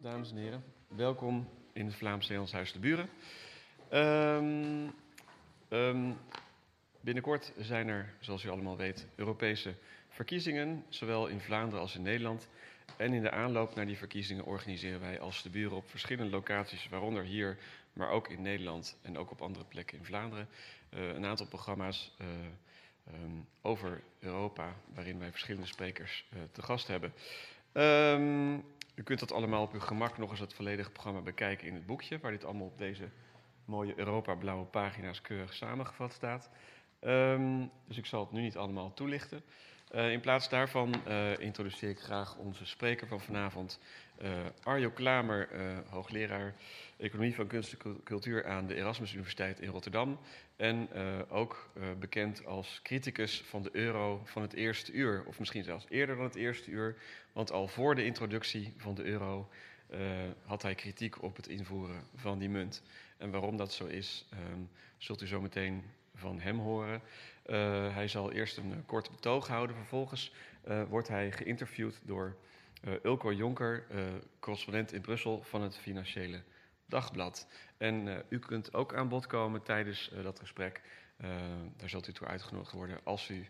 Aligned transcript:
Dames 0.00 0.30
en 0.30 0.36
heren. 0.36 0.64
Welkom 0.88 1.48
in 1.72 1.86
het 1.86 1.94
Vlaams 1.94 2.28
Nederlands 2.28 2.72
de 2.72 2.78
Buren. 2.78 3.08
Ehm, 3.88 4.88
ehm, 5.68 6.12
binnenkort 7.00 7.52
zijn 7.58 7.88
er, 7.88 8.14
zoals 8.20 8.44
u 8.44 8.48
allemaal 8.48 8.76
weet, 8.76 9.06
Europese 9.14 9.74
verkiezingen, 10.08 10.84
zowel 10.88 11.26
in 11.26 11.40
Vlaanderen 11.40 11.80
als 11.80 11.94
in 11.94 12.02
Nederland. 12.02 12.48
En 12.96 13.12
in 13.12 13.22
de 13.22 13.30
aanloop 13.30 13.74
naar 13.74 13.86
die 13.86 13.96
verkiezingen 13.96 14.44
organiseren 14.44 15.00
wij 15.00 15.20
als 15.20 15.42
de 15.42 15.50
buren 15.50 15.76
op 15.76 15.90
verschillende 15.90 16.30
locaties, 16.30 16.88
waaronder 16.88 17.24
hier, 17.24 17.58
maar 17.92 18.08
ook 18.08 18.28
in 18.28 18.42
Nederland 18.42 18.98
en 19.02 19.18
ook 19.18 19.30
op 19.30 19.42
andere 19.42 19.64
plekken 19.64 19.98
in 19.98 20.04
Vlaanderen, 20.04 20.48
uh, 20.90 21.06
een 21.08 21.26
aantal 21.26 21.46
programma's 21.46 22.14
uh, 22.20 22.26
um, 23.14 23.46
over 23.62 24.02
Europa, 24.18 24.76
waarin 24.94 25.18
wij 25.18 25.30
verschillende 25.30 25.66
sprekers 25.66 26.24
uh, 26.34 26.40
te 26.52 26.62
gast 26.62 26.86
hebben. 26.86 27.12
U 28.94 29.02
kunt 29.02 29.20
dat 29.20 29.32
allemaal 29.32 29.62
op 29.62 29.72
uw 29.72 29.80
gemak 29.80 30.18
nog 30.18 30.30
eens 30.30 30.40
het 30.40 30.54
volledige 30.54 30.90
programma 30.90 31.20
bekijken 31.20 31.66
in 31.66 31.74
het 31.74 31.86
boekje, 31.86 32.18
waar 32.18 32.30
dit 32.30 32.44
allemaal 32.44 32.66
op 32.66 32.78
deze 32.78 33.08
mooie 33.64 33.98
Europa-blauwe 33.98 34.64
pagina's 34.64 35.20
keurig 35.20 35.54
samengevat 35.54 36.12
staat. 36.12 36.50
Um, 37.00 37.70
dus 37.86 37.98
ik 37.98 38.06
zal 38.06 38.20
het 38.20 38.32
nu 38.32 38.40
niet 38.40 38.56
allemaal 38.56 38.94
toelichten. 38.94 39.42
Uh, 39.94 40.12
in 40.12 40.20
plaats 40.20 40.48
daarvan 40.48 40.94
uh, 41.08 41.38
introduceer 41.38 41.90
ik 41.90 41.98
graag 41.98 42.36
onze 42.36 42.66
spreker 42.66 43.06
van 43.06 43.20
vanavond, 43.20 43.80
Arjo 44.62 44.90
Klamer, 44.90 45.48
hoogleraar 45.88 46.54
Economie 46.96 47.34
van 47.34 47.46
Kunst 47.46 47.72
en 47.72 48.00
Cultuur 48.04 48.46
aan 48.46 48.66
de 48.66 48.74
Erasmus 48.74 49.12
Universiteit 49.12 49.60
in 49.60 49.68
Rotterdam. 49.68 50.18
En 50.56 50.88
ook 51.28 51.70
bekend 51.98 52.46
als 52.46 52.80
criticus 52.82 53.42
van 53.42 53.62
de 53.62 53.70
euro 53.72 54.20
van 54.24 54.42
het 54.42 54.52
eerste 54.52 54.92
uur, 54.92 55.24
of 55.26 55.38
misschien 55.38 55.64
zelfs 55.64 55.86
eerder 55.88 56.16
dan 56.16 56.24
het 56.24 56.34
eerste 56.34 56.70
uur, 56.70 56.96
want 57.32 57.52
al 57.52 57.68
voor 57.68 57.94
de 57.94 58.04
introductie 58.04 58.74
van 58.76 58.94
de 58.94 59.04
euro 59.04 59.48
had 60.44 60.62
hij 60.62 60.74
kritiek 60.74 61.22
op 61.22 61.36
het 61.36 61.46
invoeren 61.46 62.04
van 62.14 62.38
die 62.38 62.48
munt. 62.48 62.82
En 63.16 63.30
waarom 63.30 63.56
dat 63.56 63.72
zo 63.72 63.86
is, 63.86 64.28
um, 64.52 64.70
zult 64.98 65.22
u 65.22 65.26
zo 65.26 65.40
meteen 65.40 65.82
van 66.14 66.40
hem 66.40 66.58
horen. 66.58 67.02
Hij 67.92 68.08
zal 68.08 68.32
eerst 68.32 68.56
een 68.56 68.70
uh, 68.70 68.76
kort 68.86 69.10
betoog 69.10 69.48
houden. 69.48 69.76
Vervolgens 69.76 70.32
wordt 70.88 71.08
hij 71.08 71.32
geïnterviewd 71.32 72.00
door 72.02 72.36
Ulko 73.02 73.32
Jonker, 73.32 73.86
correspondent 74.40 74.92
in 74.92 75.00
Brussel 75.00 75.42
van 75.42 75.62
het 75.62 75.76
Financiële 75.76 76.42
Dagblad. 76.86 77.46
En 77.76 78.24
u 78.28 78.38
kunt 78.38 78.74
ook 78.74 78.94
aan 78.94 79.08
bod 79.08 79.26
komen 79.26 79.62
tijdens 79.62 80.10
dat 80.22 80.38
gesprek. 80.38 80.80
daar 81.76 81.88
zult 81.88 82.08
u 82.08 82.12
toe 82.12 82.26
uitgenodigd 82.26 82.72
worden. 82.72 82.98
Als 83.04 83.28
u 83.28 83.46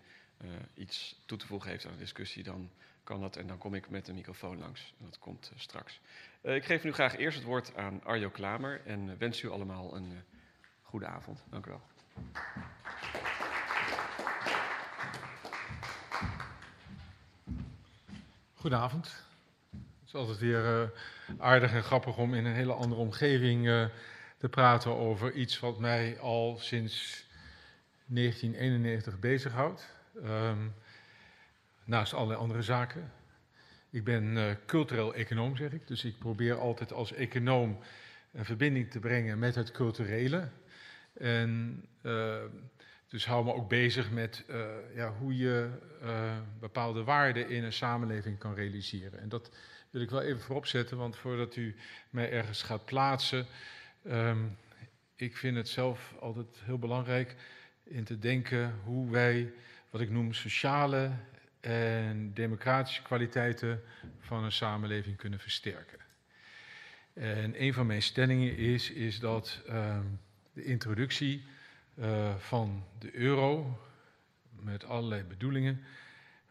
iets 0.74 1.22
toe 1.26 1.38
te 1.38 1.46
voegen 1.46 1.70
heeft 1.70 1.86
aan 1.86 1.92
de 1.92 1.98
discussie, 1.98 2.42
dan 2.42 2.70
kan 3.04 3.20
dat. 3.20 3.36
En 3.36 3.46
dan 3.46 3.58
kom 3.58 3.74
ik 3.74 3.90
met 3.90 4.06
de 4.06 4.12
microfoon 4.12 4.58
langs. 4.58 4.94
En 4.98 5.04
dat 5.04 5.18
komt 5.18 5.52
straks. 5.56 6.00
ik 6.42 6.64
geef 6.64 6.84
nu 6.84 6.92
graag 6.92 7.16
eerst 7.16 7.36
het 7.36 7.46
woord 7.46 7.76
aan 7.76 8.04
Arjo 8.04 8.30
Klamer. 8.30 8.80
En 8.84 9.18
wens 9.18 9.42
u 9.42 9.50
allemaal 9.50 9.96
een 9.96 10.22
goede 10.82 11.06
avond. 11.06 11.44
Dank 11.50 11.66
u 11.66 11.70
wel. 11.70 11.82
Goedenavond. 18.62 19.06
Het 19.70 20.06
is 20.06 20.14
altijd 20.14 20.38
weer 20.38 20.80
uh, 20.80 20.88
aardig 21.38 21.72
en 21.72 21.82
grappig 21.82 22.16
om 22.16 22.34
in 22.34 22.44
een 22.44 22.54
hele 22.54 22.72
andere 22.72 23.00
omgeving 23.00 23.66
uh, 23.66 23.86
te 24.38 24.48
praten 24.48 24.96
over 24.96 25.32
iets 25.32 25.60
wat 25.60 25.78
mij 25.78 26.18
al 26.20 26.58
sinds 26.60 27.24
1991 28.06 29.18
bezighoudt. 29.18 29.94
Um, 30.24 30.74
naast 31.84 32.14
allerlei 32.14 32.40
andere 32.40 32.62
zaken. 32.62 33.12
Ik 33.90 34.04
ben 34.04 34.36
uh, 34.36 34.50
cultureel 34.66 35.14
econoom, 35.14 35.56
zeg 35.56 35.72
ik. 35.72 35.86
Dus 35.86 36.04
ik 36.04 36.18
probeer 36.18 36.58
altijd 36.58 36.92
als 36.92 37.12
econoom 37.12 37.78
een 38.32 38.44
verbinding 38.44 38.90
te 38.90 38.98
brengen 38.98 39.38
met 39.38 39.54
het 39.54 39.70
culturele. 39.70 40.48
En 41.12 41.84
dus 43.12 43.26
hou 43.26 43.44
me 43.44 43.54
ook 43.54 43.68
bezig 43.68 44.10
met 44.10 44.44
uh, 44.50 44.66
ja, 44.94 45.12
hoe 45.12 45.36
je 45.36 45.70
uh, 46.02 46.38
bepaalde 46.60 47.04
waarden 47.04 47.48
in 47.48 47.64
een 47.64 47.72
samenleving 47.72 48.38
kan 48.38 48.54
realiseren. 48.54 49.20
En 49.20 49.28
dat 49.28 49.50
wil 49.90 50.02
ik 50.02 50.10
wel 50.10 50.22
even 50.22 50.40
voorop 50.40 50.66
zetten, 50.66 50.96
want 50.96 51.16
voordat 51.16 51.56
u 51.56 51.76
mij 52.10 52.30
ergens 52.30 52.62
gaat 52.62 52.84
plaatsen, 52.84 53.46
um, 54.06 54.56
ik 55.16 55.36
vind 55.36 55.56
het 55.56 55.68
zelf 55.68 56.14
altijd 56.20 56.46
heel 56.64 56.78
belangrijk 56.78 57.36
in 57.84 58.04
te 58.04 58.18
denken 58.18 58.74
hoe 58.84 59.10
wij, 59.10 59.52
wat 59.90 60.00
ik 60.00 60.10
noem, 60.10 60.32
sociale 60.32 61.10
en 61.60 62.34
democratische 62.34 63.02
kwaliteiten 63.02 63.82
van 64.18 64.44
een 64.44 64.52
samenleving 64.52 65.16
kunnen 65.16 65.40
versterken. 65.40 65.98
En 67.14 67.62
een 67.62 67.74
van 67.74 67.86
mijn 67.86 68.02
stellingen 68.02 68.56
is, 68.56 68.90
is 68.90 69.18
dat 69.18 69.62
um, 69.68 70.20
de 70.52 70.64
introductie 70.64 71.44
uh, 71.94 72.36
van 72.36 72.84
de 72.98 73.14
euro, 73.14 73.80
met 74.50 74.84
allerlei 74.84 75.24
bedoelingen, 75.24 75.84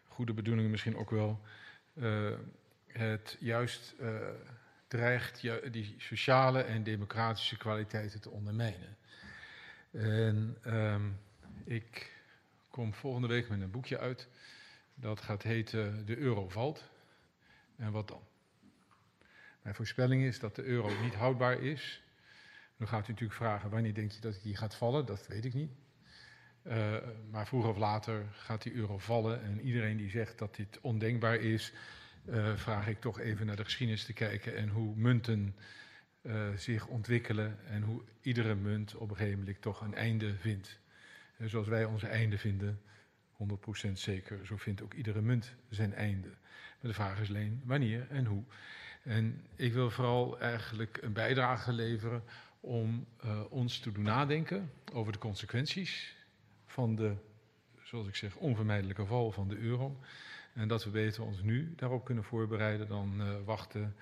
goede 0.07 0.33
bedoelingen 0.33 0.71
misschien 0.71 0.97
ook 0.97 1.09
wel, 1.09 1.41
uh, 1.93 2.31
het 2.87 3.37
juist 3.39 3.95
uh, 3.99 4.17
dreigt 4.87 5.41
die 5.71 5.95
sociale 5.97 6.61
en 6.61 6.83
democratische 6.83 7.57
kwaliteiten 7.57 8.21
te 8.21 8.29
ondermijnen. 8.29 8.97
En 9.91 10.57
um, 10.65 11.19
ik 11.63 12.19
kom 12.69 12.93
volgende 12.93 13.27
week 13.27 13.49
met 13.49 13.61
een 13.61 13.71
boekje 13.71 13.99
uit, 13.99 14.27
dat 14.93 15.21
gaat 15.21 15.43
heten 15.43 16.05
De 16.05 16.17
euro 16.17 16.49
valt. 16.49 16.89
En 17.75 17.91
wat 17.91 18.07
dan? 18.07 18.21
Mijn 19.61 19.75
voorspelling 19.75 20.23
is 20.23 20.39
dat 20.39 20.55
de 20.55 20.63
euro 20.63 21.01
niet 21.01 21.13
houdbaar 21.13 21.59
is 21.59 22.03
dan 22.81 22.89
gaat 22.89 23.07
u 23.07 23.11
natuurlijk 23.11 23.39
vragen, 23.39 23.69
wanneer 23.69 23.93
denkt 23.93 24.17
u 24.17 24.19
dat 24.19 24.39
die 24.43 24.55
gaat 24.55 24.75
vallen? 24.75 25.05
Dat 25.05 25.27
weet 25.27 25.45
ik 25.45 25.53
niet. 25.53 25.71
Uh, 26.63 26.95
maar 27.31 27.47
vroeger 27.47 27.69
of 27.69 27.77
later 27.77 28.25
gaat 28.31 28.61
die 28.61 28.73
euro 28.73 28.97
vallen. 28.97 29.43
En 29.43 29.61
iedereen 29.61 29.97
die 29.97 30.09
zegt 30.09 30.37
dat 30.37 30.55
dit 30.55 30.79
ondenkbaar 30.81 31.35
is, 31.35 31.73
uh, 32.25 32.55
vraag 32.55 32.87
ik 32.87 33.01
toch 33.01 33.19
even 33.19 33.45
naar 33.45 33.55
de 33.55 33.63
geschiedenis 33.63 34.05
te 34.05 34.13
kijken 34.13 34.55
en 34.55 34.69
hoe 34.69 34.95
munten 34.95 35.55
uh, 36.21 36.49
zich 36.55 36.87
ontwikkelen 36.87 37.57
en 37.67 37.81
hoe 37.81 38.01
iedere 38.21 38.55
munt 38.55 38.95
op 38.95 39.09
een 39.09 39.15
gegeven 39.15 39.39
moment 39.39 39.61
toch 39.61 39.81
een 39.81 39.95
einde 39.95 40.35
vindt. 40.35 40.79
zoals 41.39 41.67
wij 41.67 41.85
onze 41.85 42.07
einde 42.07 42.37
vinden, 42.37 42.81
100% 43.87 43.91
zeker, 43.93 44.45
zo 44.45 44.57
vindt 44.57 44.81
ook 44.81 44.93
iedere 44.93 45.21
munt 45.21 45.55
zijn 45.69 45.93
einde. 45.93 46.27
Maar 46.27 46.91
de 46.91 46.93
vraag 46.93 47.19
is 47.19 47.29
alleen 47.29 47.61
wanneer 47.65 48.07
en 48.09 48.25
hoe. 48.25 48.43
En 49.03 49.45
ik 49.55 49.73
wil 49.73 49.89
vooral 49.89 50.39
eigenlijk 50.39 50.97
een 51.01 51.13
bijdrage 51.13 51.71
leveren 51.71 52.23
om 52.61 53.05
uh, 53.25 53.41
ons 53.49 53.79
te 53.79 53.91
doen 53.91 54.03
nadenken 54.03 54.71
over 54.93 55.11
de 55.11 55.17
consequenties 55.17 56.15
van 56.65 56.95
de, 56.95 57.15
zoals 57.83 58.07
ik 58.07 58.15
zeg, 58.15 58.35
onvermijdelijke 58.35 59.05
val 59.05 59.31
van 59.31 59.47
de 59.47 59.57
euro. 59.57 59.99
En 60.53 60.67
dat 60.67 60.83
we 60.83 60.89
beter 60.89 61.23
ons 61.23 61.41
nu 61.41 61.73
daarop 61.75 62.05
kunnen 62.05 62.23
voorbereiden 62.23 62.87
dan 62.87 63.21
uh, 63.21 63.29
wachten 63.45 63.95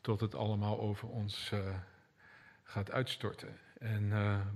tot 0.00 0.20
het 0.20 0.34
allemaal 0.34 0.80
over 0.80 1.08
ons 1.08 1.50
uh, 1.54 1.78
gaat 2.62 2.90
uitstorten. 2.90 3.58
En, 3.78 4.08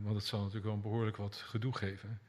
want 0.03 0.17
het 0.17 0.25
zal 0.25 0.39
natuurlijk 0.39 0.67
wel 0.67 0.81
behoorlijk 0.81 1.17
wat 1.17 1.37
gedoe 1.37 1.77
geven. 1.77 2.21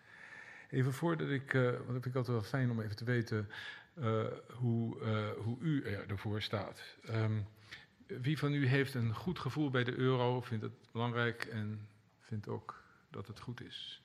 Even 0.70 0.94
voordat 0.94 1.30
ik, 1.30 1.52
want 1.52 1.78
dat 1.78 1.86
vind 1.86 2.06
ik 2.06 2.16
altijd 2.16 2.38
wel 2.38 2.44
fijn 2.44 2.72
om 2.72 2.82
even 2.82 2.96
te 2.96 3.04
weten 3.04 3.50
hoe, 4.54 4.98
hoe 5.38 5.58
u 5.60 5.84
ervoor 6.08 6.42
staat. 6.42 6.84
Um, 7.10 7.48
wie 8.22 8.38
van 8.38 8.54
u 8.54 8.68
heeft 8.68 8.94
een 8.94 9.14
goed 9.16 9.40
gevoel 9.40 9.70
bij 9.70 9.84
de 9.84 9.96
euro, 9.96 10.42
vindt 10.42 10.64
het 10.64 10.92
belangrijk 10.92 11.46
en 11.46 11.88
vindt 12.20 12.48
ook 12.48 12.84
dat 13.10 13.28
het 13.28 13.40
goed 13.40 13.62
is? 13.62 14.04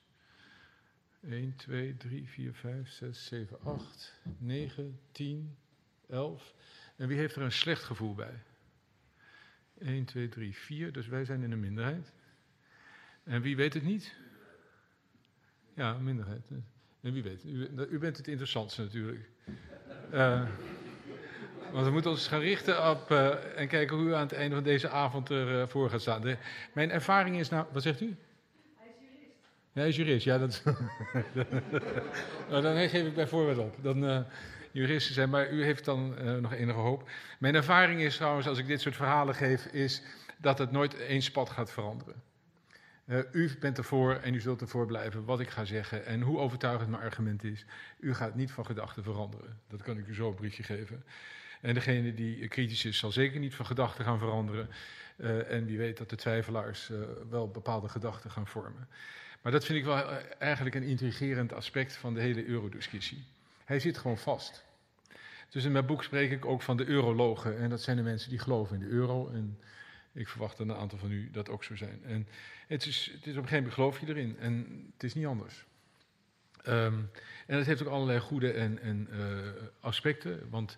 1, 1.20 1.56
2, 1.56 1.96
3, 1.96 2.28
4, 2.28 2.54
5, 2.54 2.90
6, 2.90 3.26
7, 3.26 3.58
8, 3.62 4.20
9, 4.38 5.00
10, 5.12 5.56
11. 6.08 6.54
En 6.96 7.08
wie 7.08 7.18
heeft 7.18 7.36
er 7.36 7.42
een 7.42 7.52
slecht 7.52 7.82
gevoel 7.82 8.14
bij? 8.14 8.42
1, 9.78 10.04
2, 10.04 10.28
3, 10.28 10.56
4. 10.56 10.92
Dus 10.92 11.06
wij 11.06 11.24
zijn 11.24 11.42
in 11.42 11.52
een 11.52 11.60
minderheid. 11.60 12.12
En 13.22 13.42
wie 13.42 13.56
weet 13.56 13.74
het 13.74 13.82
niet? 13.82 14.14
Ja, 15.74 15.98
minderheid. 15.98 16.50
En 17.00 17.12
wie 17.12 17.22
weet? 17.22 17.44
U, 17.44 17.68
u 17.90 17.98
bent 17.98 18.16
het 18.16 18.28
interessantste 18.28 18.82
natuurlijk. 18.82 19.30
Uh, 20.12 20.48
want 21.72 21.84
we 21.84 21.90
moeten 21.92 22.10
ons 22.10 22.26
gaan 22.28 22.40
richten 22.40 22.90
op 22.90 23.10
uh, 23.10 23.58
en 23.58 23.68
kijken 23.68 23.96
hoe 23.96 24.06
u 24.06 24.14
aan 24.14 24.20
het 24.20 24.32
einde 24.32 24.54
van 24.54 24.64
deze 24.64 24.88
avond 24.88 25.30
ervoor 25.30 25.84
uh, 25.84 25.90
gaat 25.90 26.00
staan. 26.00 26.36
Mijn 26.72 26.90
ervaring 26.90 27.38
is 27.38 27.48
nou, 27.48 27.66
wat 27.72 27.82
zegt 27.82 28.00
u? 28.00 28.16
Hij 28.76 28.88
is 28.88 28.96
jurist. 29.00 29.34
Hij 29.72 29.88
is 29.88 29.96
jurist, 29.96 30.24
ja. 30.24 30.38
Dat, 30.38 30.62
nou, 32.50 32.62
dan 32.62 32.88
geef 32.88 33.06
ik 33.06 33.14
bijvoorbeeld 33.14 33.58
op. 33.58 33.76
Dan 33.82 34.04
uh, 34.04 34.20
juristen 34.72 35.14
zijn, 35.14 35.30
maar 35.30 35.50
u 35.50 35.64
heeft 35.64 35.84
dan 35.84 36.14
nog 36.40 36.52
enige 36.52 36.78
hoop. 36.78 37.08
Mijn 37.38 37.54
ervaring 37.54 38.00
is 38.00 38.16
trouwens, 38.16 38.48
als 38.48 38.58
ik 38.58 38.66
dit 38.66 38.80
soort 38.80 38.96
verhalen 38.96 39.34
geef, 39.34 39.66
is 39.66 40.02
dat 40.36 40.58
het 40.58 40.70
nooit 40.70 40.96
één 40.96 41.22
spat 41.22 41.50
gaat 41.50 41.72
veranderen. 41.72 42.22
U 43.32 43.50
bent 43.60 43.78
ervoor 43.78 44.14
en 44.14 44.34
u 44.34 44.40
zult 44.40 44.60
ervoor 44.60 44.86
blijven 44.86 45.24
wat 45.24 45.40
ik 45.40 45.50
ga 45.50 45.64
zeggen. 45.64 46.06
En 46.06 46.20
hoe 46.20 46.38
overtuigend 46.38 46.90
mijn 46.90 47.02
argument 47.02 47.44
is, 47.44 47.64
u 48.00 48.14
gaat 48.14 48.34
niet 48.34 48.50
van 48.50 48.66
gedachten 48.66 49.02
veranderen. 49.02 49.58
Dat 49.68 49.82
kan 49.82 49.98
ik 49.98 50.06
u 50.06 50.14
zo 50.14 50.28
een 50.28 50.34
briefje 50.34 50.62
geven. 50.62 51.04
En 51.60 51.74
degene 51.74 52.14
die 52.14 52.48
kritisch 52.48 52.84
is, 52.84 52.98
zal 52.98 53.12
zeker 53.12 53.40
niet 53.40 53.54
van 53.54 53.66
gedachten 53.66 54.04
gaan 54.04 54.18
veranderen. 54.18 54.68
Uh, 55.16 55.52
en 55.52 55.66
wie 55.66 55.78
weet 55.78 55.96
dat 55.96 56.10
de 56.10 56.16
twijfelaars 56.16 56.88
uh, 56.88 56.98
wel 57.30 57.48
bepaalde 57.48 57.88
gedachten 57.88 58.30
gaan 58.30 58.46
vormen. 58.46 58.88
Maar 59.42 59.52
dat 59.52 59.64
vind 59.64 59.78
ik 59.78 59.84
wel 59.84 60.10
eigenlijk 60.38 60.74
een 60.74 60.82
intrigerend 60.82 61.52
aspect 61.52 61.96
van 61.96 62.14
de 62.14 62.20
hele 62.20 62.46
eurodiscussie. 62.46 63.24
Hij 63.64 63.80
zit 63.80 63.98
gewoon 63.98 64.18
vast. 64.18 64.64
Dus 65.48 65.64
in 65.64 65.72
mijn 65.72 65.86
boek 65.86 66.04
spreek 66.04 66.30
ik 66.30 66.44
ook 66.44 66.62
van 66.62 66.76
de 66.76 66.86
eurologen. 66.86 67.58
En 67.58 67.70
dat 67.70 67.82
zijn 67.82 67.96
de 67.96 68.02
mensen 68.02 68.30
die 68.30 68.38
geloven 68.38 68.80
in 68.80 68.88
de 68.88 68.94
euro. 68.94 69.28
En 69.28 69.58
ik 70.12 70.28
verwacht 70.28 70.56
dat 70.56 70.68
een 70.68 70.74
aantal 70.74 70.98
van 70.98 71.10
u 71.10 71.30
dat 71.30 71.48
ook 71.48 71.64
zo 71.64 71.76
zijn. 71.76 72.00
En 72.04 72.28
het 72.66 72.86
is, 72.86 73.10
het 73.14 73.26
is 73.26 73.36
op 73.36 73.42
een 73.42 73.48
gegeven 73.48 73.56
moment 73.56 73.74
geloof 73.74 74.00
je 74.00 74.06
erin. 74.06 74.36
En 74.38 74.84
het 74.92 75.02
is 75.02 75.14
niet 75.14 75.26
anders. 75.26 75.64
Um, 76.66 77.10
en 77.46 77.56
dat 77.56 77.66
heeft 77.66 77.82
ook 77.82 77.88
allerlei 77.88 78.20
goede 78.20 78.52
en, 78.52 78.78
en 78.82 79.08
aspecten. 79.80 80.50
Want 80.50 80.76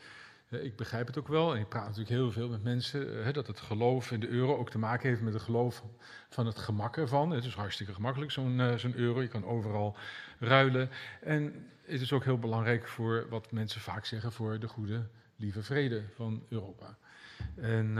ik 0.50 0.76
begrijp 0.76 1.06
het 1.06 1.18
ook 1.18 1.28
wel. 1.28 1.54
En 1.54 1.60
ik 1.60 1.68
praat 1.68 1.82
natuurlijk 1.82 2.10
heel 2.10 2.32
veel 2.32 2.48
met 2.48 2.62
mensen. 2.62 3.18
Uh, 3.18 3.32
dat 3.32 3.46
het 3.46 3.60
geloof 3.60 4.10
in 4.10 4.20
de 4.20 4.28
euro 4.28 4.56
ook 4.56 4.70
te 4.70 4.78
maken 4.78 5.08
heeft 5.08 5.20
met 5.20 5.32
het 5.32 5.42
geloof 5.42 5.84
van 6.28 6.46
het 6.46 6.58
gemak 6.58 6.96
ervan. 6.96 7.30
Het 7.30 7.44
is 7.44 7.54
hartstikke 7.54 7.94
gemakkelijk, 7.94 8.30
zo'n 8.30 8.78
zo'n 8.78 8.94
euro. 8.94 9.22
Je 9.22 9.28
kan 9.28 9.44
overal 9.44 9.96
ruilen. 10.38 10.90
En 11.20 11.66
het 11.84 12.00
is 12.00 12.12
ook 12.12 12.24
heel 12.24 12.38
belangrijk 12.38 12.88
voor 12.88 13.26
wat 13.28 13.52
mensen 13.52 13.80
vaak 13.80 14.04
zeggen: 14.04 14.32
voor 14.32 14.58
de 14.58 14.68
goede, 14.68 15.06
lieve 15.36 15.62
vrede 15.62 16.02
van 16.14 16.46
Europa. 16.48 16.98
En 17.54 17.96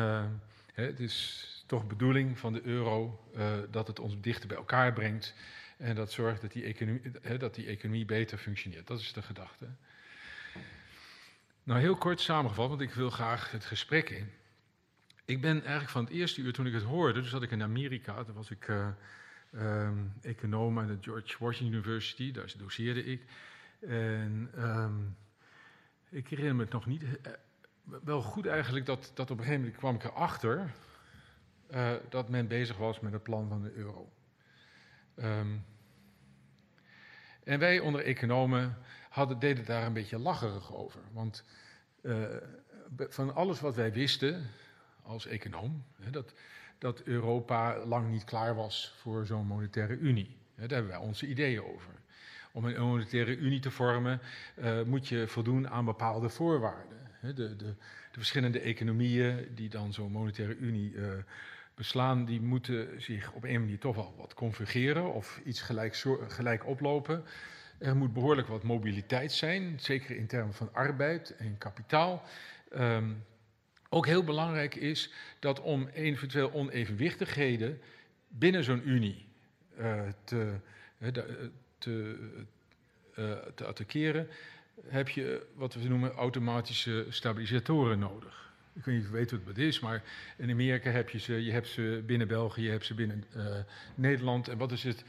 het 0.72 1.00
is 1.00 1.46
toch 1.66 1.86
bedoeling 1.86 2.38
van 2.38 2.52
de 2.52 2.62
euro 2.62 3.20
dat 3.70 3.86
het 3.86 3.98
ons 4.00 4.20
dichter 4.20 4.48
bij 4.48 4.56
elkaar 4.56 4.92
brengt. 4.92 5.34
En 5.76 5.94
dat 5.94 6.12
zorgt 6.12 6.40
dat 6.40 6.52
die, 6.52 6.64
economie, 6.64 7.00
hè, 7.22 7.38
dat 7.38 7.54
die 7.54 7.66
economie 7.66 8.04
beter 8.04 8.38
functioneert. 8.38 8.86
Dat 8.86 9.00
is 9.00 9.12
de 9.12 9.22
gedachte. 9.22 9.66
Nou, 11.62 11.80
heel 11.80 11.96
kort 11.96 12.20
samengevat, 12.20 12.68
want 12.68 12.80
ik 12.80 12.94
wil 12.94 13.10
graag 13.10 13.50
het 13.50 13.64
gesprek 13.64 14.10
in. 14.10 14.30
Ik 15.24 15.40
ben 15.40 15.60
eigenlijk 15.60 15.90
van 15.90 16.04
het 16.04 16.12
eerste 16.12 16.40
uur 16.40 16.52
toen 16.52 16.66
ik 16.66 16.72
het 16.72 16.82
hoorde, 16.82 17.20
dus 17.20 17.30
zat 17.30 17.42
ik 17.42 17.50
in 17.50 17.62
Amerika, 17.62 18.24
toen 18.24 18.34
was 18.34 18.50
ik 18.50 18.68
uh, 18.68 18.88
um, 19.54 20.12
econoom 20.20 20.78
aan 20.78 20.86
de 20.86 20.98
George 21.00 21.36
Washington 21.38 21.76
University, 21.76 22.32
daar 22.32 22.52
doseerde 22.58 23.04
ik. 23.04 23.24
En 23.80 24.50
um, 24.58 25.16
ik 26.08 26.28
herinner 26.28 26.54
me 26.54 26.62
het 26.62 26.72
nog 26.72 26.86
niet, 26.86 27.02
uh, 27.02 27.10
wel 28.04 28.22
goed 28.22 28.46
eigenlijk 28.46 28.86
dat, 28.86 29.10
dat 29.14 29.30
op 29.30 29.38
een 29.38 29.44
gegeven 29.44 29.60
moment 29.60 29.78
kwam 29.78 29.94
ik 29.94 30.04
erachter 30.04 30.72
uh, 31.70 31.92
dat 32.08 32.28
men 32.28 32.48
bezig 32.48 32.76
was 32.76 33.00
met 33.00 33.12
het 33.12 33.22
plan 33.22 33.48
van 33.48 33.62
de 33.62 33.72
euro. 33.72 34.12
Um, 35.16 35.64
en 37.44 37.58
wij 37.58 37.80
onder 37.80 38.04
economen 38.04 38.78
hadden, 39.10 39.38
deden 39.38 39.64
daar 39.64 39.86
een 39.86 39.92
beetje 39.92 40.18
lacherig 40.18 40.74
over. 40.74 41.00
Want 41.12 41.44
uh, 42.02 42.24
van 42.96 43.34
alles 43.34 43.60
wat 43.60 43.74
wij 43.74 43.92
wisten 43.92 44.46
als 45.02 45.26
econoom, 45.26 45.84
hè, 46.00 46.10
dat, 46.10 46.34
dat 46.78 47.02
Europa 47.02 47.84
lang 47.86 48.10
niet 48.10 48.24
klaar 48.24 48.54
was 48.54 48.94
voor 48.96 49.26
zo'n 49.26 49.46
monetaire 49.46 49.96
unie. 49.96 50.36
Hè, 50.54 50.66
daar 50.66 50.78
hebben 50.78 50.98
wij 50.98 51.06
onze 51.06 51.26
ideeën 51.26 51.62
over. 51.62 51.92
Om 52.52 52.64
een 52.64 52.86
monetaire 52.86 53.36
unie 53.36 53.60
te 53.60 53.70
vormen 53.70 54.20
uh, 54.58 54.82
moet 54.82 55.08
je 55.08 55.28
voldoen 55.28 55.68
aan 55.68 55.84
bepaalde 55.84 56.28
voorwaarden. 56.28 56.98
Hè, 57.10 57.32
de, 57.32 57.56
de, 57.56 57.64
de, 57.64 57.74
verschillende 58.18 58.60
economieën 58.60 59.48
die 59.54 59.68
dan 59.68 59.92
zo'n 59.92 60.12
monetaire 60.12 60.56
unie 60.56 60.92
uh, 60.92 61.08
beslaan, 61.74 62.24
die 62.24 62.40
moeten 62.40 63.02
zich 63.02 63.32
op 63.32 63.44
een 63.44 63.60
manier 63.60 63.78
toch 63.78 63.94
wel 63.94 64.14
wat 64.16 64.34
convergeren 64.34 65.12
of 65.12 65.40
iets 65.44 65.60
gelijk, 65.60 66.04
gelijk 66.28 66.66
oplopen. 66.66 67.24
Er 67.80 67.96
moet 67.96 68.12
behoorlijk 68.12 68.48
wat 68.48 68.62
mobiliteit 68.62 69.32
zijn, 69.32 69.80
zeker 69.80 70.16
in 70.16 70.26
termen 70.26 70.54
van 70.54 70.68
arbeid 70.72 71.36
en 71.36 71.58
kapitaal. 71.58 72.22
Um, 72.76 73.24
ook 73.88 74.06
heel 74.06 74.24
belangrijk 74.24 74.74
is 74.74 75.12
dat 75.38 75.60
om 75.60 75.88
eventueel 75.88 76.52
onevenwichtigheden 76.52 77.80
binnen 78.28 78.64
zo'n 78.64 78.88
unie 78.88 79.26
uh, 79.78 80.02
te, 80.24 80.54
uh, 80.98 81.08
te, 81.78 82.18
uh, 83.18 83.32
te 83.54 83.64
attackeren, 83.66 84.28
heb 84.86 85.08
je 85.08 85.46
wat 85.54 85.74
we 85.74 85.88
noemen 85.88 86.12
automatische 86.12 87.06
stabilisatoren 87.08 87.98
nodig. 87.98 88.52
Ik 88.74 88.84
weet 88.84 88.96
niet 88.96 89.04
of 89.04 89.10
weet 89.10 89.30
wat 89.30 89.40
het 89.46 89.58
is, 89.58 89.80
maar 89.80 90.02
in 90.36 90.50
Amerika 90.50 90.90
heb 90.90 91.10
je 91.10 91.18
ze, 91.18 91.44
je 91.44 91.52
hebt 91.52 91.68
ze 91.68 92.02
binnen 92.06 92.28
België, 92.28 92.62
je 92.62 92.70
hebt 92.70 92.86
ze 92.86 92.94
binnen 92.94 93.24
Nederland. 93.94 94.48
En 94.48 94.58
wat 94.58 94.72
is 94.72 94.82
het, 94.82 95.04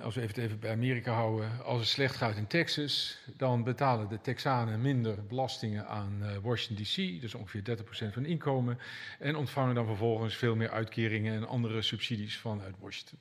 als 0.00 0.14
we 0.14 0.20
even, 0.20 0.42
even 0.42 0.58
bij 0.58 0.70
Amerika 0.70 1.12
houden, 1.12 1.64
als 1.64 1.78
het 1.78 1.88
slecht 1.88 2.16
gaat 2.16 2.36
in 2.36 2.46
Texas, 2.46 3.18
dan 3.36 3.64
betalen 3.64 4.08
de 4.08 4.20
Texanen 4.20 4.80
minder 4.80 5.26
belastingen 5.26 5.86
aan 5.86 6.18
uh, 6.22 6.36
Washington 6.42 6.84
DC, 6.84 7.20
dus 7.20 7.34
ongeveer 7.34 7.78
30% 8.08 8.12
van 8.12 8.24
inkomen, 8.24 8.78
en 9.18 9.36
ontvangen 9.36 9.74
dan 9.74 9.86
vervolgens 9.86 10.36
veel 10.36 10.56
meer 10.56 10.70
uitkeringen 10.70 11.34
en 11.34 11.48
andere 11.48 11.82
subsidies 11.82 12.38
vanuit 12.38 12.74
Washington. 12.78 13.18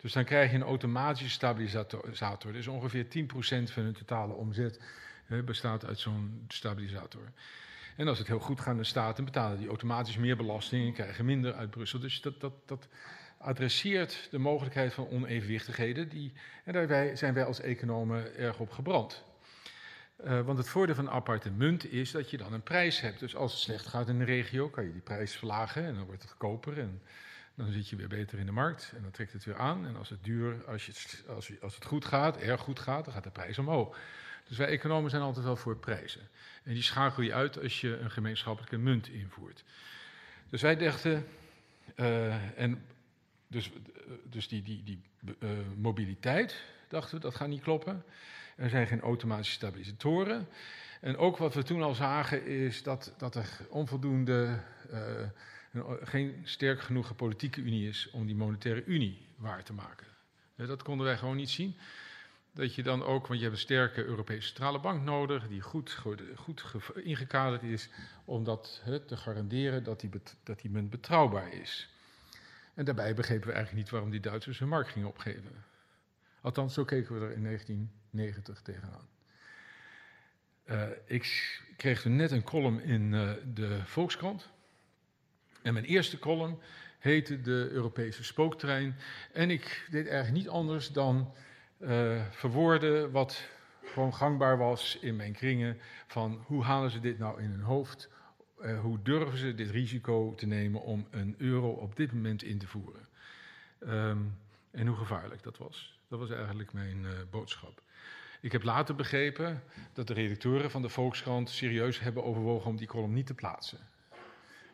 Dus 0.00 0.12
dan 0.12 0.24
krijg 0.24 0.50
je 0.50 0.56
een 0.56 0.62
automatische 0.62 1.30
stabilisator. 1.30 2.52
Dus 2.52 2.66
ongeveer 2.66 3.04
10% 3.04 3.08
van 3.72 3.82
hun 3.82 3.92
totale 3.92 4.32
omzet 4.32 4.80
bestaat 5.44 5.86
uit 5.86 5.98
zo'n 5.98 6.44
stabilisator. 6.48 7.32
En 7.96 8.08
als 8.08 8.18
het 8.18 8.26
heel 8.26 8.38
goed 8.38 8.60
gaat 8.60 8.72
in 8.72 8.80
de 8.80 8.84
staten, 8.84 9.24
betalen 9.24 9.58
die 9.58 9.68
automatisch 9.68 10.16
meer 10.16 10.36
belasting 10.36 10.86
en 10.86 10.92
krijgen 10.92 11.24
minder 11.24 11.54
uit 11.54 11.70
Brussel. 11.70 11.98
Dus 11.98 12.20
dat, 12.20 12.40
dat, 12.40 12.52
dat 12.66 12.88
adresseert 13.42 14.28
de 14.30 14.38
mogelijkheid 14.38 14.94
van 14.94 15.08
onevenwichtigheden. 15.08 16.08
Die, 16.08 16.32
en 16.64 16.72
daarbij 16.72 17.16
zijn 17.16 17.34
wij 17.34 17.44
als 17.44 17.60
economen 17.60 18.36
erg 18.36 18.58
op 18.58 18.70
gebrand. 18.70 19.24
Uh, 20.24 20.40
want 20.40 20.58
het 20.58 20.68
voordeel 20.68 20.94
van 20.94 21.06
een 21.06 21.12
aparte 21.12 21.50
munt 21.50 21.92
is 21.92 22.10
dat 22.10 22.30
je 22.30 22.36
dan 22.36 22.52
een 22.52 22.62
prijs 22.62 23.00
hebt. 23.00 23.18
Dus 23.18 23.36
als 23.36 23.52
het 23.52 23.60
slecht 23.60 23.86
gaat 23.86 24.08
in 24.08 24.18
de 24.18 24.24
regio, 24.24 24.68
kan 24.68 24.84
je 24.84 24.92
die 24.92 25.00
prijs 25.00 25.36
verlagen 25.36 25.84
en 25.84 25.94
dan 25.94 26.04
wordt 26.04 26.22
het 26.22 26.30
goedkoper. 26.30 26.78
En 26.78 27.02
dan 27.54 27.72
zit 27.72 27.88
je 27.88 27.96
weer 27.96 28.08
beter 28.08 28.38
in 28.38 28.46
de 28.46 28.52
markt 28.52 28.92
en 28.96 29.02
dan 29.02 29.10
trekt 29.10 29.32
het 29.32 29.44
weer 29.44 29.58
aan. 29.58 29.86
En 29.86 29.96
als 29.96 30.08
het 30.08 30.24
duur, 30.24 30.64
als, 30.66 30.86
je, 30.86 30.92
als, 31.28 31.50
als 31.60 31.74
het 31.74 31.84
goed 31.84 32.04
gaat, 32.04 32.36
erg 32.36 32.60
goed 32.60 32.80
gaat, 32.80 33.04
dan 33.04 33.14
gaat 33.14 33.24
de 33.24 33.30
prijs 33.30 33.58
omhoog. 33.58 33.98
Dus 34.48 34.56
wij 34.56 34.68
economen 34.68 35.10
zijn 35.10 35.22
altijd 35.22 35.44
wel 35.44 35.56
voor 35.56 35.76
prijzen. 35.76 36.28
En 36.64 36.72
die 36.72 36.82
schakel 36.82 37.22
je 37.22 37.34
uit 37.34 37.62
als 37.62 37.80
je 37.80 37.98
een 37.98 38.10
gemeenschappelijke 38.10 38.78
munt 38.78 39.08
invoert. 39.08 39.64
Dus 40.48 40.62
wij 40.62 40.76
dachten, 40.76 41.26
uh, 41.96 42.58
en 42.60 42.84
dus, 43.52 43.70
dus 44.30 44.48
die, 44.48 44.62
die, 44.62 44.82
die 44.84 45.00
uh, 45.38 45.50
mobiliteit, 45.76 46.62
dachten 46.88 47.14
we, 47.14 47.20
dat 47.20 47.34
gaat 47.34 47.48
niet 47.48 47.62
kloppen. 47.62 48.04
Er 48.56 48.70
zijn 48.70 48.86
geen 48.86 49.00
automatische 49.00 49.52
stabilisatoren. 49.52 50.48
En 51.00 51.16
ook 51.16 51.36
wat 51.36 51.54
we 51.54 51.62
toen 51.62 51.82
al 51.82 51.94
zagen 51.94 52.46
is 52.46 52.82
dat, 52.82 53.14
dat 53.18 53.34
er 53.34 53.48
onvoldoende, 53.68 54.60
uh, 54.92 55.80
geen 56.02 56.40
sterk 56.44 56.80
genoeg 56.80 57.16
politieke 57.16 57.60
unie 57.60 57.88
is 57.88 58.10
om 58.10 58.26
die 58.26 58.36
monetaire 58.36 58.84
unie 58.84 59.26
waar 59.36 59.64
te 59.64 59.72
maken. 59.72 60.06
Dat 60.56 60.82
konden 60.82 61.06
wij 61.06 61.16
gewoon 61.16 61.36
niet 61.36 61.50
zien 61.50 61.76
dat 62.54 62.74
je 62.74 62.82
dan 62.82 63.02
ook, 63.02 63.26
want 63.26 63.38
je 63.38 63.44
hebt 63.46 63.56
een 63.56 63.62
sterke 63.62 64.04
Europese 64.04 64.46
Centrale 64.46 64.80
Bank 64.80 65.02
nodig, 65.02 65.48
die 65.48 65.60
goed, 65.60 65.92
goed, 66.36 66.62
ingekaderd 66.94 67.62
is, 67.62 67.88
om 68.24 68.44
dat 68.44 68.82
te 69.06 69.16
garanderen 69.16 69.84
dat 69.84 70.00
die, 70.00 70.10
dat 70.42 70.60
die 70.60 70.70
munt 70.70 70.90
betrouwbaar 70.90 71.52
is. 71.52 71.88
En 72.74 72.84
daarbij 72.84 73.14
begrepen 73.14 73.46
we 73.46 73.52
eigenlijk 73.52 73.82
niet 73.82 73.92
waarom 73.92 74.10
die 74.10 74.20
Duitsers 74.20 74.58
hun 74.58 74.68
markt 74.68 74.90
gingen 74.90 75.08
opgeven. 75.08 75.64
Althans, 76.40 76.74
zo 76.74 76.84
keken 76.84 77.14
we 77.14 77.26
er 77.26 77.32
in 77.32 77.42
1990 77.42 78.60
tegenaan. 78.62 79.08
Uh, 80.64 80.88
ik 81.06 81.60
kreeg 81.76 82.04
net 82.04 82.30
een 82.30 82.42
column 82.42 82.82
in 82.82 83.12
uh, 83.12 83.30
de 83.54 83.80
Volkskrant. 83.84 84.48
En 85.62 85.72
mijn 85.72 85.84
eerste 85.84 86.18
column 86.18 86.58
heette 86.98 87.40
De 87.40 87.68
Europese 87.70 88.24
Spooktrein. 88.24 88.96
En 89.32 89.50
ik 89.50 89.86
deed 89.90 90.06
eigenlijk 90.06 90.36
niet 90.36 90.48
anders 90.48 90.92
dan 90.92 91.34
uh, 91.78 92.22
verwoorden 92.30 93.10
wat 93.10 93.48
gewoon 93.84 94.14
gangbaar 94.14 94.58
was 94.58 94.98
in 95.00 95.16
mijn 95.16 95.32
kringen. 95.32 95.80
Van 96.06 96.44
hoe 96.46 96.62
halen 96.62 96.90
ze 96.90 97.00
dit 97.00 97.18
nou 97.18 97.42
in 97.42 97.50
hun 97.50 97.60
hoofd? 97.60 98.08
Uh, 98.62 98.80
hoe 98.80 99.02
durven 99.02 99.38
ze 99.38 99.54
dit 99.54 99.70
risico 99.70 100.34
te 100.34 100.46
nemen 100.46 100.82
om 100.82 101.06
een 101.10 101.34
euro 101.38 101.70
op 101.70 101.96
dit 101.96 102.12
moment 102.12 102.42
in 102.42 102.58
te 102.58 102.66
voeren? 102.66 103.08
Um, 103.80 104.38
en 104.70 104.86
hoe 104.86 104.96
gevaarlijk 104.96 105.42
dat 105.42 105.58
was. 105.58 105.98
Dat 106.08 106.18
was 106.18 106.30
eigenlijk 106.30 106.72
mijn 106.72 107.02
uh, 107.02 107.10
boodschap. 107.30 107.82
Ik 108.40 108.52
heb 108.52 108.62
later 108.62 108.94
begrepen 108.94 109.62
dat 109.92 110.06
de 110.06 110.14
redacteuren 110.14 110.70
van 110.70 110.82
de 110.82 110.88
Volkskrant 110.88 111.50
serieus 111.50 112.00
hebben 112.00 112.24
overwogen 112.24 112.70
om 112.70 112.76
die 112.76 112.86
column 112.86 113.12
niet 113.12 113.26
te 113.26 113.34
plaatsen. 113.34 113.78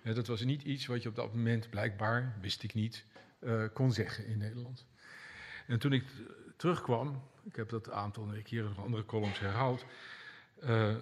Ja, 0.02 0.12
dat 0.12 0.26
was 0.26 0.45
niet 0.45 0.62
iets 0.62 0.87
wat 0.87 1.02
je 1.02 1.09
op 1.09 1.14
dat 1.14 1.35
moment 1.35 1.71
blijkbaar, 1.71 2.37
wist 2.40 2.62
ik 2.62 2.75
niet, 2.75 3.04
kon 3.73 3.92
zeggen 3.92 4.26
in 4.26 4.38
Nederland. 4.38 4.87
En 5.66 5.78
toen 5.78 5.92
ik 5.92 6.04
terugkwam, 6.57 7.23
ik 7.45 7.57
heb 7.57 7.68
dat 7.68 7.90
aantal 7.90 8.33
keren 8.42 8.68
nog 8.68 8.85
andere 8.85 9.04
columns 9.04 9.38
herhaald, 9.38 9.85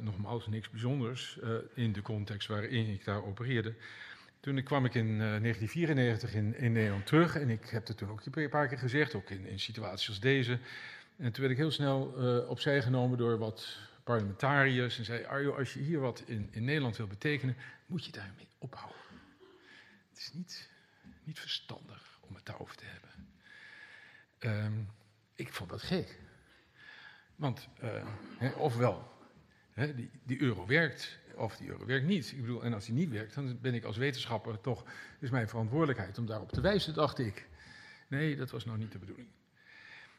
nogmaals 0.01 0.47
niks 0.47 0.71
bijzonders 0.71 1.39
uh, 1.43 1.51
in 1.75 1.93
de 1.93 2.03
context 2.03 2.49
waarin 2.49 2.89
ik 2.89 3.05
daar 3.05 3.25
opereerde. 3.25 3.75
Toen 4.41 4.63
kwam 4.63 4.85
ik 4.85 4.95
in 4.95 5.07
uh, 5.07 5.19
1994 5.19 6.35
in, 6.35 6.59
in, 6.59 6.73
Nederland 6.73 7.07
terug 7.07 7.37
en 7.37 7.49
ik 7.51 7.69
heb 7.69 7.87
het 7.87 7.97
toen 7.97 8.11
ook 8.11 8.21
een 8.25 8.49
paar 8.49 8.69
keer 8.69 8.79
gezegd, 8.79 9.15
ook 9.15 9.31
in, 9.31 9.47
in 9.47 9.61
situaties 9.61 10.09
als 10.09 10.21
deze. 10.21 10.59
En 11.17 11.33
toen 11.33 11.41
werd 11.41 11.51
ik 11.51 11.57
heel 11.57 11.71
snel 11.71 12.03
opzij 12.49 12.83
genomen 12.83 13.19
door 13.19 13.39
wat 13.39 13.79
parlementariërs 14.07 14.99
en 14.99 15.05
zei: 15.05 15.25
Arjo, 15.25 15.57
als 15.57 15.75
je 15.75 15.81
hier 15.81 16.01
wat 16.01 16.23
in, 16.27 16.49
in 16.51 16.65
Nederland 16.65 16.97
wil 16.97 17.07
betekenen, 17.07 17.57
moet 17.87 18.05
je 18.05 18.13
daarmee 18.13 18.49
ophouden. 18.59 19.01
Het 20.09 20.19
is 20.19 20.33
niet, 20.33 20.71
niet 21.25 21.41
verstandig 21.41 22.19
om 22.21 22.35
het 22.35 22.47
daarover 22.47 22.77
te 22.77 22.85
hebben. 22.85 23.11
Ehm, 24.39 24.83
ik 25.35 25.53
vond 25.53 25.71
dat 25.71 25.83
gek. 25.83 26.19
Want, 27.37 27.69
uh, 28.41 28.59
ofwel, 28.59 29.16
die, 29.77 30.11
die, 30.23 30.41
euro 30.41 30.67
werkt, 30.67 31.19
of 31.35 31.57
die 31.57 31.69
euro 31.69 31.87
werkt 31.87 32.07
niet. 32.07 32.33
Ik 32.33 32.41
bedoel, 32.41 32.63
en 32.65 32.75
als 32.75 32.85
die 32.85 32.95
niet 32.95 33.11
werkt, 33.11 33.35
dan 33.35 33.59
ben 33.61 33.75
ik 33.75 33.85
als 33.85 33.97
wetenschapper 33.97 34.61
toch, 34.61 34.85
is 35.21 35.31
mijn 35.31 35.49
verantwoordelijkheid 35.49 36.19
om 36.19 36.27
daarop 36.27 36.53
te 36.53 36.61
wijzen, 36.61 36.95
dacht 36.95 37.19
ik. 37.19 37.47
Nee, 38.09 38.37
dat 38.37 38.51
was 38.51 38.65
nou 38.65 38.79
niet 38.79 38.93
de 38.93 38.99
bedoeling. 38.99 39.29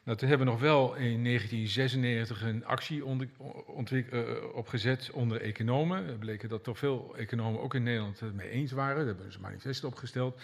Nou, 0.02 0.20
toen 0.20 0.28
hebben 0.28 0.46
we 0.46 0.52
nog 0.52 0.62
wel 0.62 0.94
in 0.94 1.24
1996 1.24 2.42
een 2.42 2.64
actie 2.64 3.04
onder, 3.04 3.28
uh, 4.12 4.54
opgezet 4.54 5.10
onder 5.10 5.40
economen. 5.40 6.06
We 6.06 6.12
bleken 6.12 6.48
dat 6.48 6.64
toch 6.64 6.78
veel 6.78 7.14
economen 7.16 7.60
ook 7.60 7.74
in 7.74 7.82
Nederland 7.82 8.20
het 8.20 8.34
mee 8.34 8.48
eens 8.48 8.72
waren. 8.72 8.96
Daar 8.96 9.06
hebben 9.06 9.32
ze 9.32 9.38
een 9.38 9.44
manifest 9.44 9.84
opgesteld 9.84 10.40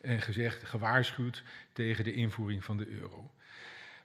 en 0.00 0.20
gezegd, 0.20 0.64
gewaarschuwd 0.64 1.42
tegen 1.72 2.04
de 2.04 2.12
invoering 2.12 2.64
van 2.64 2.76
de 2.76 2.88
euro. 2.88 3.30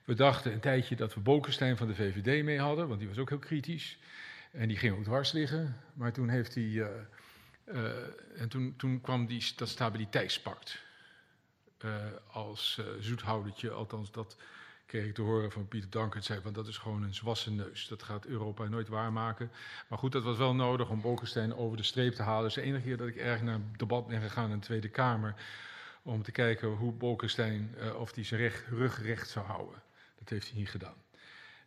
We 0.04 0.14
dachten 0.14 0.52
een 0.52 0.60
tijdje 0.60 0.96
dat 0.96 1.14
we 1.14 1.20
Bolkestein 1.20 1.76
van 1.76 1.86
de 1.86 1.94
VVD 1.94 2.44
mee 2.44 2.58
hadden, 2.58 2.88
want 2.88 2.98
die 2.98 3.08
was 3.08 3.18
ook 3.18 3.28
heel 3.28 3.38
kritisch. 3.38 3.98
En 4.54 4.68
die 4.68 4.76
ging 4.76 4.96
ook 4.96 5.04
dwars 5.04 5.32
liggen. 5.32 5.80
Maar 5.94 6.12
toen 6.12 6.28
heeft 6.28 6.54
hij. 6.54 6.64
Uh, 6.64 6.86
uh, 7.64 8.40
en 8.40 8.48
toen, 8.48 8.74
toen 8.76 9.00
kwam 9.00 9.26
die, 9.26 9.52
dat 9.56 9.68
stabiliteitspact. 9.68 10.82
Uh, 11.84 11.94
als 12.30 12.80
zoethoudertje, 13.00 13.70
althans 13.70 14.12
dat 14.12 14.36
kreeg 14.86 15.04
ik 15.04 15.14
te 15.14 15.22
horen 15.22 15.52
van 15.52 15.68
Pieter 15.68 15.90
Dankert. 15.90 16.24
zei 16.24 16.40
van 16.40 16.52
dat 16.52 16.66
is 16.66 16.78
gewoon 16.78 17.02
een 17.02 17.14
zwassen 17.14 17.56
neus. 17.56 17.88
Dat 17.88 18.02
gaat 18.02 18.26
Europa 18.26 18.64
nooit 18.64 18.88
waarmaken. 18.88 19.50
Maar 19.88 19.98
goed, 19.98 20.12
dat 20.12 20.22
was 20.22 20.36
wel 20.36 20.54
nodig 20.54 20.90
om 20.90 21.00
Bolkestein 21.00 21.54
over 21.54 21.76
de 21.76 21.82
streep 21.82 22.14
te 22.14 22.22
halen. 22.22 22.44
Dus 22.44 22.54
de 22.54 22.62
enige 22.62 22.84
keer 22.84 22.96
dat 22.96 23.08
ik 23.08 23.16
erg 23.16 23.42
naar 23.42 23.54
een 23.54 23.74
debat 23.76 24.06
ben 24.06 24.20
gegaan 24.20 24.50
in 24.50 24.58
de 24.58 24.64
Tweede 24.64 24.88
Kamer. 24.88 25.34
om 26.02 26.22
te 26.22 26.32
kijken 26.32 26.68
hoe 26.68 26.92
Bolkestein. 26.92 27.74
of 27.96 28.14
hij 28.14 28.24
zijn 28.24 28.40
recht, 28.40 28.66
rug 28.68 29.02
recht 29.02 29.28
zou 29.28 29.46
houden. 29.46 29.82
Dat 30.18 30.28
heeft 30.28 30.48
hij 30.48 30.58
niet 30.58 30.70
gedaan. 30.70 31.03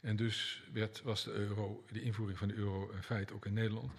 En 0.02 0.16
dus 0.16 0.64
werd, 0.74 1.02
was 1.02 1.24
de, 1.24 1.32
euro, 1.32 1.84
de 1.92 2.02
invoering 2.02 2.38
van 2.38 2.48
de 2.48 2.54
euro 2.54 2.92
een 2.92 3.04
feit 3.04 3.32
ook 3.32 3.46
in 3.46 3.54
Nederland. 3.54 3.92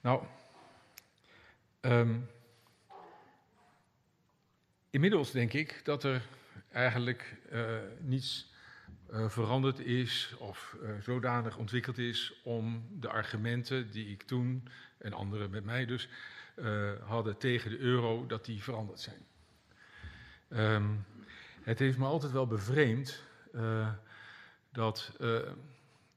Nou, 0.00 0.24
um, 1.80 2.28
inmiddels 4.90 5.30
denk 5.30 5.52
ik 5.52 5.80
dat 5.84 6.04
er 6.04 6.22
eigenlijk 6.72 7.36
uh, 7.52 7.78
niets 8.00 8.52
uh, 9.10 9.28
veranderd 9.28 9.78
is 9.78 10.34
of 10.38 10.76
uh, 10.82 10.90
zodanig 11.00 11.56
ontwikkeld 11.56 11.98
is 11.98 12.40
om 12.42 12.86
de 13.00 13.08
argumenten 13.08 13.90
die 13.90 14.10
ik 14.10 14.22
toen 14.22 14.68
en 14.98 15.12
anderen 15.12 15.50
met 15.50 15.64
mij 15.64 15.86
dus 15.86 16.08
hadden 17.04 17.38
tegen 17.38 17.70
de 17.70 17.78
euro, 17.78 18.26
dat 18.26 18.44
die 18.44 18.62
veranderd 18.62 19.00
zijn. 19.00 19.26
Um, 20.48 21.04
het 21.62 21.78
heeft 21.78 21.98
me 21.98 22.04
altijd 22.04 22.32
wel 22.32 22.46
bevreemd 22.46 23.22
dat, 24.78 25.12
uh, 25.20 25.38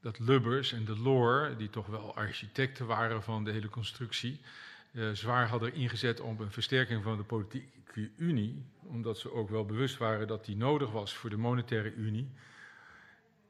dat 0.00 0.18
Lubbers 0.18 0.72
en 0.72 0.84
de 0.84 0.98
Loor, 0.98 1.54
die 1.58 1.70
toch 1.70 1.86
wel 1.86 2.16
architecten 2.16 2.86
waren 2.86 3.22
van 3.22 3.44
de 3.44 3.50
hele 3.50 3.68
constructie, 3.68 4.40
uh, 4.92 5.10
zwaar 5.10 5.48
hadden 5.48 5.74
ingezet 5.74 6.20
op 6.20 6.38
een 6.38 6.50
versterking 6.50 7.02
van 7.02 7.16
de 7.16 7.22
politieke 7.22 8.10
unie, 8.16 8.64
omdat 8.82 9.18
ze 9.18 9.32
ook 9.32 9.48
wel 9.48 9.64
bewust 9.64 9.96
waren 9.96 10.26
dat 10.26 10.44
die 10.44 10.56
nodig 10.56 10.90
was 10.90 11.14
voor 11.14 11.30
de 11.30 11.36
monetaire 11.36 11.94
unie. 11.94 12.30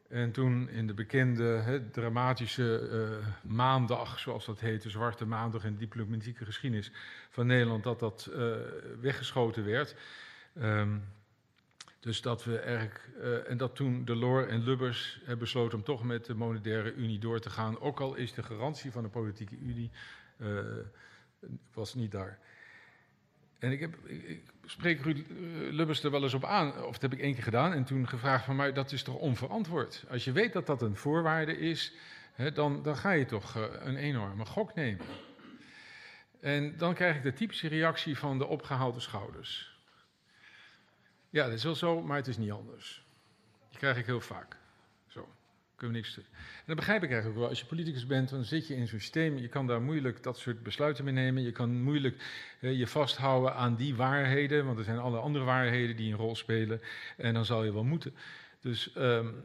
En 0.09 0.33
toen 0.33 0.69
in 0.69 0.87
de 0.87 0.95
bekende 0.95 1.83
dramatische 1.91 2.89
uh, 2.93 3.27
maandag, 3.53 4.19
zoals 4.19 4.45
dat 4.45 4.61
heet, 4.61 4.83
de 4.83 4.91
zwarte 4.91 5.27
maandag 5.27 5.65
in 5.65 5.73
de 5.73 5.79
diplomatieke 5.79 6.45
geschiedenis 6.45 6.93
van 7.31 7.47
Nederland, 7.47 7.85
dat 7.85 8.01
dat 8.01 8.31
weggeschoten 9.01 9.65
werd. 9.65 9.97
Um, 10.59 11.05
dus 12.03 12.21
dat 12.21 12.45
we 12.45 12.59
eigenlijk, 12.59 13.11
uh, 13.19 13.51
en 13.51 13.57
dat 13.57 13.77
toen 13.77 14.05
Delors 14.05 14.47
en 14.47 14.65
Lubbers 14.65 15.19
hebben 15.19 15.39
besloten 15.39 15.79
om 15.79 15.85
toch 15.85 16.05
met 16.05 16.25
de 16.25 16.35
monetaire 16.35 16.95
unie 16.95 17.19
door 17.19 17.41
te 17.41 17.51
gaan, 17.51 17.81
ook 17.81 18.01
al 18.01 18.15
is 18.15 18.33
de 18.33 18.43
garantie 18.43 18.91
van 18.91 19.03
de 19.03 19.09
politieke 19.09 19.57
unie 19.57 19.91
uh, 20.37 20.59
was 21.73 21.95
niet 21.95 22.11
daar. 22.11 22.39
En 23.59 23.73
ik, 23.73 23.81
heb, 23.81 23.95
ik, 24.07 24.43
spreek 24.65 25.01
Ruud 25.01 25.25
Lubbers 25.71 26.03
er 26.03 26.11
wel 26.11 26.23
eens 26.23 26.35
op 26.35 26.45
aan, 26.45 26.85
of 26.85 26.93
dat 26.93 27.03
heb 27.03 27.13
ik 27.13 27.21
één 27.21 27.35
keer 27.35 27.43
gedaan, 27.43 27.73
en 27.73 27.85
toen 27.85 28.09
gevraagd 28.09 28.45
van 28.45 28.57
mij, 28.57 28.73
dat 28.73 28.93
is 28.93 29.03
toch 29.03 29.17
onverantwoord? 29.17 30.05
Als 30.11 30.25
je 30.25 30.33
weet 30.33 30.53
dat 30.53 30.67
dat 30.67 30.83
een 30.83 30.97
voorwaarde 30.97 31.59
is, 31.59 31.93
hè, 32.33 32.53
dan, 32.53 32.83
dan 32.83 32.97
ga 32.97 33.11
je 33.11 33.25
toch 33.25 33.55
een 33.81 33.97
enorme 33.97 34.45
gok 34.45 34.75
nemen. 34.75 35.07
En 36.41 36.77
dan 36.77 36.95
krijg 36.95 37.17
ik 37.17 37.23
de 37.23 37.33
typische 37.33 37.69
reactie 37.69 38.19
van 38.19 38.39
de 38.39 38.47
opgehaalde 38.47 39.01
schouders. 39.01 39.72
Ja, 41.33 41.45
dat 41.45 41.53
is 41.53 41.65
wel 41.65 41.75
zo, 41.75 42.03
maar 42.03 42.17
het 42.17 42.27
is 42.27 42.37
niet 42.37 42.51
anders. 42.51 43.05
Die 43.69 43.79
krijg 43.79 43.97
ik 43.97 44.07
heel 44.07 44.21
vaak. 44.21 44.57
Zo, 45.07 45.29
kunnen 45.77 45.97
we 45.97 46.03
niks 46.03 46.15
doen. 46.15 46.25
En 46.35 46.65
dat 46.67 46.77
begrijp 46.77 47.03
ik 47.03 47.11
eigenlijk 47.11 47.41
wel. 47.41 47.49
Als 47.49 47.61
je 47.61 47.67
politicus 47.67 48.07
bent, 48.07 48.29
dan 48.29 48.45
zit 48.45 48.67
je 48.67 48.75
in 48.75 48.89
zo'n 48.89 48.99
systeem. 48.99 49.39
Je 49.39 49.49
kan 49.49 49.67
daar 49.67 49.83
moeilijk 49.83 50.23
dat 50.23 50.39
soort 50.39 50.63
besluiten 50.63 51.05
mee 51.05 51.15
nemen. 51.15 51.43
Je 51.43 51.53
kan 51.53 51.83
moeilijk 51.83 52.23
eh, 52.61 52.79
je 52.79 52.87
vasthouden 52.87 53.55
aan 53.55 53.77
die 53.77 53.95
waarheden, 53.95 54.67
want 54.67 54.79
er 54.79 54.85
zijn 54.85 54.99
alle 54.99 55.19
andere 55.19 55.45
waarheden 55.45 55.97
die 55.97 56.13
een 56.13 56.19
rol 56.19 56.37
spelen. 56.37 56.81
En 57.17 57.35
dan 57.35 57.45
zal 57.45 57.65
je 57.65 57.73
wel 57.73 57.85
moeten. 57.85 58.15
Dus, 58.61 58.93
um, 58.97 59.45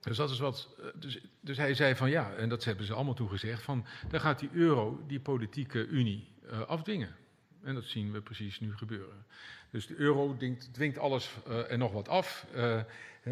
dus 0.00 0.16
dat 0.16 0.30
is 0.30 0.38
wat. 0.38 0.74
Eh, 0.78 0.86
dus, 0.94 1.20
dus 1.40 1.56
hij 1.56 1.74
zei 1.74 1.94
van 1.94 2.10
ja, 2.10 2.32
en 2.34 2.48
dat 2.48 2.64
hebben 2.64 2.86
ze 2.86 2.94
allemaal 2.94 3.14
toegezegd, 3.14 3.62
van 3.62 3.86
dan 4.08 4.20
gaat 4.20 4.38
die 4.38 4.50
euro 4.52 5.04
die 5.06 5.20
politieke 5.20 5.86
unie 5.86 6.28
uh, 6.44 6.60
afdwingen. 6.60 7.16
En 7.62 7.74
dat 7.74 7.84
zien 7.84 8.12
we 8.12 8.20
precies 8.20 8.60
nu 8.60 8.76
gebeuren. 8.76 9.24
Dus 9.70 9.86
de 9.86 9.96
euro 9.96 10.36
dwingt, 10.72 10.98
alles 10.98 11.30
uh, 11.48 11.70
en 11.70 11.78
nog 11.78 11.92
wat 11.92 12.08
af. 12.08 12.46
Uh, 12.54 12.80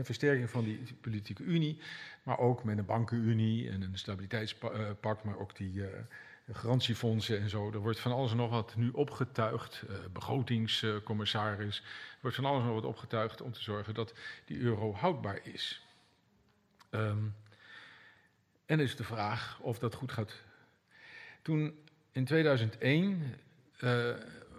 versterking 0.03 0.51
van 0.51 0.65
die 0.65 0.81
politieke 1.01 1.43
unie, 1.43 1.79
maar 2.23 2.39
ook 2.39 2.65
met 2.65 2.79
een 2.79 2.85
bankenunie 2.85 3.71
en 3.71 3.83
een 3.83 3.99
stabiliteitspact, 3.99 5.25
maar 5.25 5.39
ook 5.39 5.57
die 5.57 5.85
garantiefondsen 6.53 7.41
en 7.41 7.49
zo. 7.49 7.71
Er 7.73 7.79
wordt 7.79 8.01
van 8.01 8.13
alles 8.13 8.31
en 8.31 8.37
nog 8.37 8.51
wat 8.51 8.77
nu 8.77 8.91
opgetuigd. 8.91 9.85
begrotingscommissaris. 10.13 11.79
Er 11.79 12.19
wordt 12.21 12.37
van 12.37 12.45
alles 12.45 12.61
en 12.61 12.67
nog 12.67 12.75
wat 12.75 12.85
opgetuigd 12.85 13.41
om 13.41 13.53
te 13.53 13.63
zorgen 13.63 13.95
dat 13.95 14.15
die 14.45 14.59
euro 14.59 14.93
houdbaar 14.95 15.41
is. 15.43 15.87
Um, 16.91 17.35
en 18.67 18.81
is 18.81 18.97
de 18.97 19.05
vraag 19.05 19.59
of 19.61 19.79
dat 19.79 19.95
goed 19.95 20.13
gaat. 20.13 20.43
Toen 21.43 21.79
in 22.13 22.25
2001 22.25 23.35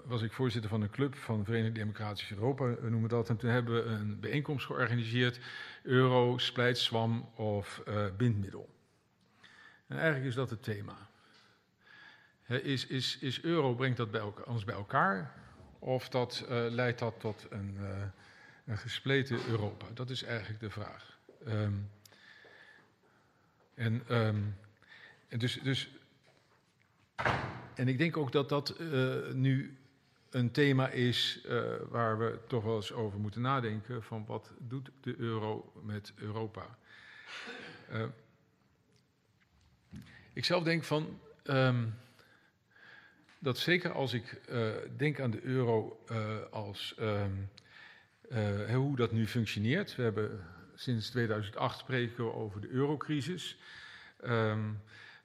was 0.05 0.21
ik 0.21 0.31
voorzitter 0.31 0.69
van 0.69 0.81
een 0.81 0.89
club 0.89 1.15
van 1.15 1.45
Verenigd 1.45 1.75
Democratisch 1.75 2.31
Europa, 2.31 2.75
dat. 3.07 3.29
En 3.29 3.37
toen 3.37 3.49
hebben 3.49 3.73
we 3.73 3.89
een 3.89 4.19
bijeenkomst 4.19 4.65
georganiseerd, 4.65 5.39
euro, 5.83 6.37
splijtswam 6.37 7.29
of 7.35 7.81
uh, 7.87 8.05
bindmiddel. 8.17 8.69
En 9.87 9.97
eigenlijk 9.97 10.25
is 10.25 10.35
dat 10.35 10.49
het 10.49 10.63
thema. 10.63 11.09
He, 12.41 12.61
is, 12.61 12.87
is, 12.87 13.17
is 13.17 13.41
euro, 13.41 13.75
brengt 13.75 13.97
dat 13.97 14.11
bij 14.11 14.21
ons 14.45 14.63
bij 14.63 14.75
elkaar? 14.75 15.33
Of 15.79 16.09
dat, 16.09 16.45
uh, 16.49 16.49
leidt 16.69 16.99
dat 16.99 17.19
tot 17.19 17.47
een, 17.49 17.77
een, 18.65 18.77
gespleten 18.77 19.39
Europa? 19.47 19.85
Dat 19.93 20.09
is 20.09 20.23
eigenlijk 20.23 20.59
de 20.59 20.69
vraag. 20.69 21.19
En, 23.73 24.03
um, 24.09 24.55
en 25.27 25.39
dus, 25.39 25.59
dus 25.63 25.89
en 27.75 27.87
ik 27.87 27.97
denk 27.97 28.17
ook 28.17 28.31
dat 28.31 28.49
dat 28.49 28.75
uh, 28.79 29.15
nu 29.33 29.77
een 30.29 30.51
thema 30.51 30.89
is 30.89 31.41
uh, 31.45 31.61
waar 31.89 32.19
we 32.19 32.39
toch 32.47 32.63
wel 32.63 32.75
eens 32.75 32.91
over 32.91 33.19
moeten 33.19 33.41
nadenken: 33.41 34.03
van 34.03 34.25
wat 34.25 34.53
doet 34.59 34.91
de 35.01 35.15
euro 35.17 35.71
met 35.83 36.13
Europa? 36.15 36.77
Uh, 37.91 38.03
ik 40.33 40.45
zelf 40.45 40.63
denk 40.63 40.83
van 40.83 41.19
um, 41.43 41.93
dat 43.39 43.57
zeker 43.57 43.91
als 43.91 44.13
ik 44.13 44.41
denk 44.97 45.19
aan 45.19 45.31
de 45.31 45.41
euro 45.41 46.05
als 46.51 46.95
um, 46.99 47.49
hoe 48.73 48.95
dat 48.95 49.11
nu 49.11 49.27
functioneert. 49.27 49.95
We 49.95 50.03
hebben 50.03 50.45
sinds 50.75 51.09
2008 51.09 51.79
spreken 51.79 52.25
we 52.25 52.33
over 52.33 52.61
de 52.61 52.69
eurocrisis. 52.69 53.57
Um, 54.25 54.81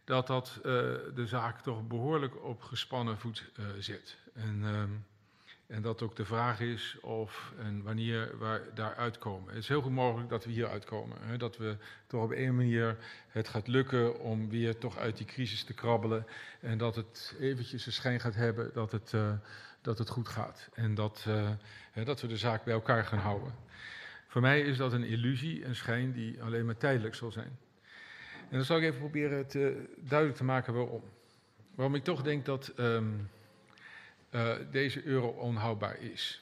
dat 0.07 0.27
dat 0.27 0.59
de 0.63 1.27
zaak 1.27 1.61
toch 1.61 1.87
behoorlijk 1.87 2.45
op 2.45 2.63
gespannen 2.63 3.19
voet 3.19 3.45
zet. 3.79 4.17
En, 4.35 4.63
um, 4.63 5.05
en 5.67 5.83
dat 5.83 6.03
ook 6.03 6.17
de 6.17 6.25
vraag 6.25 6.61
is 6.61 6.97
of 7.01 7.53
en 7.59 7.83
wanneer 7.83 8.39
we 8.39 8.71
daar 8.75 8.95
uitkomen. 8.95 9.49
Het 9.49 9.63
is 9.63 9.69
heel 9.69 9.83
goed 9.83 9.93
mogelijk 9.93 10.29
dat 10.29 10.45
we 10.45 10.51
hier 10.51 10.69
uitkomen. 10.69 11.17
Hè? 11.21 11.37
Dat 11.37 11.57
we 11.57 11.77
toch 12.07 12.23
op 12.23 12.31
een 12.31 12.57
manier 12.57 12.97
het 13.29 13.49
gaat 13.49 13.67
lukken 13.67 14.21
om 14.21 14.49
weer 14.49 14.79
toch 14.79 14.99
uit 14.99 15.17
die 15.17 15.27
crisis 15.27 15.65
te 15.65 15.75
krabbelen. 15.75 16.27
En 16.61 16.79
dat 16.79 16.97
het 16.97 17.37
eventjes 17.41 17.87
een 17.87 17.93
schijn 17.93 18.21
gaat 18.21 18.35
hebben 18.35 18.71
dat 18.73 18.93
het, 18.93 19.13
uh, 19.13 19.33
dat 19.81 19.99
het 19.99 20.09
goed 20.09 20.29
gaat. 20.29 20.69
En 20.75 20.95
dat, 20.95 21.27
hè, 21.93 22.05
dat 22.05 22.21
we 22.21 22.27
de 22.27 22.37
zaak 22.37 22.65
bij 22.65 22.75
elkaar 22.75 23.05
gaan 23.05 23.19
houden. 23.19 23.55
Voor 24.27 24.41
mij 24.41 24.61
is 24.61 24.77
dat 24.77 24.93
een 24.93 25.05
illusie, 25.05 25.65
een 25.65 25.77
schijn 25.77 26.13
die 26.13 26.43
alleen 26.43 26.67
maar 26.67 26.77
tijdelijk 26.77 27.15
zal 27.15 27.31
zijn. 27.31 27.59
En 28.49 28.57
dan 28.57 28.65
zal 28.65 28.77
ik 28.77 28.83
even 28.83 28.99
proberen 28.99 29.47
duidelijk 29.97 30.39
te 30.39 30.45
maken 30.45 30.75
waarom. 30.75 31.03
Waarom 31.75 31.95
ik 31.95 32.05
toch 32.05 32.23
denk 32.23 32.45
dat 32.45 32.69
ehm, 32.69 33.13
eh, 34.31 34.55
deze 34.71 35.05
euro 35.05 35.29
onhoudbaar 35.29 36.01
is. 36.01 36.41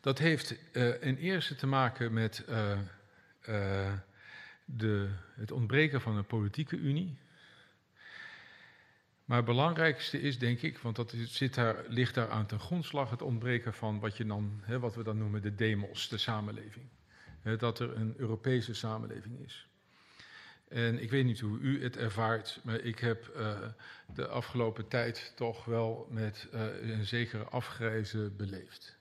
Dat 0.00 0.18
heeft 0.18 0.54
uh, 0.72 1.02
in 1.02 1.16
eerste 1.16 1.54
te 1.54 1.66
maken 1.66 2.12
met 2.12 2.44
uh, 2.48 3.92
de, 4.64 5.08
het 5.34 5.52
ontbreken 5.52 6.00
van 6.00 6.16
een 6.16 6.26
politieke 6.26 6.76
unie. 6.76 7.18
Maar 9.24 9.36
het 9.36 9.46
belangrijkste 9.46 10.20
is, 10.20 10.38
denk 10.38 10.62
ik, 10.62 10.78
want 10.78 10.96
dat 10.96 11.14
zit 11.16 11.54
daar, 11.54 11.84
ligt 11.88 12.14
daar 12.14 12.30
aan 12.30 12.46
ten 12.46 12.60
grondslag, 12.60 13.10
het 13.10 13.22
ontbreken 13.22 13.74
van 13.74 14.00
wat, 14.00 14.16
je 14.16 14.26
dan, 14.26 14.60
hè, 14.62 14.78
wat 14.78 14.94
we 14.94 15.02
dan 15.02 15.18
noemen 15.18 15.42
de 15.42 15.54
demos, 15.54 16.08
de 16.08 16.18
samenleving. 16.18 16.86
Hè, 17.40 17.56
dat 17.56 17.78
er 17.78 17.96
een 17.96 18.14
Europese 18.16 18.74
samenleving 18.74 19.38
is. 19.38 19.66
En 20.72 21.02
ik 21.02 21.10
weet 21.10 21.24
niet 21.24 21.40
hoe 21.40 21.58
u 21.58 21.82
het 21.82 21.96
ervaart, 21.96 22.60
maar 22.62 22.80
ik 22.80 22.98
heb 22.98 23.32
uh, 23.36 23.58
de 24.14 24.26
afgelopen 24.26 24.88
tijd 24.88 25.32
toch 25.36 25.64
wel 25.64 26.06
met 26.10 26.48
uh, 26.54 26.90
een 26.90 27.04
zekere 27.04 27.44
afgrijzen 27.44 28.36
beleefd. 28.36 28.96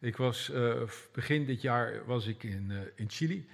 Ik 0.00 0.16
was, 0.16 0.50
uh, 0.50 0.82
begin 1.12 1.44
dit 1.44 1.62
jaar 1.62 2.04
was 2.06 2.26
ik 2.26 2.42
in, 2.42 2.72
in 2.94 3.10
Chili. 3.10 3.48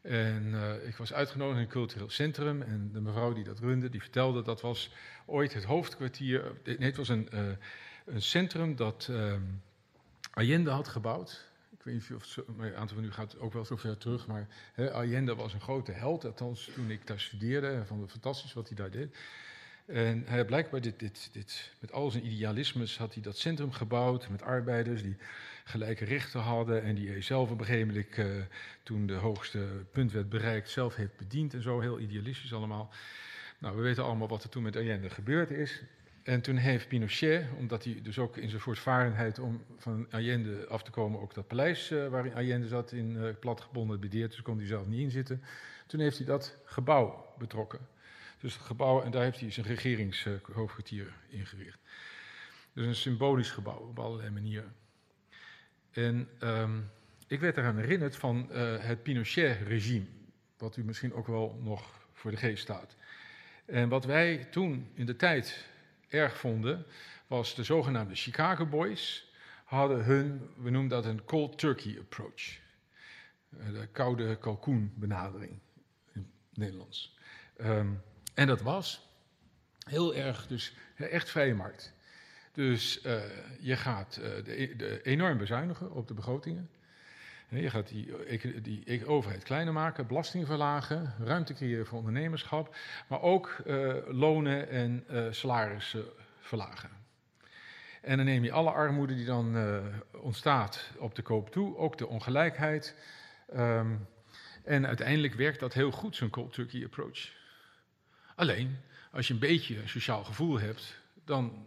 En 0.00 0.54
ik 0.86 0.96
was 0.96 1.12
uitgenodigd 1.12 1.56
in 1.56 1.64
een 1.64 1.70
cultureel 1.70 2.10
centrum. 2.10 2.62
En 2.62 2.90
de 2.92 3.00
mevrouw 3.00 3.32
die 3.32 3.44
dat 3.44 3.58
runde, 3.58 3.88
die 3.88 4.00
vertelde 4.00 4.42
dat 4.42 4.60
was 4.60 4.90
ooit 5.26 5.54
het 5.54 5.64
hoofdkwartier. 5.64 6.52
Nee, 6.64 6.76
het 6.78 6.96
was 6.96 7.08
een, 7.08 7.28
een 8.04 8.22
centrum 8.22 8.76
dat 8.76 9.10
Allende 10.30 10.70
had 10.70 10.88
gebouwd 10.88 11.53
weet 11.84 11.94
niet 11.94 12.12
of 12.14 12.36
een 12.58 12.76
aantal 12.76 12.96
van 12.96 13.04
u 13.04 13.12
gaat 13.12 13.38
ook 13.38 13.52
wel 13.52 13.64
zo 13.64 13.76
ver 13.76 13.98
terug, 13.98 14.26
maar 14.26 14.46
hè, 14.72 14.92
Allende 14.92 15.34
was 15.34 15.52
een 15.52 15.60
grote 15.60 15.92
held, 15.92 16.24
althans 16.24 16.70
toen 16.74 16.90
ik 16.90 17.06
daar 17.06 17.20
studeerde, 17.20 17.66
het 17.66 18.10
fantastisch 18.10 18.52
wat 18.52 18.68
hij 18.68 18.76
daar 18.76 18.90
deed. 18.90 19.16
En 19.86 20.22
hij 20.26 20.44
blijkbaar 20.44 20.80
dit, 20.80 20.98
dit, 20.98 21.28
dit, 21.32 21.72
met 21.80 21.92
al 21.92 22.10
zijn 22.10 22.26
idealismes 22.26 22.98
had 22.98 23.14
hij 23.14 23.22
dat 23.22 23.38
centrum 23.38 23.72
gebouwd 23.72 24.28
met 24.28 24.42
arbeiders 24.42 25.02
die 25.02 25.16
gelijke 25.64 26.04
rechten 26.04 26.40
hadden 26.40 26.82
en 26.82 26.94
die 26.94 27.08
hij 27.08 27.22
zelf 27.22 27.50
op 27.50 27.58
een 27.58 27.66
gegeven 27.66 27.86
moment, 27.86 28.18
uh, 28.18 28.42
toen 28.82 29.06
de 29.06 29.14
hoogste 29.14 29.66
punt 29.92 30.12
werd 30.12 30.28
bereikt, 30.28 30.70
zelf 30.70 30.94
heeft 30.94 31.16
bediend 31.16 31.54
en 31.54 31.62
zo, 31.62 31.80
heel 31.80 32.00
idealistisch 32.00 32.52
allemaal. 32.52 32.90
Nou, 33.58 33.76
we 33.76 33.82
weten 33.82 34.04
allemaal 34.04 34.28
wat 34.28 34.42
er 34.42 34.48
toen 34.48 34.62
met 34.62 34.76
Allende 34.76 35.10
gebeurd 35.10 35.50
is. 35.50 35.82
En 36.24 36.40
toen 36.40 36.56
heeft 36.56 36.88
Pinochet, 36.88 37.46
omdat 37.56 37.84
hij 37.84 38.00
dus 38.02 38.18
ook 38.18 38.36
in 38.36 38.48
zijn 38.48 38.60
voortvarendheid 38.60 39.38
om 39.38 39.64
van 39.78 40.06
Allende 40.10 40.66
af 40.66 40.82
te 40.82 40.90
komen, 40.90 41.20
ook 41.20 41.34
dat 41.34 41.46
paleis 41.46 41.90
uh, 41.90 42.08
waarin 42.08 42.34
Allende 42.34 42.68
zat 42.68 42.92
in 42.92 43.16
uh, 43.16 43.28
platgebonden 43.40 44.00
bedeerd, 44.00 44.30
dus 44.30 44.42
kon 44.42 44.58
hij 44.58 44.66
zelf 44.66 44.86
niet 44.86 45.00
in 45.00 45.10
zitten. 45.10 45.42
Toen 45.86 46.00
heeft 46.00 46.16
hij 46.16 46.26
dat 46.26 46.56
gebouw 46.64 47.34
betrokken. 47.38 47.78
Dus 48.38 48.54
het 48.54 48.62
gebouw, 48.62 49.02
en 49.02 49.10
daar 49.10 49.22
heeft 49.22 49.40
hij 49.40 49.50
zijn 49.50 49.66
regeringshoofdkwartier 49.66 51.12
ingericht. 51.28 51.78
Dus 52.72 52.86
een 52.86 52.94
symbolisch 52.94 53.50
gebouw 53.50 53.78
op 53.78 53.98
allerlei 53.98 54.30
manieren. 54.30 54.74
En 55.90 56.28
um, 56.40 56.90
ik 57.26 57.40
werd 57.40 57.56
eraan 57.56 57.76
herinnerd 57.76 58.16
van 58.16 58.48
het 58.80 59.02
Pinochet-regime, 59.02 60.06
wat 60.58 60.76
u 60.76 60.84
misschien 60.84 61.14
ook 61.14 61.26
wel 61.26 61.60
nog 61.62 62.08
voor 62.12 62.30
de 62.30 62.36
geest 62.36 62.62
staat. 62.62 62.96
En 63.64 63.88
wat 63.88 64.04
wij 64.04 64.46
toen 64.50 64.90
in 64.94 65.06
de 65.06 65.16
tijd 65.16 65.72
erg 66.14 66.36
vonden, 66.36 66.86
was 67.26 67.54
de 67.54 67.64
zogenaamde 67.64 68.14
Chicago 68.14 68.66
Boys 68.66 69.32
hadden 69.64 70.04
hun, 70.04 70.50
we 70.56 70.70
noemen 70.70 70.90
dat 70.90 71.04
een 71.04 71.24
cold 71.24 71.58
turkey 71.58 71.98
approach. 72.00 72.58
Eh, 73.58 73.72
de 73.72 73.88
koude 73.92 74.36
kalkoen 74.36 74.92
benadering 74.96 75.58
in 76.12 76.30
het 76.48 76.58
Nederlands. 76.58 77.16
Um, 77.60 78.02
en 78.34 78.46
dat 78.46 78.60
was 78.60 79.08
heel 79.78 80.14
erg, 80.14 80.46
dus 80.46 80.76
echt 80.96 81.30
vrije 81.30 81.54
markt. 81.54 81.92
Dus 82.52 83.04
uh, 83.04 83.22
je 83.60 83.76
gaat 83.76 84.18
uh, 84.20 84.44
de, 84.44 84.74
de 84.76 85.02
enorm 85.02 85.38
bezuinigen 85.38 85.90
op 85.90 86.08
de 86.08 86.14
begrotingen. 86.14 86.70
Je 87.48 87.70
gaat 87.70 87.88
die, 87.88 88.60
die 88.60 89.06
overheid 89.06 89.42
kleiner 89.42 89.72
maken, 89.72 90.06
belasting 90.06 90.46
verlagen, 90.46 91.14
ruimte 91.18 91.54
creëren 91.54 91.86
voor 91.86 91.98
ondernemerschap, 91.98 92.76
maar 93.08 93.20
ook 93.20 93.56
uh, 93.66 93.94
lonen 94.06 94.68
en 94.68 95.04
uh, 95.10 95.26
salarissen 95.30 96.04
verlagen. 96.40 96.90
En 98.02 98.16
dan 98.16 98.26
neem 98.26 98.44
je 98.44 98.52
alle 98.52 98.70
armoede 98.70 99.14
die 99.14 99.24
dan 99.24 99.56
uh, 99.56 99.78
ontstaat 100.12 100.90
op 100.98 101.14
de 101.14 101.22
koop 101.22 101.50
toe, 101.50 101.76
ook 101.76 101.98
de 101.98 102.06
ongelijkheid. 102.06 102.96
Um, 103.56 104.06
en 104.64 104.86
uiteindelijk 104.86 105.34
werkt 105.34 105.60
dat 105.60 105.72
heel 105.72 105.90
goed, 105.90 106.16
zo'n 106.16 106.30
cold 106.30 106.52
turkey 106.52 106.84
approach. 106.84 107.32
Alleen, 108.34 108.78
als 109.10 109.26
je 109.26 109.34
een 109.34 109.40
beetje 109.40 109.80
een 109.80 109.88
sociaal 109.88 110.24
gevoel 110.24 110.58
hebt, 110.58 111.00
dan 111.24 111.66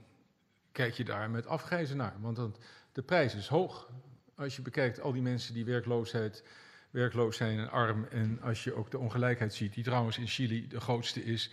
kijk 0.72 0.94
je 0.94 1.04
daar 1.04 1.30
met 1.30 1.48
afgrijzen 1.48 1.98
naar. 1.98 2.16
Want 2.20 2.36
dan, 2.36 2.56
de 2.92 3.02
prijs 3.02 3.36
is 3.36 3.48
hoog 3.48 3.90
als 4.38 4.56
je 4.56 4.62
bekijkt 4.62 5.00
al 5.00 5.12
die 5.12 5.22
mensen 5.22 5.54
die 5.54 5.66
werkloosheid, 5.66 6.44
werkloos 6.90 7.38
zijn 7.38 7.60
en 7.60 7.70
arm. 7.70 8.04
En 8.04 8.42
als 8.42 8.64
je 8.64 8.74
ook 8.74 8.92
de 8.92 8.98
ongelijkheid 8.98 9.54
ziet, 9.54 9.74
die 9.74 9.84
trouwens 9.84 10.18
in 10.18 10.28
Chili 10.28 10.68
de 10.68 10.80
grootste 10.80 11.24
is. 11.24 11.52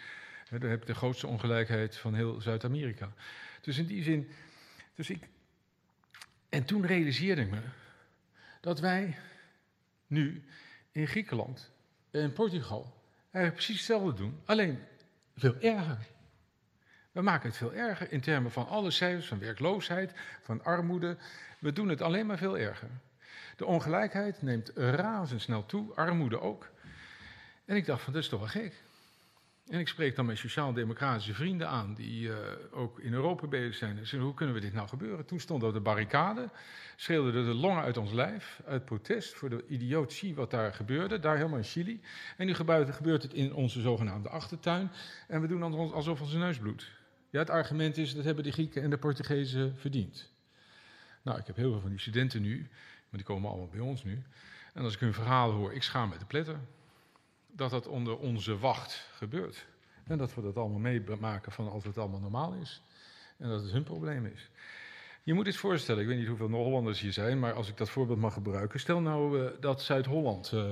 Hè, 0.49 0.59
daar 0.59 0.71
heb 0.71 0.81
je 0.81 0.87
de 0.87 0.95
grootste 0.95 1.27
ongelijkheid 1.27 1.97
van 1.97 2.15
heel 2.15 2.41
Zuid-Amerika. 2.41 3.13
Dus 3.61 3.79
in 3.79 3.87
die 3.87 4.03
zin. 4.03 4.31
Dus 4.95 5.11
ik, 5.11 5.29
en 6.49 6.65
toen 6.65 6.87
realiseerde 6.87 7.43
ik 7.43 7.51
me 7.51 7.61
dat 8.61 8.81
wij 8.81 9.19
nu 10.07 10.45
in 10.93 11.07
Griekenland 11.07 11.71
en 12.11 12.33
Portugal 12.33 13.03
eigenlijk 13.23 13.55
precies 13.55 13.77
hetzelfde 13.77 14.15
doen, 14.15 14.41
alleen 14.45 14.79
veel 15.37 15.61
erger. 15.61 15.99
We 17.15 17.23
maken 17.23 17.49
het 17.49 17.57
veel 17.57 17.75
erger 17.75 18.13
in 18.13 18.21
termen 18.21 18.51
van 18.51 18.69
alle 18.69 18.91
cijfers, 18.91 19.27
van 19.27 19.39
werkloosheid, 19.39 20.13
van 20.41 20.65
armoede. 20.65 21.17
We 21.59 21.73
doen 21.73 21.89
het 21.89 22.03
alleen 22.03 22.27
maar 22.27 22.39
veel 22.39 22.59
erger. 22.59 22.89
De 23.57 23.65
ongelijkheid 23.65 24.43
neemt 24.43 24.71
razendsnel 24.75 25.67
toe, 25.67 25.95
armoede 25.95 26.41
ook. 26.41 26.71
En 27.65 27.77
ik 27.77 27.87
dacht 27.87 28.03
van, 28.03 28.13
dat 28.13 28.23
is 28.23 28.29
toch 28.29 28.41
wel 28.41 28.49
gek. 28.49 28.83
En 29.69 29.79
ik 29.79 29.89
spreek 29.89 30.17
dan 30.17 30.27
mijn 30.27 30.39
sociaal-democratische 30.39 31.35
vrienden 31.35 31.69
aan, 31.69 31.95
die 31.95 32.29
uh, 32.29 32.37
ook 32.71 32.99
in 33.01 33.13
Europa 33.13 33.47
bezig 33.47 33.75
zijn. 33.75 33.99
En 33.99 34.19
hoe 34.19 34.35
kunnen 34.35 34.55
we 34.55 34.61
dit 34.61 34.73
nou 34.73 34.89
gebeuren? 34.89 35.27
Toen 35.27 35.41
stonden 35.41 35.69
we 35.69 35.77
op 35.77 35.85
de 35.85 35.91
barricade, 35.91 36.49
schreeuwden 36.97 37.45
de 37.45 37.55
longen 37.55 37.83
uit 37.83 37.97
ons 37.97 38.13
lijf, 38.13 38.61
uit 38.67 38.85
protest 38.85 39.35
voor 39.35 39.49
de 39.49 39.65
idiotie 39.69 40.35
wat 40.35 40.51
daar 40.51 40.75
gebeurde, 40.75 41.19
daar 41.19 41.37
helemaal 41.37 41.59
in 41.59 41.65
Chili. 41.65 42.01
En 42.37 42.47
nu 42.47 42.55
gebeurt, 42.55 42.95
gebeurt 42.95 43.23
het 43.23 43.33
in 43.33 43.55
onze 43.55 43.81
zogenaamde 43.81 44.29
achtertuin 44.29 44.91
en 45.29 45.41
we 45.41 45.47
doen 45.47 45.93
alsof 45.93 46.21
onze 46.21 46.39
neus 46.39 46.59
bloedt. 46.59 47.03
Ja, 47.35 47.41
het 47.41 47.51
argument 47.51 47.97
is, 47.97 48.15
dat 48.15 48.25
hebben 48.25 48.45
de 48.45 48.53
Grieken 48.53 48.83
en 48.83 48.91
de 48.91 48.99
Portugezen 48.99 49.77
verdiend. 49.77 50.31
Nou, 51.23 51.39
ik 51.39 51.47
heb 51.47 51.57
heel 51.57 51.71
veel 51.71 51.81
van 51.81 51.91
die 51.91 51.99
studenten 51.99 52.43
nu, 52.43 52.59
maar 53.09 53.11
die 53.11 53.25
komen 53.25 53.51
allemaal 53.51 53.69
bij 53.69 53.81
ons 53.81 54.05
nu. 54.05 54.23
En 54.75 54.83
als 54.85 54.95
ik 54.95 55.01
hun 55.01 55.13
verhaal 55.13 55.51
hoor, 55.51 55.73
ik 55.73 55.83
schaam 55.83 56.09
me 56.09 56.17
te 56.17 56.25
pletter. 56.25 56.59
Dat 57.53 57.71
dat 57.71 57.87
onder 57.87 58.19
onze 58.19 58.59
wacht 58.59 59.09
gebeurt. 59.13 59.67
En 60.05 60.19
dat 60.19 60.35
we 60.35 60.43
dat 60.43 60.57
allemaal 60.57 60.79
meemaken 60.79 61.53
van 61.53 61.71
als 61.71 61.85
het 61.85 61.99
allemaal 61.99 62.21
normaal 62.21 62.55
is. 62.55 62.83
En 63.37 63.49
dat 63.49 63.63
het 63.63 63.73
hun 63.73 63.85
probleem 63.85 64.27
is. 64.27 64.51
Je 65.23 65.35
moet 65.35 65.45
dit 65.45 65.57
voorstellen, 65.57 66.03
ik 66.03 66.09
weet 66.09 66.19
niet 66.19 66.29
hoeveel 66.29 66.49
Hollanders 66.51 67.01
hier 67.01 67.13
zijn, 67.13 67.39
maar 67.39 67.53
als 67.53 67.69
ik 67.69 67.77
dat 67.77 67.91
voorbeeld 67.91 68.19
mag 68.19 68.33
gebruiken. 68.33 68.81
Stel 68.81 69.01
nou 69.01 69.41
uh, 69.43 69.51
dat 69.61 69.83
Zuid-Holland, 69.83 70.53
uh, 70.55 70.71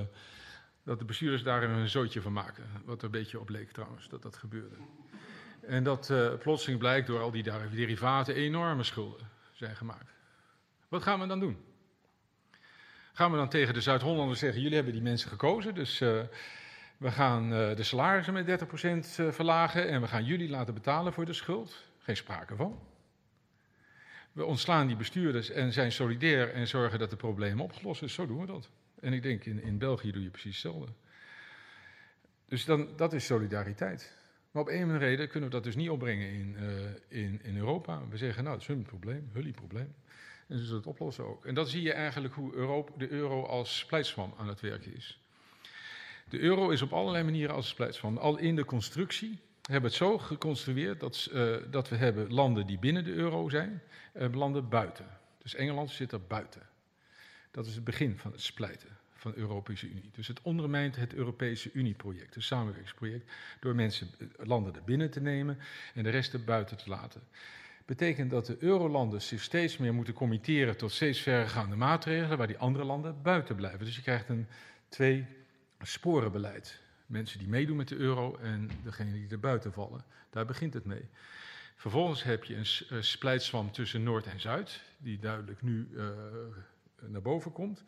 dat 0.83 0.99
de 0.99 1.05
bestuurders 1.05 1.43
daar 1.43 1.63
een 1.63 1.89
zootje 1.89 2.21
van 2.21 2.33
maken. 2.33 2.63
Wat 2.85 2.97
er 2.97 3.05
een 3.05 3.11
beetje 3.11 3.39
op 3.39 3.49
leek 3.49 3.71
trouwens, 3.71 4.09
dat 4.09 4.21
dat 4.21 4.37
gebeurde. 4.37 4.75
En 5.67 5.83
dat 5.83 6.09
uh, 6.09 6.33
plotseling 6.33 6.79
blijkt 6.79 7.07
door 7.07 7.21
al 7.21 7.31
die 7.31 7.43
derivaten 7.69 8.35
enorme 8.35 8.83
schulden 8.83 9.29
zijn 9.51 9.75
gemaakt. 9.75 10.11
Wat 10.87 11.03
gaan 11.03 11.19
we 11.19 11.27
dan 11.27 11.39
doen? 11.39 11.57
Gaan 13.13 13.31
we 13.31 13.37
dan 13.37 13.49
tegen 13.49 13.73
de 13.73 13.81
Zuid-Hollanders 13.81 14.39
zeggen: 14.39 14.61
jullie 14.61 14.75
hebben 14.75 14.93
die 14.93 15.01
mensen 15.01 15.29
gekozen, 15.29 15.73
dus 15.75 16.01
uh, 16.01 16.21
we 16.97 17.11
gaan 17.11 17.43
uh, 17.53 17.75
de 17.75 17.83
salarissen 17.83 18.33
met 18.33 18.63
30% 18.63 19.23
verlagen 19.33 19.87
en 19.87 20.01
we 20.01 20.07
gaan 20.07 20.25
jullie 20.25 20.49
laten 20.49 20.73
betalen 20.73 21.13
voor 21.13 21.25
de 21.25 21.33
schuld? 21.33 21.83
Geen 21.99 22.17
sprake 22.17 22.55
van. 22.55 22.79
We 24.31 24.45
ontslaan 24.45 24.87
die 24.87 24.95
bestuurders 24.95 25.49
en 25.49 25.73
zijn 25.73 25.91
solidair 25.91 26.53
en 26.53 26.67
zorgen 26.67 26.99
dat 26.99 27.09
de 27.09 27.15
problemen 27.15 27.63
opgelost 27.63 27.97
zijn. 27.97 28.09
Zo 28.09 28.27
doen 28.27 28.39
we 28.39 28.45
dat. 28.45 28.69
En 28.99 29.13
ik 29.13 29.21
denk, 29.21 29.45
in, 29.45 29.61
in 29.61 29.77
België 29.77 30.11
doe 30.11 30.23
je 30.23 30.29
precies 30.29 30.63
hetzelfde. 30.63 30.91
Dus 32.47 32.65
dan, 32.65 32.87
dat 32.95 33.13
is 33.13 33.25
solidariteit. 33.25 34.22
Maar 34.53 34.61
op 34.61 34.69
een 34.69 34.97
reden 34.97 35.29
kunnen 35.29 35.49
we 35.49 35.55
dat 35.55 35.63
dus 35.63 35.75
niet 35.75 35.89
opbrengen 35.89 36.29
in, 36.29 36.55
uh, 36.59 37.23
in, 37.23 37.39
in 37.43 37.57
Europa. 37.57 38.01
We 38.09 38.17
zeggen, 38.17 38.43
nou, 38.43 38.55
dat 38.55 38.69
is 38.69 38.75
hun 38.75 38.83
probleem, 38.83 39.29
jullie 39.33 39.53
probleem. 39.53 39.95
En 40.47 40.57
ze 40.57 40.63
zullen 40.63 40.77
het 40.77 40.87
oplossen 40.87 41.25
ook. 41.25 41.45
En 41.45 41.53
dan 41.53 41.67
zie 41.67 41.81
je 41.81 41.93
eigenlijk 41.93 42.33
hoe 42.33 42.53
Europa, 42.53 42.91
de 42.97 43.09
euro 43.09 43.45
als 43.45 43.77
splijtswam 43.77 44.33
aan 44.37 44.47
het 44.47 44.59
werken 44.59 44.95
is. 44.95 45.19
De 46.29 46.39
euro 46.39 46.69
is 46.69 46.81
op 46.81 46.93
allerlei 46.93 47.23
manieren 47.23 47.55
als 47.55 47.67
splijtswam. 47.67 48.17
Al 48.17 48.37
in 48.37 48.55
de 48.55 48.65
constructie 48.65 49.39
hebben 49.61 49.91
we 49.91 49.97
het 49.97 50.07
zo 50.07 50.17
geconstrueerd 50.17 50.99
dat, 50.99 51.29
uh, 51.33 51.55
dat 51.69 51.89
we 51.89 51.95
hebben 51.95 52.33
landen 52.33 52.65
die 52.67 52.79
binnen 52.79 53.03
de 53.03 53.13
euro 53.13 53.49
zijn 53.49 53.81
en 54.13 54.35
landen 54.35 54.69
buiten. 54.69 55.07
Dus 55.37 55.55
Engeland 55.55 55.89
zit 55.89 56.11
er 56.11 56.21
buiten. 56.21 56.61
Dat 57.51 57.65
is 57.65 57.75
het 57.75 57.83
begin 57.83 58.17
van 58.17 58.31
het 58.31 58.41
splijten 58.41 58.97
van 59.23 59.31
de 59.31 59.37
Europese 59.37 59.89
Unie. 59.89 60.09
Dus 60.13 60.27
het 60.27 60.41
ondermijnt 60.41 60.95
het 60.95 61.13
Europese 61.13 61.69
Unieproject, 61.73 62.35
het 62.35 62.43
samenwerkingsproject, 62.43 63.31
door 63.59 63.75
mensen, 63.75 64.07
eh, 64.19 64.27
landen 64.45 64.75
er 64.75 64.83
binnen 64.83 65.11
te 65.11 65.21
nemen 65.21 65.57
en 65.93 66.03
de 66.03 66.09
rest 66.09 66.33
er 66.33 66.43
buiten 66.43 66.77
te 66.77 66.89
laten. 66.89 67.21
Betekent 67.85 68.31
dat 68.31 68.45
de 68.45 68.57
eurolanden 68.59 69.21
zich 69.21 69.41
steeds 69.41 69.77
meer 69.77 69.93
moeten 69.93 70.13
committeren 70.13 70.77
tot 70.77 70.91
steeds 70.91 71.19
verregaande 71.19 71.75
maatregelen, 71.75 72.37
waar 72.37 72.47
die 72.47 72.57
andere 72.57 72.83
landen 72.83 73.21
buiten 73.21 73.55
blijven. 73.55 73.85
Dus 73.85 73.95
je 73.95 74.01
krijgt 74.01 74.29
een 74.29 74.47
twee 74.89 75.25
sporenbeleid. 75.81 76.81
Mensen 77.05 77.39
die 77.39 77.47
meedoen 77.47 77.77
met 77.77 77.87
de 77.87 77.95
euro 77.95 78.37
en 78.37 78.69
degenen 78.83 79.13
die 79.13 79.29
er 79.29 79.39
buiten 79.39 79.73
vallen. 79.73 80.05
Daar 80.29 80.45
begint 80.45 80.73
het 80.73 80.85
mee. 80.85 81.09
Vervolgens 81.75 82.23
heb 82.23 82.43
je 82.43 82.55
een 82.55 83.03
splijtswam 83.03 83.71
tussen 83.71 84.03
Noord 84.03 84.25
en 84.25 84.39
Zuid, 84.39 84.81
die 84.97 85.19
duidelijk 85.19 85.61
nu 85.61 85.87
uh, 85.91 86.07
naar 87.07 87.21
boven 87.21 87.51
komt. 87.51 87.83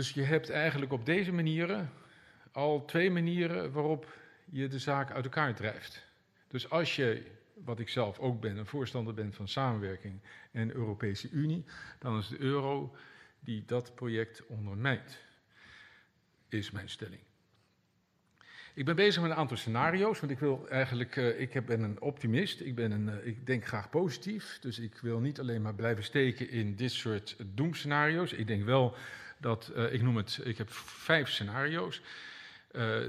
Dus 0.00 0.10
je 0.10 0.22
hebt 0.22 0.50
eigenlijk 0.50 0.92
op 0.92 1.06
deze 1.06 1.32
manieren 1.32 1.90
al 2.52 2.84
twee 2.84 3.10
manieren 3.10 3.72
waarop 3.72 4.18
je 4.50 4.68
de 4.68 4.78
zaak 4.78 5.10
uit 5.10 5.24
elkaar 5.24 5.54
drijft. 5.54 6.06
Dus 6.48 6.70
als 6.70 6.96
je, 6.96 7.26
wat 7.54 7.80
ik 7.80 7.88
zelf 7.88 8.18
ook 8.18 8.40
ben, 8.40 8.56
een 8.56 8.66
voorstander 8.66 9.14
ben 9.14 9.32
van 9.32 9.48
samenwerking 9.48 10.20
en 10.50 10.74
Europese 10.74 11.30
Unie, 11.30 11.64
dan 11.98 12.18
is 12.18 12.28
de 12.28 12.38
euro 12.38 12.96
die 13.40 13.64
dat 13.66 13.94
project 13.94 14.46
ondermijnt, 14.46 15.18
is 16.48 16.70
mijn 16.70 16.88
stelling. 16.88 17.22
Ik 18.74 18.84
ben 18.84 18.96
bezig 18.96 19.22
met 19.22 19.30
een 19.30 19.36
aantal 19.36 19.56
scenario's, 19.56 20.20
want 20.20 20.32
ik 20.32 20.38
wil 20.38 20.68
eigenlijk, 20.68 21.16
uh, 21.16 21.40
ik 21.40 21.66
ben 21.66 21.82
een 21.82 22.00
optimist, 22.00 22.60
ik, 22.60 22.74
ben 22.74 22.90
een, 22.90 23.08
uh, 23.08 23.26
ik 23.26 23.46
denk 23.46 23.66
graag 23.66 23.90
positief, 23.90 24.58
dus 24.60 24.78
ik 24.78 24.98
wil 25.02 25.18
niet 25.18 25.40
alleen 25.40 25.62
maar 25.62 25.74
blijven 25.74 26.04
steken 26.04 26.50
in 26.50 26.76
dit 26.76 26.92
soort 26.92 27.36
doemscenario's. 27.54 28.32
Ik 28.32 28.46
denk 28.46 28.64
wel 28.64 28.96
dat, 29.40 29.72
uh, 29.76 29.92
ik 29.92 30.02
noem 30.02 30.16
het, 30.16 30.40
ik 30.42 30.58
heb 30.58 30.72
vijf 30.72 31.28
scenario's. 31.28 32.00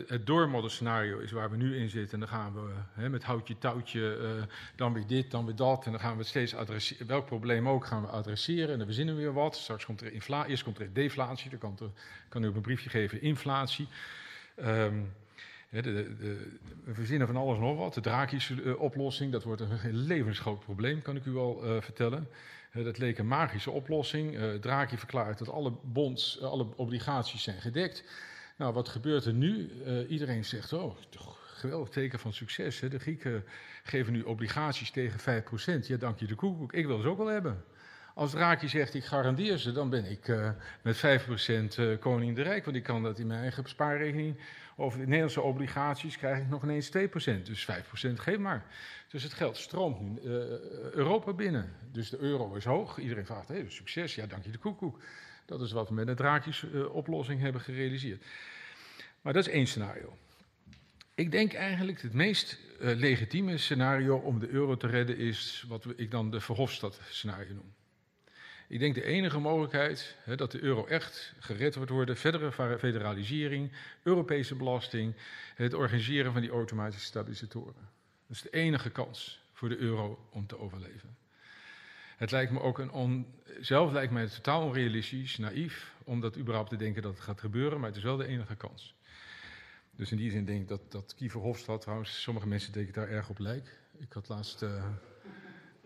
het 0.07 0.25
doormoddenscenario 0.25 1.19
is 1.19 1.31
waar 1.31 1.49
we 1.49 1.57
nu 1.57 1.77
in 1.77 1.89
zitten 1.89 2.13
en 2.13 2.19
dan 2.19 2.29
gaan 2.29 2.53
we 2.53 2.73
hè, 2.93 3.09
met 3.09 3.23
houtje 3.23 3.57
touwtje, 3.57 4.47
dan 4.75 4.93
weer 4.93 5.07
dit, 5.07 5.31
dan 5.31 5.45
weer 5.45 5.55
dat 5.55 5.85
en 5.85 5.91
dan 5.91 5.99
gaan 5.99 6.17
we 6.17 6.23
steeds 6.23 6.55
adresseren, 6.55 7.07
welk 7.07 7.25
probleem 7.25 7.69
ook 7.69 7.85
gaan 7.85 8.01
we 8.01 8.07
adresseren 8.07 8.69
en 8.69 8.77
dan 8.77 8.85
verzinnen 8.85 9.15
we 9.15 9.21
weer 9.21 9.33
wat. 9.33 9.55
Straks 9.55 9.85
komt 9.85 10.01
er 10.01 10.13
inflatie, 10.13 10.49
eerst 10.49 10.63
komt 10.63 10.79
er 10.79 10.93
deflatie, 10.93 11.49
dan 11.49 11.59
kan, 11.59 11.77
er, 11.79 11.91
kan 12.29 12.43
u 12.43 12.47
op 12.47 12.55
een 12.55 12.61
briefje 12.61 12.89
geven 12.89 13.21
inflatie. 13.21 13.87
Um, 14.59 15.13
de, 15.71 15.81
de, 15.81 16.57
we 16.83 16.93
verzinnen 16.93 17.27
van 17.27 17.35
alles 17.35 17.59
nog 17.59 17.77
wat. 17.77 17.93
De 17.93 18.27
uh, 18.49 18.79
oplossing, 18.81 19.31
dat 19.31 19.43
wordt 19.43 19.61
een 19.61 19.95
levensgroot 19.95 20.59
probleem, 20.59 21.01
kan 21.01 21.15
ik 21.15 21.25
u 21.25 21.37
al 21.37 21.61
uh, 21.65 21.81
vertellen. 21.81 22.27
Uh, 22.73 22.83
dat 22.83 22.97
leek 22.97 23.17
een 23.17 23.27
magische 23.27 23.71
oplossing. 23.71 24.37
Uh, 24.37 24.53
Draghi 24.53 24.97
verklaart 24.97 25.37
dat 25.37 25.49
alle 25.49 25.73
bonds, 25.83 26.41
alle 26.41 26.67
obligaties 26.75 27.43
zijn 27.43 27.61
gedekt. 27.61 28.03
Nou, 28.57 28.73
wat 28.73 28.89
gebeurt 28.89 29.25
er 29.25 29.33
nu? 29.33 29.69
iedereen 30.07 30.45
zegt, 30.45 30.73
oh, 30.73 30.95
geweldig 31.53 31.89
teken 31.89 32.19
van 32.19 32.33
succes. 32.33 32.79
De 32.79 32.99
Grieken 32.99 33.43
geven 33.83 34.13
nu 34.13 34.21
obligaties 34.21 34.91
tegen 34.91 35.43
5%. 35.83 35.87
Ja, 35.87 35.97
dank 35.97 36.19
je 36.19 36.25
de 36.25 36.35
koekoek. 36.35 36.73
Ik 36.73 36.85
wil 36.85 36.99
ze 36.99 37.07
ook 37.07 37.17
wel 37.17 37.27
hebben. 37.27 37.63
Als 38.15 38.31
Draghi 38.31 38.67
zegt, 38.67 38.93
ik 38.93 39.05
garandeer 39.05 39.57
ze, 39.57 39.71
dan 39.71 39.89
ben 39.89 40.05
ik 40.05 40.35
met 40.81 40.97
5% 40.97 41.99
koning 41.99 42.35
de 42.35 42.41
Rijk. 42.41 42.65
Want 42.65 42.77
ik 42.77 42.83
kan 42.83 43.03
dat 43.03 43.19
in 43.19 43.27
mijn 43.27 43.41
eigen 43.41 43.69
spaarrekening 43.69 44.35
over 44.75 44.99
de 44.99 45.05
Nederlandse 45.05 45.41
obligaties 45.41 46.17
krijg 46.17 46.39
ik 46.39 46.49
nog 46.49 46.63
ineens 46.63 46.89
2%. 46.89 46.91
Dus 47.43 47.67
5% 47.71 48.13
geef 48.13 48.37
maar. 48.37 48.65
Dus 49.09 49.23
het 49.23 49.33
geld 49.33 49.57
stroomt 49.57 50.01
nu 50.01 50.19
uh, 50.21 50.31
Europa 50.91 51.33
binnen. 51.33 51.75
Dus 51.91 52.09
de 52.09 52.17
euro 52.17 52.53
is 52.53 52.65
hoog. 52.65 52.97
Iedereen 52.97 53.25
vraagt, 53.25 53.47
hey, 53.47 53.65
succes. 53.67 54.15
Ja, 54.15 54.25
dank 54.25 54.43
je 54.43 54.51
de 54.51 54.57
koekoek. 54.57 54.99
Dat 55.45 55.61
is 55.61 55.71
wat 55.71 55.89
we 55.89 55.93
met 55.93 56.07
een 56.07 56.15
draakjes 56.15 56.63
uh, 56.63 56.95
oplossing 56.95 57.41
hebben 57.41 57.61
gerealiseerd. 57.61 58.25
Maar 59.21 59.33
dat 59.33 59.47
is 59.47 59.53
één 59.53 59.67
scenario. 59.67 60.17
Ik 61.15 61.31
denk 61.31 61.53
eigenlijk 61.53 62.01
het 62.01 62.13
meest 62.13 62.59
uh, 62.81 62.95
legitieme 62.95 63.57
scenario 63.57 64.17
om 64.17 64.39
de 64.39 64.49
euro 64.49 64.77
te 64.77 64.87
redden 64.87 65.17
is 65.17 65.65
wat 65.67 65.85
ik 65.95 66.11
dan 66.11 66.31
de 66.31 66.39
Verhofstadt-scenario 66.39 67.53
noem. 67.53 67.73
Ik 68.71 68.79
denk 68.79 68.95
de 68.95 69.03
enige 69.03 69.39
mogelijkheid 69.39 70.15
hè, 70.23 70.35
dat 70.35 70.51
de 70.51 70.61
euro 70.61 70.85
echt 70.85 71.33
gered 71.39 71.75
wordt 71.75 71.91
worden, 71.91 72.17
verdere 72.17 72.77
federalisering, 72.79 73.71
Europese 74.03 74.55
belasting, 74.55 75.15
het 75.55 75.73
organiseren 75.73 76.31
van 76.31 76.41
die 76.41 76.49
automatische 76.49 77.05
stabilisatoren. 77.05 77.89
Dat 78.27 78.35
is 78.35 78.41
de 78.41 78.49
enige 78.49 78.89
kans 78.89 79.41
voor 79.53 79.69
de 79.69 79.77
euro 79.77 80.27
om 80.29 80.47
te 80.47 80.59
overleven. 80.59 81.17
Het 82.17 82.31
lijkt 82.31 82.51
me 82.51 82.61
ook 82.61 82.79
een 82.79 83.25
zelf 83.59 83.91
lijkt 83.91 84.13
mij 84.13 84.27
totaal 84.27 84.65
onrealistisch, 84.65 85.37
naïef, 85.37 85.95
om 86.03 86.19
dat 86.19 86.37
überhaupt 86.37 86.69
te 86.69 86.75
denken 86.75 87.01
dat 87.01 87.13
het 87.13 87.23
gaat 87.23 87.39
gebeuren, 87.39 87.79
maar 87.79 87.87
het 87.87 87.97
is 87.97 88.03
wel 88.03 88.17
de 88.17 88.27
enige 88.27 88.55
kans. 88.55 88.95
Dus 89.95 90.11
in 90.11 90.17
die 90.17 90.31
zin 90.31 90.45
denk 90.45 90.61
ik 90.61 90.67
dat, 90.67 90.91
dat 90.91 91.15
Kiefer 91.15 91.41
Hofstad, 91.41 91.81
trouwens, 91.81 92.21
sommige 92.21 92.47
mensen 92.47 92.73
denken 92.73 92.93
daar 92.93 93.09
erg 93.09 93.29
op 93.29 93.39
lijkt. 93.39 93.79
Ik 93.99 94.13
had 94.13 94.27
laatst 94.27 94.61
uh, 94.61 94.85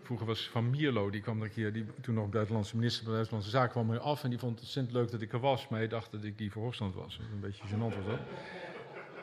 Vroeger 0.06 0.26
was 0.26 0.50
Van 0.50 0.70
Mierlo, 0.70 1.10
die 1.10 1.22
kwam 1.22 1.38
er 1.38 1.44
een 1.44 1.52
keer, 1.52 1.74
die 1.74 1.86
toen 2.02 2.16
nog 2.16 2.30
buitenlandse 2.30 2.76
minister 2.76 3.04
van 3.04 3.14
Buitenlandse 3.14 3.52
Zaken 3.52 3.72
kwam 3.72 3.92
er 3.92 4.00
af 4.00 4.24
en 4.24 4.30
die 4.30 4.40
vond 4.40 4.52
het 4.52 4.62
ontzettend 4.62 4.96
leuk 4.96 5.12
dat 5.12 5.22
ik 5.22 5.34
er 5.34 5.40
was, 5.40 5.68
maar 5.68 5.80
hij 5.80 5.88
dacht 5.88 6.12
dat 6.12 6.24
ik 6.24 6.38
die 6.38 6.52
Verhofstadt 6.52 6.96
was. 6.96 7.20
Een 7.34 7.40
beetje 7.40 7.64
gênant 7.68 7.96
was 7.96 8.06
dat. 8.08 8.20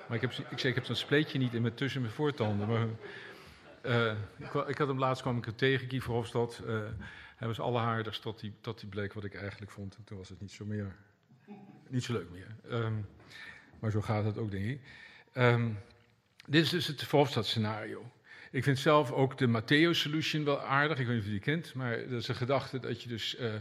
Maar 0.09 0.16
ik, 0.16 0.21
heb, 0.21 0.33
ik 0.51 0.59
zei, 0.59 0.68
ik 0.68 0.75
heb 0.75 0.85
zo'n 0.85 0.95
spleetje 0.95 1.38
niet 1.38 1.55
in 1.55 1.62
mijn, 1.62 1.75
tussen 1.75 2.01
mijn 2.01 2.12
voortanden. 2.12 2.68
Maar, 2.68 2.87
uh, 3.83 4.68
ik, 4.68 4.79
had 4.79 4.88
hem 4.88 4.99
laatst 4.99 5.23
kwam 5.23 5.38
ik 5.38 5.47
er 5.47 5.55
tegen, 5.55 5.88
Guy 5.88 6.01
Verhofstadt. 6.01 6.61
Uh, 6.66 6.81
hij 7.37 7.49
was 7.49 7.61
allerhaardigst 7.61 8.23
tot 8.23 8.40
hij, 8.40 8.53
tot 8.61 8.81
hij 8.81 8.90
bleek 8.90 9.12
wat 9.12 9.25
ik 9.25 9.35
eigenlijk 9.35 9.71
vond. 9.71 9.97
En 9.97 10.05
toen 10.05 10.18
was 10.18 10.29
het 10.29 10.40
niet 10.40 10.53
zo, 10.53 10.64
meer, 10.64 10.97
niet 11.88 12.05
zo 12.05 12.12
leuk 12.12 12.31
meer. 12.31 12.57
Um, 12.71 13.07
maar 13.79 13.90
zo 13.90 14.01
gaat 14.01 14.25
het 14.25 14.38
ook, 14.38 14.51
denk 14.51 14.64
ik. 14.64 14.81
Um, 15.35 15.79
dit 16.47 16.62
is 16.62 16.71
dus 16.71 16.87
het 16.87 17.03
Verhofstadt 17.05 17.47
scenario. 17.47 18.11
Ik 18.52 18.62
vind 18.62 18.78
zelf 18.78 19.12
ook 19.12 19.38
de 19.38 19.46
Matteo 19.46 19.92
Solution 19.92 20.44
wel 20.44 20.60
aardig. 20.60 20.98
Ik 20.98 21.06
weet 21.06 21.14
niet 21.14 21.24
of 21.24 21.28
u 21.28 21.32
die 21.32 21.40
kent, 21.40 21.74
maar 21.74 21.98
dat 22.08 22.20
is 22.20 22.28
een 22.28 22.34
gedachte 22.34 22.80
dat 22.80 23.02
je 23.02 23.08
dus 23.08 23.36
uh, 23.40 23.54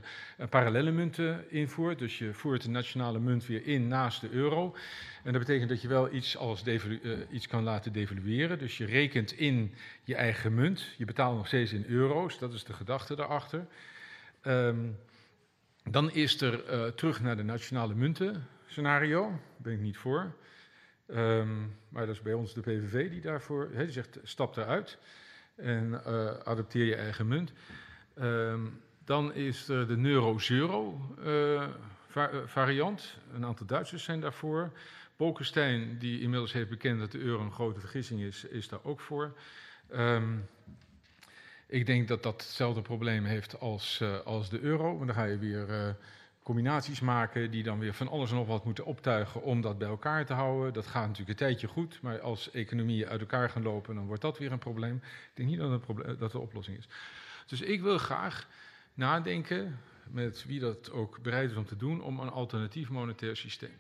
parallele 0.50 0.92
munten 0.92 1.52
invoert. 1.52 2.00
Dus 2.00 2.18
je 2.18 2.34
voert 2.34 2.62
de 2.62 2.70
nationale 2.70 3.20
munt 3.20 3.46
weer 3.46 3.68
in 3.68 3.88
naast 3.88 4.22
de 4.22 4.30
euro. 4.30 4.76
En 5.24 5.32
dat 5.32 5.42
betekent 5.42 5.70
dat 5.70 5.82
je 5.82 5.88
wel 5.88 6.14
iets, 6.14 6.38
als 6.38 6.64
uh, 6.66 6.82
iets 7.30 7.48
kan 7.48 7.64
laten 7.64 7.94
devalueren. 7.94 8.60
Dus 8.60 8.78
je 8.78 8.86
rekent 8.86 9.32
in 9.32 9.74
je 10.04 10.16
eigen 10.16 10.54
munt. 10.54 10.88
Je 10.98 11.06
betaalt 11.06 11.38
nog 11.38 11.48
steeds 11.48 11.74
in 11.74 11.86
euro's. 11.88 12.40
Dat 12.40 12.54
is 12.54 12.64
de 12.64 12.74
gedachte 12.74 13.16
daarachter. 13.16 13.68
Um, 14.44 14.98
dan 15.84 16.12
is 16.12 16.42
er 16.42 16.74
uh, 16.74 16.88
terug 16.88 17.22
naar 17.22 17.36
de 17.36 17.44
nationale 17.44 17.96
munten 17.96 18.48
scenario. 18.68 19.22
Daar 19.22 19.40
ben 19.58 19.74
ik 19.74 19.80
niet 19.80 19.98
voor. 19.98 20.36
Um, 21.16 21.76
maar 21.90 22.06
dat 22.06 22.16
is 22.16 22.22
bij 22.22 22.34
ons 22.34 22.54
de 22.54 22.62
PVV 22.62 23.10
die 23.10 23.22
daarvoor, 23.22 23.70
die 23.78 23.92
zegt 23.92 24.20
stap 24.24 24.58
eruit 24.58 24.98
en 25.56 26.02
uh, 26.08 26.28
adopteer 26.44 26.86
je 26.86 26.96
eigen 26.96 27.28
munt. 27.28 27.52
Um, 28.22 28.82
dan 29.06 29.34
is 29.34 29.68
er 29.68 29.88
de 29.88 29.98
Neuro-Zero 29.98 31.02
uh, 31.26 31.68
variant. 32.46 33.18
Een 33.34 33.46
aantal 33.46 33.66
Duitsers 33.66 34.04
zijn 34.04 34.20
daarvoor. 34.20 34.72
Bolkestein, 35.16 35.98
die 35.98 36.22
inmiddels 36.22 36.54
heeft 36.54 36.70
bekend 36.70 37.00
dat 37.00 37.12
de 37.12 37.20
euro 37.20 37.44
een 37.44 37.52
grote 37.52 37.80
vergissing 37.80 38.22
is, 38.22 38.44
is 38.44 38.68
daar 38.68 38.84
ook 38.84 39.00
voor. 39.00 39.34
Um, 39.94 40.48
ik 41.68 41.86
denk 41.86 42.08
dat 42.08 42.24
dat 42.24 42.42
hetzelfde 42.42 42.82
probleem 42.82 43.26
heeft 43.26 43.60
als, 43.60 44.04
als 44.26 44.50
de 44.50 44.60
euro. 44.60 44.96
Want 44.96 45.08
dan 45.08 45.16
ga 45.16 45.24
je 45.24 45.38
weer 45.38 45.96
combinaties 46.44 47.00
maken 47.00 47.52
die 47.52 47.64
dan 47.64 47.80
weer 47.80 47.94
van 47.94 48.08
alles 48.08 48.30
en 48.30 48.36
nog 48.36 48.48
wat 48.48 48.66
moeten 48.66 48.86
optuigen 48.86 49.42
om 49.42 49.62
dat 49.62 49.78
bij 49.78 49.88
elkaar 49.88 50.26
te 50.26 50.34
houden. 50.34 50.74
Dat 50.74 50.88
gaat 50.88 51.08
natuurlijk 51.08 51.30
een 51.30 51.48
tijdje 51.48 51.68
goed, 51.68 52.02
maar 52.02 52.22
als 52.22 52.52
economieën 52.52 53.08
uit 53.08 53.20
elkaar 53.20 53.50
gaan 53.50 53.64
lopen, 53.64 53.96
dan 53.96 54.06
wordt 54.06 54.22
dat 54.22 54.38
weer 54.38 54.52
een 54.52 54.60
probleem. 54.60 54.96
Ik 54.96 55.32
denk 55.34 55.50
niet 55.50 55.60
dat 55.60 55.82
probleem, 55.82 56.18
dat 56.18 56.32
de 56.32 56.40
oplossing 56.40 56.78
is. 56.78 56.88
Dus 57.46 57.62
ik 57.62 57.82
wil 57.82 57.98
graag 57.98 58.48
nadenken, 58.94 59.80
met 60.10 60.46
wie 60.46 60.60
dat 60.60 60.92
ook 60.92 61.22
bereid 61.22 61.52
is 61.52 61.56
om 61.56 61.66
te 61.66 61.76
doen, 61.76 62.02
om 62.02 62.20
een 62.20 62.30
alternatief 62.30 62.90
monetair 62.90 63.36
systeem. 63.36 63.80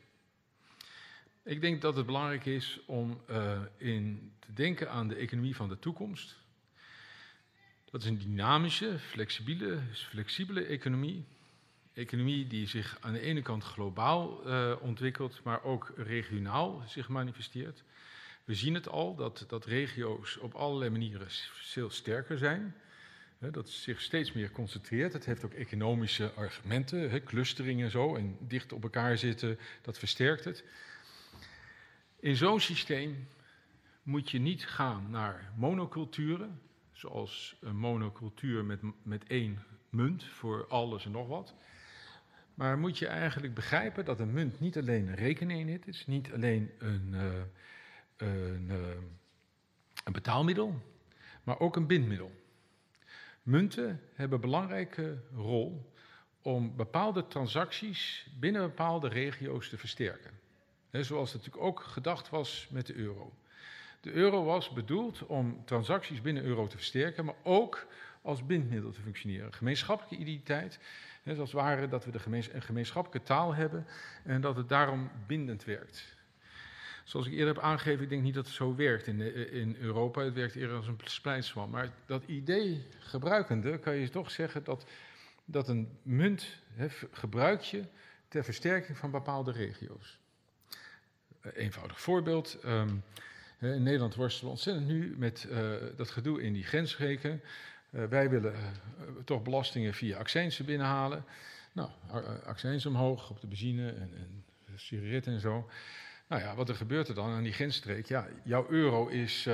Ik 1.43 1.61
denk 1.61 1.81
dat 1.81 1.95
het 1.95 2.05
belangrijk 2.05 2.45
is 2.45 2.79
om 2.85 3.21
uh, 3.29 3.61
in 3.77 4.33
te 4.39 4.53
denken 4.53 4.91
aan 4.91 5.07
de 5.07 5.15
economie 5.15 5.55
van 5.55 5.69
de 5.69 5.79
toekomst. 5.79 6.35
Dat 7.85 8.01
is 8.01 8.07
een 8.07 8.17
dynamische, 8.17 8.99
flexibele, 8.99 9.79
flexibele 9.91 10.63
economie 10.63 11.25
economie 11.93 12.47
die 12.47 12.67
zich 12.67 12.97
aan 12.99 13.13
de 13.13 13.19
ene 13.19 13.41
kant 13.41 13.63
globaal 13.63 14.47
uh, 14.47 14.75
ontwikkelt, 14.81 15.43
maar 15.43 15.63
ook 15.63 15.93
regionaal 15.95 16.83
zich 16.87 17.09
manifesteert. 17.09 17.83
We 18.43 18.55
zien 18.55 18.73
het 18.73 18.87
al, 18.87 19.15
dat, 19.15 19.45
dat 19.47 19.65
regio's 19.65 20.37
op 20.37 20.53
allerlei 20.53 20.89
manieren 20.89 21.27
veel 21.51 21.89
sterker 21.89 22.37
zijn. 22.37 22.75
Hè, 23.37 23.51
dat 23.51 23.69
zich 23.69 24.01
steeds 24.01 24.31
meer 24.31 24.51
concentreert. 24.51 25.13
Het 25.13 25.25
heeft 25.25 25.45
ook 25.45 25.53
economische 25.53 26.31
argumenten, 26.31 27.09
hè, 27.09 27.19
en 27.65 27.91
zo, 27.91 28.15
en 28.15 28.37
dicht 28.39 28.73
op 28.73 28.83
elkaar 28.83 29.17
zitten, 29.17 29.59
dat 29.81 29.97
versterkt 29.97 30.43
het. 30.43 30.63
In 32.19 32.35
zo'n 32.35 32.59
systeem 32.59 33.27
moet 34.03 34.29
je 34.29 34.39
niet 34.39 34.65
gaan 34.65 35.09
naar 35.09 35.51
monoculturen, 35.55 36.61
zoals 36.91 37.55
een 37.59 37.77
monocultuur 37.77 38.65
met, 38.65 38.79
met 39.03 39.23
één 39.27 39.63
munt 39.89 40.23
voor 40.23 40.67
alles 40.67 41.05
en 41.05 41.11
nog 41.11 41.27
wat. 41.27 41.53
Maar 42.53 42.77
moet 42.77 42.97
je 42.97 43.07
eigenlijk 43.07 43.53
begrijpen 43.53 44.05
dat 44.05 44.19
een 44.19 44.33
munt 44.33 44.59
niet 44.59 44.77
alleen 44.77 45.07
een 45.07 45.15
rekeneenheid 45.15 45.87
is, 45.87 46.07
niet 46.07 46.31
alleen 46.33 46.71
een, 46.77 47.09
uh, 47.13 47.21
een, 48.17 48.67
uh, 48.69 48.75
een 50.03 50.13
betaalmiddel, 50.13 50.81
maar 51.43 51.59
ook 51.59 51.75
een 51.75 51.87
bindmiddel. 51.87 52.31
Munten 53.43 54.01
hebben 54.13 54.35
een 54.35 54.49
belangrijke 54.49 55.17
rol 55.33 55.91
om 56.41 56.75
bepaalde 56.75 57.27
transacties 57.27 58.27
binnen 58.39 58.61
bepaalde 58.61 59.07
regio's 59.07 59.69
te 59.69 59.77
versterken. 59.77 60.31
Zoals 60.91 61.33
het 61.33 61.41
natuurlijk 61.41 61.71
ook 61.71 61.79
gedacht 61.79 62.29
was 62.29 62.67
met 62.71 62.85
de 62.85 62.95
euro. 62.95 63.33
De 64.01 64.11
euro 64.11 64.43
was 64.43 64.69
bedoeld 64.69 65.25
om 65.25 65.65
transacties 65.65 66.21
binnen 66.21 66.43
euro 66.43 66.67
te 66.67 66.77
versterken, 66.77 67.25
maar 67.25 67.35
ook 67.43 67.87
als 68.21 68.45
bindmiddel 68.45 68.91
te 68.91 69.01
functioneren. 69.01 69.53
Gemeenschappelijke 69.53 70.17
identiteit, 70.17 70.79
zoals 71.23 71.51
het 71.51 71.51
ware 71.51 71.87
dat 71.87 72.05
we 72.05 72.11
de 72.11 72.19
een 72.53 72.61
gemeenschappelijke 72.61 73.27
taal 73.27 73.55
hebben 73.55 73.85
en 74.23 74.41
dat 74.41 74.55
het 74.55 74.69
daarom 74.69 75.11
bindend 75.27 75.63
werkt. 75.63 76.19
Zoals 77.03 77.25
ik 77.25 77.31
eerder 77.31 77.53
heb 77.53 77.63
aangegeven, 77.63 78.03
ik 78.03 78.09
denk 78.09 78.23
niet 78.23 78.33
dat 78.33 78.45
het 78.45 78.55
zo 78.55 78.75
werkt 78.75 79.07
in, 79.07 79.51
in 79.51 79.75
Europa. 79.79 80.21
Het 80.21 80.33
werkt 80.33 80.55
eerder 80.55 80.75
als 80.75 80.87
een 80.87 80.99
splijtswam. 81.03 81.69
Maar 81.69 81.89
dat 82.05 82.23
idee 82.25 82.87
gebruikende 82.99 83.79
kan 83.79 83.95
je 83.95 84.09
toch 84.09 84.31
zeggen 84.31 84.63
dat, 84.63 84.85
dat 85.45 85.67
een 85.67 85.97
munt 86.01 86.47
he, 86.73 86.87
gebruik 87.11 87.61
je 87.61 87.83
ter 88.27 88.43
versterking 88.43 88.97
van 88.97 89.11
bepaalde 89.11 89.51
regio's. 89.51 90.19
Eenvoudig 91.53 92.01
voorbeeld. 92.01 92.57
Um, 92.65 93.03
in 93.59 93.83
Nederland 93.83 94.15
worstelen 94.15 94.45
we 94.45 94.51
ontzettend 94.51 94.87
nu 94.87 95.15
met 95.17 95.47
uh, 95.49 95.73
dat 95.95 96.09
gedoe 96.09 96.41
in 96.41 96.53
die 96.53 96.63
grensstreken. 96.63 97.41
Uh, 97.91 98.03
wij 98.03 98.29
willen 98.29 98.53
uh, 98.53 99.23
toch 99.25 99.43
belastingen 99.43 99.93
via 99.93 100.17
accijnsen 100.17 100.65
binnenhalen. 100.65 101.25
Nou, 101.73 101.89
accijns 102.45 102.85
omhoog 102.85 103.29
op 103.29 103.41
de 103.41 103.47
benzine 103.47 103.89
en, 103.89 104.13
en 104.13 104.43
sigaretten 104.75 105.33
en 105.33 105.39
zo. 105.39 105.69
Nou 106.27 106.41
ja, 106.41 106.55
wat 106.55 106.69
er 106.69 106.75
gebeurt 106.75 107.07
er 107.07 107.15
dan 107.15 107.29
aan 107.29 107.43
die 107.43 107.53
grensstreek? 107.53 108.05
Ja, 108.05 108.27
jouw 108.43 108.69
euro 108.69 109.07
is, 109.07 109.49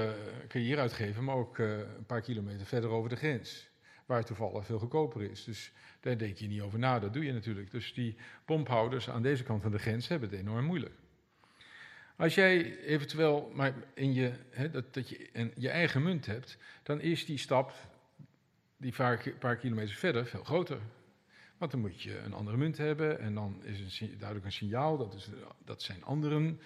kun 0.47 0.61
je 0.61 0.67
hier 0.67 0.79
uitgeven, 0.79 1.23
maar 1.23 1.35
ook 1.35 1.57
een 1.57 2.05
paar 2.05 2.21
kilometer 2.21 2.65
verder 2.65 2.89
over 2.89 3.09
de 3.09 3.15
grens. 3.15 3.69
Waar 4.05 4.17
het 4.17 4.27
toevallig 4.27 4.65
veel 4.65 4.79
goedkoper 4.79 5.21
is. 5.21 5.43
Dus 5.43 5.71
daar 5.99 6.17
denk 6.17 6.37
je 6.37 6.47
niet 6.47 6.61
over 6.61 6.79
na, 6.79 6.99
dat 6.99 7.13
doe 7.13 7.25
je 7.25 7.33
natuurlijk. 7.33 7.71
Dus 7.71 7.93
die 7.93 8.15
pomphouders 8.45 9.09
aan 9.09 9.21
deze 9.21 9.43
kant 9.43 9.61
van 9.61 9.71
de 9.71 9.79
grens 9.79 10.07
hebben 10.07 10.29
het 10.29 10.39
enorm 10.39 10.65
moeilijk. 10.65 10.95
Als 12.15 12.35
jij 12.35 12.79
eventueel 12.79 13.51
maar 13.53 13.73
in 13.93 14.13
je, 14.13 14.31
dat, 14.71 14.93
dat 14.93 15.09
je 15.09 15.29
een, 15.33 15.51
je 15.55 15.69
eigen 15.69 16.03
munt 16.03 16.25
hebt, 16.25 16.57
dan 16.83 17.01
is 17.01 17.25
die 17.25 17.37
stap, 17.37 17.73
die 18.77 18.91
paar, 18.91 19.29
paar 19.39 19.55
kilometer 19.55 19.95
verder, 19.95 20.25
veel 20.25 20.43
groter. 20.43 20.79
Want 21.57 21.71
dan 21.71 21.79
moet 21.79 22.01
je 22.01 22.19
een 22.19 22.33
andere 22.33 22.57
munt 22.57 22.77
hebben 22.77 23.19
en 23.19 23.33
dan 23.33 23.63
is 23.63 23.99
een, 23.99 24.09
duidelijk 24.17 24.45
een 24.45 24.51
signaal, 24.51 24.97
dat, 24.97 25.13
is, 25.13 25.29
dat 25.65 25.81
zijn 25.81 26.03
anderen. 26.03 26.61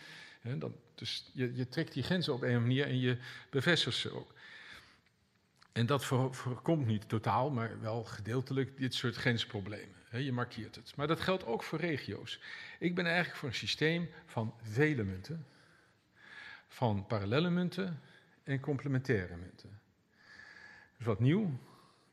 Dus 0.95 1.31
je, 1.33 1.55
je 1.55 1.67
trekt 1.67 1.93
die 1.93 2.03
grenzen 2.03 2.33
op 2.33 2.41
een 2.41 2.61
manier 2.61 2.85
en 2.85 2.99
je 2.99 3.17
bevestigt 3.49 3.97
ze 3.97 4.11
ook. 4.11 4.33
En 5.71 5.85
dat 5.85 6.05
voorkomt 6.05 6.85
niet 6.85 7.09
totaal, 7.09 7.51
maar 7.51 7.81
wel 7.81 8.03
gedeeltelijk 8.03 8.77
dit 8.77 8.93
soort 8.93 9.15
grensproblemen. 9.15 9.95
Je 10.11 10.31
markeert 10.31 10.75
het. 10.75 10.95
Maar 10.95 11.07
dat 11.07 11.19
geldt 11.19 11.45
ook 11.45 11.63
voor 11.63 11.79
regio's. 11.79 12.39
Ik 12.79 12.95
ben 12.95 13.05
eigenlijk 13.05 13.35
voor 13.35 13.49
een 13.49 13.55
systeem 13.55 14.09
van 14.25 14.53
vele 14.61 15.03
munten, 15.03 15.45
van 16.67 17.05
parallele 17.07 17.49
munten 17.49 18.01
en 18.43 18.59
complementaire 18.59 19.35
munten. 19.35 19.79
Dus 20.97 21.05
wat 21.05 21.19
nieuw. 21.19 21.59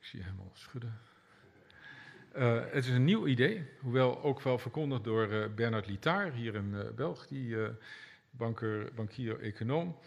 Zie 0.09 0.23
helemaal 0.23 0.51
schudden. 0.53 0.99
Uh, 2.37 2.61
het 2.65 2.85
is 2.85 2.89
een 2.89 3.05
nieuw 3.05 3.27
idee, 3.27 3.69
hoewel 3.81 4.23
ook 4.23 4.41
wel 4.41 4.59
verkondigd 4.59 5.05
door 5.05 5.33
uh, 5.33 5.55
Bernard 5.55 5.87
Litaar, 5.87 6.33
hier 6.33 6.55
een 6.55 6.73
uh, 6.73 6.91
Belg, 6.91 7.27
die 7.27 7.57
banker, 8.31 8.95
bankier, 8.95 9.41
econoom. 9.41 9.99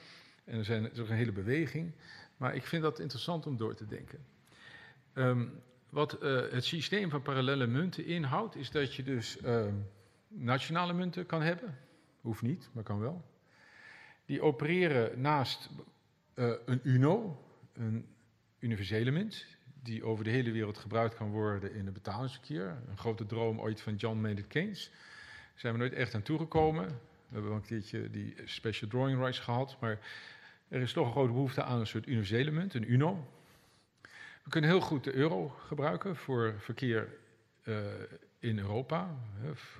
En 0.44 0.58
er, 0.58 0.66
zijn, 0.66 0.84
er 0.84 0.92
is 0.92 1.10
een 1.10 1.16
hele 1.16 1.32
beweging. 1.32 1.92
Maar 2.38 2.56
ik 2.56 2.66
vind 2.66 2.84
dat 2.84 3.00
interessant 3.00 3.46
om 3.46 3.58
door 3.58 3.76
te 3.76 3.86
denken. 3.86 4.26
Um, 5.14 5.62
wat 5.90 6.12
het 6.52 6.66
systeem 6.66 7.10
van 7.10 7.22
parallele 7.22 7.68
munten 7.68 8.06
inhoudt, 8.06 8.56
is 8.56 8.72
dat 8.72 8.96
je 8.96 9.04
dus 9.04 9.38
uh, 9.42 9.66
nationale 10.28 10.94
munten 10.94 11.26
kan 11.26 11.42
hebben. 11.42 11.78
Hoeft 12.22 12.42
niet, 12.42 12.70
maar 12.72 12.84
kan 12.84 13.00
wel. 13.00 13.26
Die 14.26 14.42
opereren 14.42 15.22
naast 15.22 15.70
een 16.66 16.80
UNO, 16.84 17.44
een 17.74 18.06
universele 18.60 19.12
munt, 19.12 19.46
die 19.84 20.04
over 20.04 20.24
de 20.24 20.30
hele 20.30 20.52
wereld 20.52 20.78
gebruikt 20.78 21.15
kan 21.15 21.30
worden 21.30 21.74
in 21.74 21.86
het 21.86 21.94
betalingsverkeer. 21.94 22.78
Een 22.89 22.98
grote 22.98 23.26
droom 23.26 23.60
ooit 23.60 23.82
van 23.82 23.96
John 23.96 24.17
Maynard 24.17 24.48
Keynes. 24.48 24.89
Daar 24.89 25.60
zijn 25.60 25.74
we 25.74 25.80
nooit 25.80 25.94
echt 25.94 26.15
aan 26.15 26.22
toegekomen. 26.22 26.86
We 26.86 27.38
hebben 27.38 27.50
wel 27.50 27.60
een 27.60 27.65
keertje 27.65 28.10
die 28.10 28.36
special 28.46 28.89
drawing 28.89 29.20
rights 29.20 29.39
gehad, 29.39 29.78
maar 29.80 30.00
er 30.67 30.82
is 30.82 30.94
toch 30.94 31.06
een 31.06 31.12
grote 31.12 31.32
behoefte 31.32 31.63
aan 31.63 31.80
een 31.80 31.88
soort 31.88 32.08
universele 32.08 32.52
munt, 32.52 32.74
een 32.74 32.91
UNO. 32.91 33.28
We 34.44 34.50
kunnen 34.50 34.70
heel 34.70 34.82
goed 34.82 35.04
de 35.04 35.13
euro 35.13 35.48
gebruiken 35.48 36.15
voor 36.15 36.54
verkeer 36.58 37.08
uh, 37.63 37.78
in 38.39 38.60
Europa. 38.60 39.15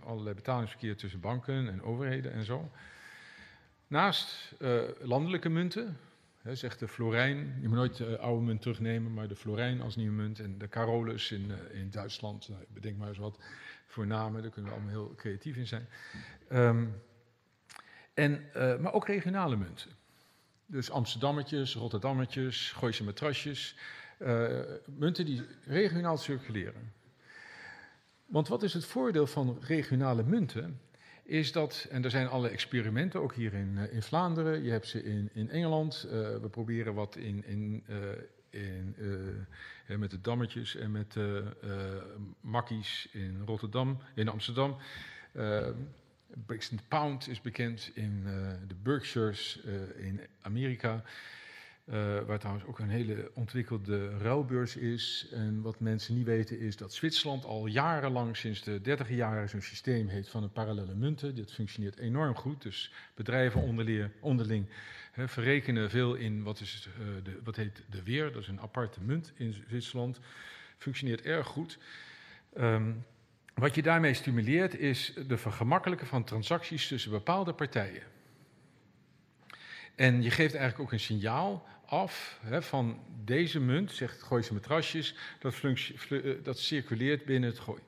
Allerlei 0.04 0.36
betalingsverkeer 0.36 0.96
tussen 0.96 1.20
banken 1.20 1.68
en 1.68 1.84
overheden 1.84 2.34
en 2.34 2.46
zo. 2.46 2.72
Naast 3.88 4.54
uh, 4.60 4.82
landelijke 5.00 5.50
munten, 5.50 5.98
hè, 6.42 6.56
zegt 6.56 6.80
de 6.80 6.88
florijn, 6.88 7.58
je 7.62 7.68
moet 7.68 7.78
nooit 7.78 7.98
de 7.98 8.18
oude 8.18 8.46
munt 8.46 8.62
terugnemen, 8.62 9.14
maar 9.14 9.28
de 9.28 9.36
florijn 9.36 9.82
als 9.82 9.96
nieuwe 9.96 10.16
munt 10.16 10.40
en 10.40 10.58
de 10.58 10.70
Carolus 10.70 11.32
in, 11.32 11.50
uh, 11.50 11.80
in 11.80 11.90
Duitsland, 11.90 12.50
nou, 12.50 12.64
bedenk 12.74 12.98
maar 12.98 13.08
eens 13.08 13.18
wat 13.18 13.40
voor 13.86 14.08
namen, 14.08 14.42
daar 14.42 14.52
kunnen 14.52 14.72
we 14.72 14.78
allemaal 14.78 14.94
heel 14.94 15.16
creatief 15.16 15.56
in 15.56 15.68
zijn. 15.68 15.88
Um, 16.52 17.02
en, 18.14 18.50
maar 18.54 18.94
ook 18.94 19.08
regionale 19.08 19.56
munten. 19.56 19.92
Dus 20.66 20.92
Amsterdammetjes, 20.92 21.76
Rotterdammetjes, 21.76 22.72
Gooise 22.72 23.04
matrasjes. 23.04 23.76
Uh, 24.20 24.60
munten 24.86 25.26
die 25.26 25.46
regionaal 25.66 26.18
circuleren. 26.18 26.94
Want 28.26 28.48
wat 28.48 28.64
is 28.64 28.74
het 28.74 28.86
voordeel 28.86 29.28
van 29.28 29.58
regionale 29.62 30.24
munten? 30.24 30.80
Is 31.24 31.52
dat, 31.52 31.88
en 31.90 32.04
er 32.04 32.10
zijn 32.10 32.28
alle 32.28 32.50
experimenten, 32.50 33.22
ook 33.22 33.34
hier 33.34 33.54
in, 33.54 33.76
uh, 33.78 33.94
in 33.94 34.02
Vlaanderen, 34.02 34.64
je 34.64 34.72
hebt 34.72 34.88
ze 34.88 35.04
in, 35.04 35.30
in 35.34 35.50
Engeland. 35.50 36.06
Uh, 36.06 36.12
we 36.12 36.48
proberen 36.52 36.94
wat 36.94 37.16
in, 37.16 37.46
in, 37.46 37.84
in, 38.50 38.96
met 40.00 40.12
de 40.12 40.22
dammetjes 40.22 40.76
en 40.76 40.92
met 40.92 41.14
de 41.14 41.44
makkies 42.42 43.08
in 43.12 43.42
Rotterdam, 43.46 43.98
in 44.16 44.28
Amsterdam. 44.28 44.78
Brixton 46.46 46.80
Pound 46.88 47.28
is 47.28 47.42
bekend 47.42 47.92
in 47.94 48.24
de 48.68 48.76
Berkshires 48.84 49.62
in 49.96 50.20
Amerika. 50.42 51.04
Uh, 51.92 52.20
waar 52.20 52.40
trouwens 52.40 52.66
ook 52.66 52.80
een 52.80 52.90
hele 52.90 53.32
ontwikkelde 53.34 54.18
ruilbeurs 54.18 54.76
is. 54.76 55.28
En 55.32 55.62
wat 55.62 55.80
mensen 55.80 56.16
niet 56.16 56.26
weten 56.26 56.60
is 56.60 56.78
dat 56.78 56.94
Zwitserland 56.94 57.46
al 57.46 57.66
jarenlang, 57.66 58.38
sinds 58.38 58.64
de 58.64 58.82
30 58.82 59.10
jaren, 59.10 59.50
zo'n 59.50 59.62
systeem 59.62 60.08
heeft 60.08 60.30
van 60.30 60.44
een 60.44 60.52
parallele 60.52 60.96
munten. 60.96 61.36
Dit 61.36 61.54
functioneert 61.54 61.98
enorm 61.98 62.36
goed. 62.36 62.62
Dus 62.62 62.92
bedrijven 63.16 63.62
onderling 64.20 64.66
verrekenen 65.14 65.90
veel 65.90 66.16
in 66.16 66.44
wat, 66.44 66.60
is, 66.60 66.88
uh, 67.00 67.24
de, 67.24 67.40
wat 67.44 67.56
heet 67.56 67.84
de 67.90 68.04
weer. 68.04 68.32
Dat 68.32 68.42
is 68.42 68.48
een 68.48 68.62
aparte 68.62 69.02
munt 69.02 69.34
in 69.36 69.54
Zwitserland. 69.54 70.20
Functioneert 70.78 71.22
erg 71.22 71.48
goed. 71.48 71.78
Um, 72.58 73.06
wat 73.54 73.76
je 73.76 73.82
daarmee 73.82 74.14
stimuleert 74.14 74.78
is 74.78 75.14
de 75.28 75.38
vergemakkelijken 75.38 76.08
van 76.08 76.24
transacties 76.24 76.88
tussen 76.88 77.12
bepaalde 77.12 77.54
partijen. 77.54 78.04
En 79.96 80.22
je 80.22 80.32
geeft 80.32 80.54
eigenlijk 80.56 80.80
ook 80.80 80.92
een 80.92 81.00
signaal 81.00 81.68
af 81.92 82.40
hè, 82.42 82.62
van 82.62 83.00
deze 83.24 83.60
munt, 83.60 83.92
zegt 83.92 84.24
Gooise 84.24 84.54
Matrasjes, 84.54 85.16
dat, 85.40 85.62
eh, 86.10 86.34
dat 86.44 86.60
circuleert 86.60 87.26
binnen 87.26 87.50
het 87.50 87.60
gooi. 87.60 87.82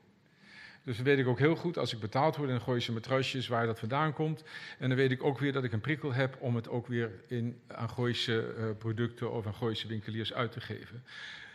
Dus 0.84 0.96
dan 0.96 1.06
weet 1.06 1.18
ik 1.18 1.28
ook 1.28 1.40
heel 1.40 1.56
goed 1.56 1.78
als 1.78 1.94
ik 1.94 2.00
betaald 2.00 2.36
word 2.36 2.50
in 2.50 2.62
Gooise 2.62 2.92
Matrasjes 2.92 3.48
waar 3.48 3.66
dat 3.66 3.80
vandaan 3.80 4.14
komt. 4.14 4.44
En 4.80 4.88
dan 4.90 4.98
weet 4.98 5.12
ik 5.12 5.24
ook 5.24 5.40
weer 5.40 5.54
dat 5.54 5.64
ik 5.64 5.72
een 5.72 5.82
prikkel 5.82 6.14
heb 6.14 6.38
om 6.40 6.56
het 6.56 6.70
ook 6.70 6.88
weer 6.88 7.12
in, 7.28 7.62
aan 7.68 7.90
Gooise 7.90 8.56
uh, 8.58 8.66
producten 8.78 9.32
of 9.32 9.46
aan 9.46 9.54
Gooise 9.54 9.88
winkeliers 9.88 10.34
uit 10.34 10.52
te 10.52 10.62
geven. 10.62 11.04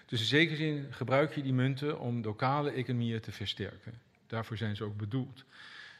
Dus 0.06 0.20
in 0.20 0.26
zekere 0.26 0.56
zin 0.56 0.86
gebruik 0.90 1.34
je 1.34 1.42
die 1.42 1.52
munten 1.52 2.00
om 2.00 2.24
lokale 2.24 2.70
economieën 2.70 3.20
te 3.20 3.32
versterken. 3.32 4.00
Daarvoor 4.26 4.56
zijn 4.56 4.76
ze 4.76 4.84
ook 4.84 4.96
bedoeld. 4.96 5.44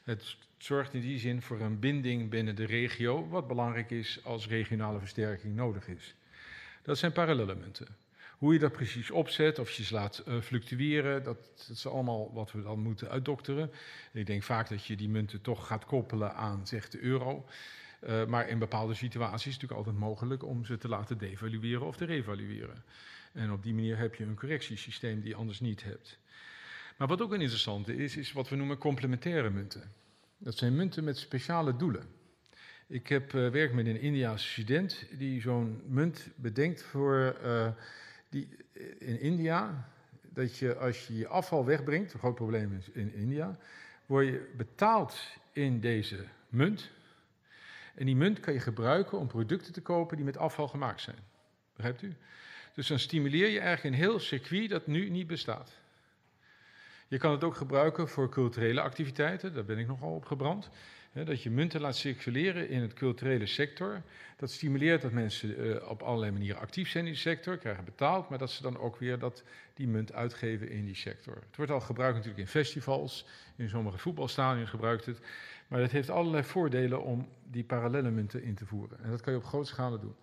Het 0.05 0.37
zorgt 0.59 0.95
in 0.95 1.01
die 1.01 1.19
zin 1.19 1.43
voor 1.43 1.61
een 1.61 1.79
binding 1.79 2.31
binnen 2.31 2.55
de 2.55 2.65
regio, 2.65 3.29
wat 3.29 3.49
belangrijk 3.49 3.91
is 3.91 4.21
als 4.25 4.49
regionale 4.49 4.99
versterking 4.99 5.55
nodig 5.55 5.89
is. 5.89 6.15
Dat 6.89 6.99
zijn 6.99 7.13
parallele 7.13 7.55
munten. 7.55 7.87
Hoe 8.39 8.53
je 8.53 8.59
dat 8.59 8.73
precies 8.73 9.11
opzet, 9.11 9.59
of 9.59 9.71
je 9.71 9.85
ze 9.85 9.95
laat 9.95 10.23
uh, 10.29 10.41
fluctueren, 10.41 11.23
dat, 11.23 11.39
dat, 11.57 11.69
is 11.77 11.87
allemaal 11.87 12.33
wat 12.33 12.53
we 12.53 12.63
dan 12.63 12.79
moeten 12.79 13.09
uitdokteren. 13.09 13.71
Ik 14.13 14.27
denk 14.27 14.43
vaak 14.43 14.69
dat 14.69 14.85
je 14.85 14.97
die 14.97 15.09
munten 15.09 15.41
toch 15.41 15.67
gaat 15.67 15.85
koppelen 15.85 16.35
aan, 16.35 16.67
zegt 16.67 16.93
de 16.93 17.01
euro. 17.01 17.47
Uh, 18.03 18.27
maar 18.27 18.49
in 18.49 18.59
bepaalde 18.59 18.95
situaties 18.95 19.47
is 19.47 19.53
het 19.53 19.63
natuurlijk 19.63 19.87
altijd 19.89 20.09
mogelijk 20.09 20.45
om 20.45 20.65
ze 20.65 20.79
te 20.79 20.89
laten 20.89 21.19
devalueren 21.19 21.87
of 21.87 21.97
te 21.97 22.05
revalueren. 22.05 22.85
En 23.33 23.53
op 23.53 23.63
die 23.63 23.75
manier 23.75 23.99
heb 23.99 24.15
je 24.15 24.25
een 24.25 24.37
correctiesysteem 24.37 25.21
die 25.21 25.29
je 25.29 25.37
anders 25.37 25.61
niet 25.61 25.85
hebt. 25.85 26.19
Maar 26.97 27.09
wat 27.09 27.23
ook 27.23 27.33
een 27.33 27.41
interessante 27.41 27.97
is, 27.97 28.17
is 28.17 28.33
wat 28.33 28.49
we 28.49 28.57
noemen 28.57 28.79
complementaire 28.79 29.51
munten. 29.51 29.93
Dat 30.39 30.57
zijn 30.57 30.77
munten 30.77 31.05
met 31.05 31.19
speciale 31.19 31.77
doelen. 31.77 32.18
Ik 32.91 33.09
heb 33.09 33.33
uh, 33.33 33.51
werk 33.51 33.73
met 33.73 33.87
een 33.87 34.01
Indiaanse 34.01 34.49
student 34.49 35.07
die 35.19 35.41
zo'n 35.41 35.83
munt 35.87 36.29
bedenkt 36.37 36.83
voor 36.83 37.37
uh, 37.45 37.69
die, 38.29 38.49
in 38.99 39.21
India. 39.21 39.89
Dat 40.23 40.57
je 40.57 40.77
als 40.77 41.07
je 41.07 41.17
je 41.17 41.27
afval 41.27 41.65
wegbrengt, 41.65 42.13
een 42.13 42.19
groot 42.19 42.35
probleem 42.35 42.77
is 42.79 42.89
in 42.91 43.15
India, 43.15 43.59
word 44.07 44.27
je 44.27 44.53
betaald 44.57 45.21
in 45.53 45.81
deze 45.81 46.25
munt. 46.49 46.91
En 47.95 48.07
die 48.07 48.17
munt 48.17 48.41
kan 48.41 48.53
je 48.53 48.61
gebruiken 48.61 49.19
om 49.19 49.27
producten 49.27 49.73
te 49.73 49.81
kopen 49.83 50.17
die 50.17 50.25
met 50.25 50.37
afval 50.37 50.69
gemaakt 50.69 51.01
zijn. 51.01 51.19
Begrijpt 51.75 52.03
u? 52.03 52.15
Dus 52.75 52.87
dan 52.87 52.99
stimuleer 52.99 53.49
je 53.49 53.61
eigenlijk 53.61 53.95
een 53.95 54.03
heel 54.03 54.19
circuit 54.19 54.71
dat 54.71 54.87
nu 54.87 55.09
niet 55.09 55.27
bestaat. 55.27 55.79
Je 57.09 57.19
kan 57.19 57.33
het 57.33 57.45
ook 57.45 57.57
gebruiken 57.57 58.09
voor 58.09 58.29
culturele 58.29 58.81
activiteiten, 58.81 59.55
daar 59.55 59.65
ben 59.65 59.79
ik 59.79 59.87
nogal 59.87 60.15
op 60.15 60.25
gebrand. 60.25 60.71
Dat 61.13 61.43
je 61.43 61.51
munten 61.51 61.81
laat 61.81 61.97
circuleren 61.97 62.69
in 62.69 62.81
het 62.81 62.95
culturele 62.95 63.47
sector. 63.47 64.03
Dat 64.37 64.51
stimuleert 64.51 65.03
dat 65.03 65.13
mensen 65.13 65.67
uh, 65.67 65.89
op 65.89 66.03
allerlei 66.03 66.33
manieren 66.33 66.61
actief 66.61 66.89
zijn 66.89 67.05
in 67.05 67.13
die 67.13 67.21
sector, 67.21 67.57
krijgen 67.57 67.85
betaald, 67.85 68.29
maar 68.29 68.39
dat 68.39 68.51
ze 68.51 68.63
dan 68.63 68.79
ook 68.79 68.97
weer 68.97 69.19
dat, 69.19 69.45
die 69.75 69.89
munt 69.89 70.13
uitgeven 70.13 70.71
in 70.71 70.85
die 70.85 70.95
sector. 70.95 71.35
Het 71.35 71.57
wordt 71.57 71.73
al 71.73 71.81
gebruikt 71.81 72.15
natuurlijk 72.15 72.43
in 72.43 72.49
festivals, 72.49 73.27
in 73.57 73.69
sommige 73.69 73.99
voetbalstadions 73.99 74.71
gebruikt 74.71 75.07
het. 75.07 75.21
Maar 75.69 75.81
het 75.81 75.91
heeft 75.91 76.11
allerlei 76.11 76.45
voordelen 76.45 77.03
om 77.03 77.29
die 77.51 77.65
parallele 77.65 78.11
munten 78.11 78.43
in 78.43 78.55
te 78.55 78.67
voeren. 78.67 78.99
En 79.03 79.11
dat 79.11 79.21
kan 79.21 79.33
je 79.33 79.39
op 79.39 79.45
grote 79.45 79.69
schaal 79.69 80.01
doen. 80.01 80.17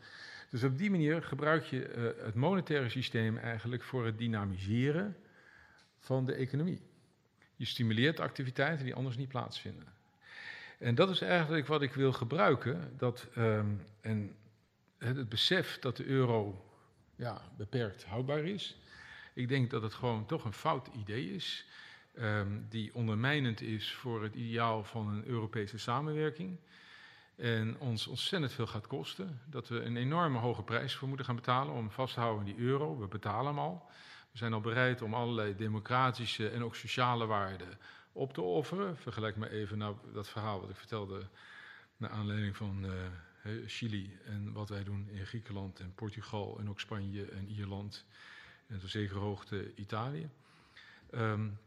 Dus 0.50 0.64
op 0.64 0.78
die 0.78 0.92
manier 0.92 1.24
gebruik 1.24 1.64
je 1.64 1.96
uh, 1.96 2.26
het 2.26 2.36
monetaire 2.36 2.90
systeem 2.90 3.38
eigenlijk 3.38 3.84
voor 3.84 4.06
het 4.06 4.18
dynamiseren 4.18 5.16
van 6.00 6.26
de 6.26 6.34
economie. 6.34 6.82
Je 7.56 7.66
stimuleert 7.66 8.20
activiteiten 8.20 8.86
die 8.86 8.96
anders 8.96 9.18
niet 9.18 9.28
plaatsvinden. 9.28 9.95
En 10.80 10.96
dat 10.96 11.10
is 11.10 11.22
eigenlijk 11.22 11.68
wat 11.68 11.82
ik 11.82 11.94
wil 11.94 12.14
gebruiken. 12.14 12.94
Dat, 12.98 13.28
um, 13.38 13.82
en 14.02 14.36
het 14.98 15.30
besef 15.30 15.80
dat 15.80 15.98
de 15.98 16.06
euro 16.06 16.66
ja, 17.16 17.42
beperkt 17.58 18.06
houdbaar 18.06 18.44
is. 18.44 18.78
Ik 19.34 19.48
denk 19.48 19.70
dat 19.70 19.82
het 19.82 19.94
gewoon 19.94 20.26
toch 20.26 20.46
een 20.46 20.54
fout 20.54 20.88
idee 20.88 21.34
is. 21.34 21.66
Um, 22.20 22.66
die 22.70 22.96
ondermijnend 22.96 23.62
is 23.62 23.94
voor 23.94 24.24
het 24.24 24.36
ideaal 24.36 24.84
van 24.84 25.08
een 25.08 25.26
Europese 25.26 25.78
samenwerking. 25.78 26.60
En 27.36 27.80
ons 27.80 28.08
ontzettend 28.08 28.54
veel 28.54 28.68
gaat 28.68 28.88
kosten. 28.88 29.42
Dat 29.46 29.68
we 29.68 29.82
een 29.82 29.98
enorme 29.98 30.38
hoge 30.38 30.64
prijs 30.64 30.96
voor 30.96 31.08
moeten 31.08 31.26
gaan 31.26 31.36
betalen 31.36 31.74
om 31.74 31.92
vast 31.92 32.14
te 32.14 32.20
houden 32.20 32.48
in 32.48 32.56
die 32.56 32.66
euro. 32.66 32.98
We 33.00 33.08
betalen 33.08 33.46
hem 33.46 33.60
al. 33.60 33.90
We 34.32 34.38
zijn 34.38 34.54
al 34.54 34.62
bereid 34.62 35.02
om 35.02 35.14
allerlei 35.14 35.56
democratische 35.56 36.50
en 36.50 36.64
ook 36.64 36.76
sociale 36.76 37.26
waarden 37.26 37.78
op 38.16 38.34
te 38.34 38.42
offeren. 38.42 38.98
Vergelijk 38.98 39.36
maar 39.36 39.50
even 39.50 39.78
nou 39.78 39.96
dat 40.14 40.30
verhaal 40.30 40.62
wat 40.62 40.70
ik 40.70 40.76
vertelde 40.76 41.28
naar 41.98 42.10
aanleiding 42.10 42.58
van 42.58 42.86
uh, 42.86 42.92
Chili 43.66 44.18
en 44.26 44.54
wat 44.54 44.70
wij 44.70 44.84
doen 44.84 45.10
in 45.10 45.26
Griekenland 45.26 45.80
en 45.80 45.94
Portugal 45.96 46.60
en 46.60 46.70
ook 46.70 46.80
Spanje 46.80 47.26
en 47.26 47.48
Ierland 47.48 48.06
en 48.68 48.80
tot 48.80 48.90
zekere 48.90 49.20
hoogte 49.20 49.76
Italië. 49.76 50.30
Um, 51.12 51.58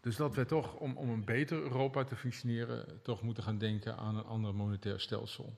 dus 0.00 0.16
dat 0.16 0.34
we 0.34 0.44
toch, 0.44 0.74
om, 0.74 0.96
om 0.96 1.08
een 1.08 1.24
beter 1.24 1.62
Europa 1.62 2.04
te 2.04 2.16
functioneren, 2.16 3.02
toch 3.02 3.22
moeten 3.22 3.42
gaan 3.42 3.58
denken 3.58 3.96
aan 3.96 4.16
een 4.16 4.24
ander 4.24 4.54
monetair 4.54 5.00
stelsel. 5.00 5.56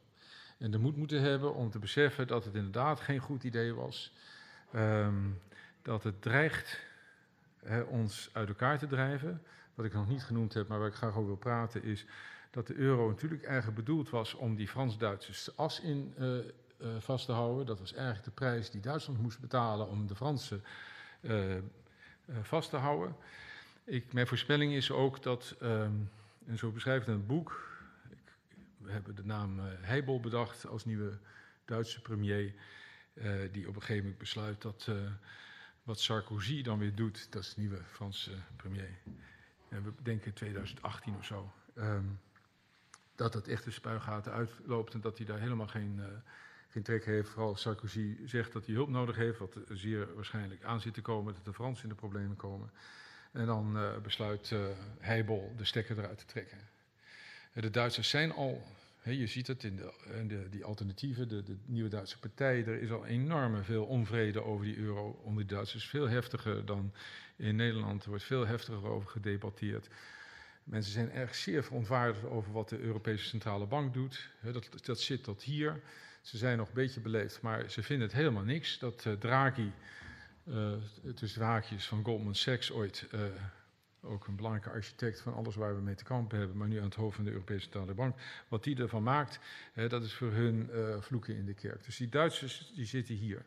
En 0.58 0.70
de 0.70 0.78
moed 0.78 0.96
moeten 0.96 1.20
hebben 1.20 1.54
om 1.54 1.70
te 1.70 1.78
beseffen 1.78 2.26
dat 2.26 2.44
het 2.44 2.54
inderdaad 2.54 3.00
geen 3.00 3.18
goed 3.18 3.44
idee 3.44 3.74
was. 3.74 4.12
Um, 4.74 5.40
dat 5.82 6.02
het 6.02 6.22
dreigt 6.22 6.80
hè, 7.62 7.80
ons 7.80 8.30
uit 8.32 8.48
elkaar 8.48 8.78
te 8.78 8.86
drijven. 8.86 9.42
Wat 9.74 9.86
ik 9.86 9.92
nog 9.92 10.08
niet 10.08 10.22
genoemd 10.22 10.54
heb, 10.54 10.68
maar 10.68 10.78
waar 10.78 10.88
ik 10.88 10.94
graag 10.94 11.14
over 11.14 11.26
wil 11.26 11.36
praten, 11.36 11.82
is 11.82 12.06
dat 12.50 12.66
de 12.66 12.74
euro 12.74 13.08
natuurlijk 13.08 13.44
eigenlijk 13.44 13.76
bedoeld 13.76 14.10
was 14.10 14.34
om 14.34 14.54
die 14.56 14.68
Frans-Duitse 14.68 15.52
as 15.56 15.80
in 15.80 16.14
uh, 16.18 16.36
uh, 16.36 16.42
vast 16.98 17.26
te 17.26 17.32
houden. 17.32 17.66
Dat 17.66 17.78
was 17.78 17.92
eigenlijk 17.92 18.24
de 18.24 18.30
prijs 18.30 18.70
die 18.70 18.80
Duitsland 18.80 19.20
moest 19.20 19.40
betalen 19.40 19.88
om 19.88 20.06
de 20.06 20.14
Fransen 20.14 20.64
uh, 21.20 21.54
vast 22.42 22.70
te 22.70 22.76
houden. 22.76 23.16
Ik, 23.84 24.12
mijn 24.12 24.26
voorspelling 24.26 24.72
is 24.72 24.90
ook 24.90 25.22
dat, 25.22 25.56
um, 25.62 26.10
en 26.46 26.58
zo 26.58 26.70
beschrijft 26.70 27.06
het 27.06 27.26
boek, 27.26 27.68
ik, 28.10 28.32
we 28.76 28.92
hebben 28.92 29.14
de 29.14 29.24
naam 29.24 29.58
Heibel 29.60 30.20
bedacht 30.20 30.66
als 30.66 30.84
nieuwe 30.84 31.18
Duitse 31.64 32.00
premier, 32.00 32.54
die 33.52 33.68
op 33.68 33.74
een 33.74 33.80
gegeven 33.80 34.02
moment 34.02 34.18
besluit 34.18 34.62
dat 34.62 34.88
wat 35.82 36.00
Sarkozy 36.00 36.62
dan 36.62 36.78
weer 36.78 36.94
doet, 36.94 37.32
dat 37.32 37.42
is 37.42 37.54
de 37.54 37.60
nieuwe 37.60 37.80
Franse 37.84 38.30
premier. 38.56 38.98
En 39.74 39.82
we 39.82 39.92
denken 40.02 40.32
2018 40.32 41.16
of 41.16 41.24
zo. 41.24 41.52
Um, 41.78 42.20
dat 43.14 43.34
het 43.34 43.48
echt 43.48 43.64
de 43.64 43.70
spuigaten 43.70 44.32
uitloopt 44.32 44.94
en 44.94 45.00
dat 45.00 45.16
hij 45.16 45.26
daar 45.26 45.38
helemaal 45.38 45.66
geen, 45.66 45.96
uh, 45.98 46.04
geen 46.68 46.82
trek 46.82 47.04
heeft. 47.04 47.28
Vooral 47.28 47.56
Sarkozy 47.56 48.16
zegt 48.24 48.52
dat 48.52 48.66
hij 48.66 48.74
hulp 48.74 48.88
nodig 48.88 49.16
heeft, 49.16 49.38
wat 49.38 49.56
zeer 49.68 50.14
waarschijnlijk 50.14 50.64
aan 50.64 50.80
zit 50.80 50.94
te 50.94 51.02
komen, 51.02 51.34
dat 51.34 51.44
de 51.44 51.52
Fransen 51.52 51.82
in 51.82 51.88
de 51.88 51.94
problemen 51.94 52.36
komen. 52.36 52.70
En 53.32 53.46
dan 53.46 53.76
uh, 53.76 53.98
besluit 54.02 54.50
uh, 54.50 54.66
Heibel 54.98 55.54
de 55.56 55.64
stekker 55.64 55.98
eruit 55.98 56.18
te 56.18 56.26
trekken. 56.26 56.58
De 57.52 57.70
Duitsers 57.70 58.08
zijn 58.08 58.32
al 58.32 58.62
je 59.12 59.26
ziet 59.26 59.46
het 59.46 59.64
in, 59.64 59.76
de, 59.76 59.92
in 60.14 60.28
de, 60.28 60.48
die 60.48 60.64
alternatieven, 60.64 61.28
de, 61.28 61.42
de, 61.42 61.56
nieuwe 61.66 61.88
Duitse 61.88 62.18
partij. 62.18 62.64
Er 62.64 62.82
is 62.82 62.90
al 62.90 63.06
enorm 63.06 63.64
veel 63.64 63.84
onvrede 63.84 64.42
over 64.42 64.64
die 64.64 64.76
euro 64.76 65.20
onder 65.22 65.46
de 65.46 65.54
Duitsers. 65.54 65.88
Veel 65.88 66.08
heftiger 66.08 66.64
dan 66.64 66.92
in 67.36 67.56
Nederland. 67.56 68.02
Er 68.02 68.08
wordt 68.08 68.24
veel 68.24 68.46
heftiger 68.46 68.88
over 68.88 69.08
gedebatteerd. 69.08 69.88
Mensen 70.64 70.92
zijn 70.92 71.10
erg 71.10 71.34
zeer 71.34 71.64
verontwaardigd 71.64 72.24
over 72.24 72.52
wat 72.52 72.68
de 72.68 72.78
Europese 72.78 73.24
Centrale 73.24 73.66
Bank 73.66 73.94
doet. 73.94 74.30
dat, 74.40 74.68
dat 74.84 75.00
zit 75.00 75.22
tot 75.22 75.42
hier. 75.42 75.80
Ze 76.22 76.36
zijn 76.36 76.58
nog 76.58 76.68
een 76.68 76.74
beetje 76.74 77.00
beleefd, 77.00 77.40
maar 77.40 77.70
ze 77.70 77.82
vinden 77.82 78.06
het 78.06 78.16
helemaal 78.16 78.44
niks. 78.44 78.78
Dat 78.78 79.04
uh, 79.04 79.12
Draghi, 79.12 79.72
uh, 80.44 80.72
tussen 81.14 81.42
haakjes 81.42 81.86
van 81.86 82.04
Goldman 82.04 82.34
Sachs, 82.34 82.70
ooit 82.70 83.06
uh, 83.14 83.20
ook 84.04 84.26
een 84.26 84.36
belangrijke 84.36 84.70
architect 84.70 85.20
van 85.20 85.34
alles 85.34 85.54
waar 85.54 85.76
we 85.76 85.82
mee 85.82 85.94
te 85.94 86.04
kampen 86.04 86.38
hebben, 86.38 86.56
maar 86.56 86.68
nu 86.68 86.78
aan 86.78 86.84
het 86.84 86.94
hoofd 86.94 87.16
van 87.16 87.24
de 87.24 87.30
Europese 87.30 87.60
Centrale 87.60 87.94
Bank. 87.94 88.16
Wat 88.48 88.64
die 88.64 88.76
ervan 88.76 89.02
maakt, 89.02 89.38
hè, 89.72 89.88
dat 89.88 90.02
is 90.02 90.14
voor 90.14 90.32
hun 90.32 90.70
uh, 90.72 91.00
vloeken 91.00 91.36
in 91.36 91.46
de 91.46 91.54
kerk. 91.54 91.84
Dus 91.84 91.96
die 91.96 92.08
Duitsers 92.08 92.72
die 92.74 92.84
zitten 92.84 93.14
hier. 93.14 93.44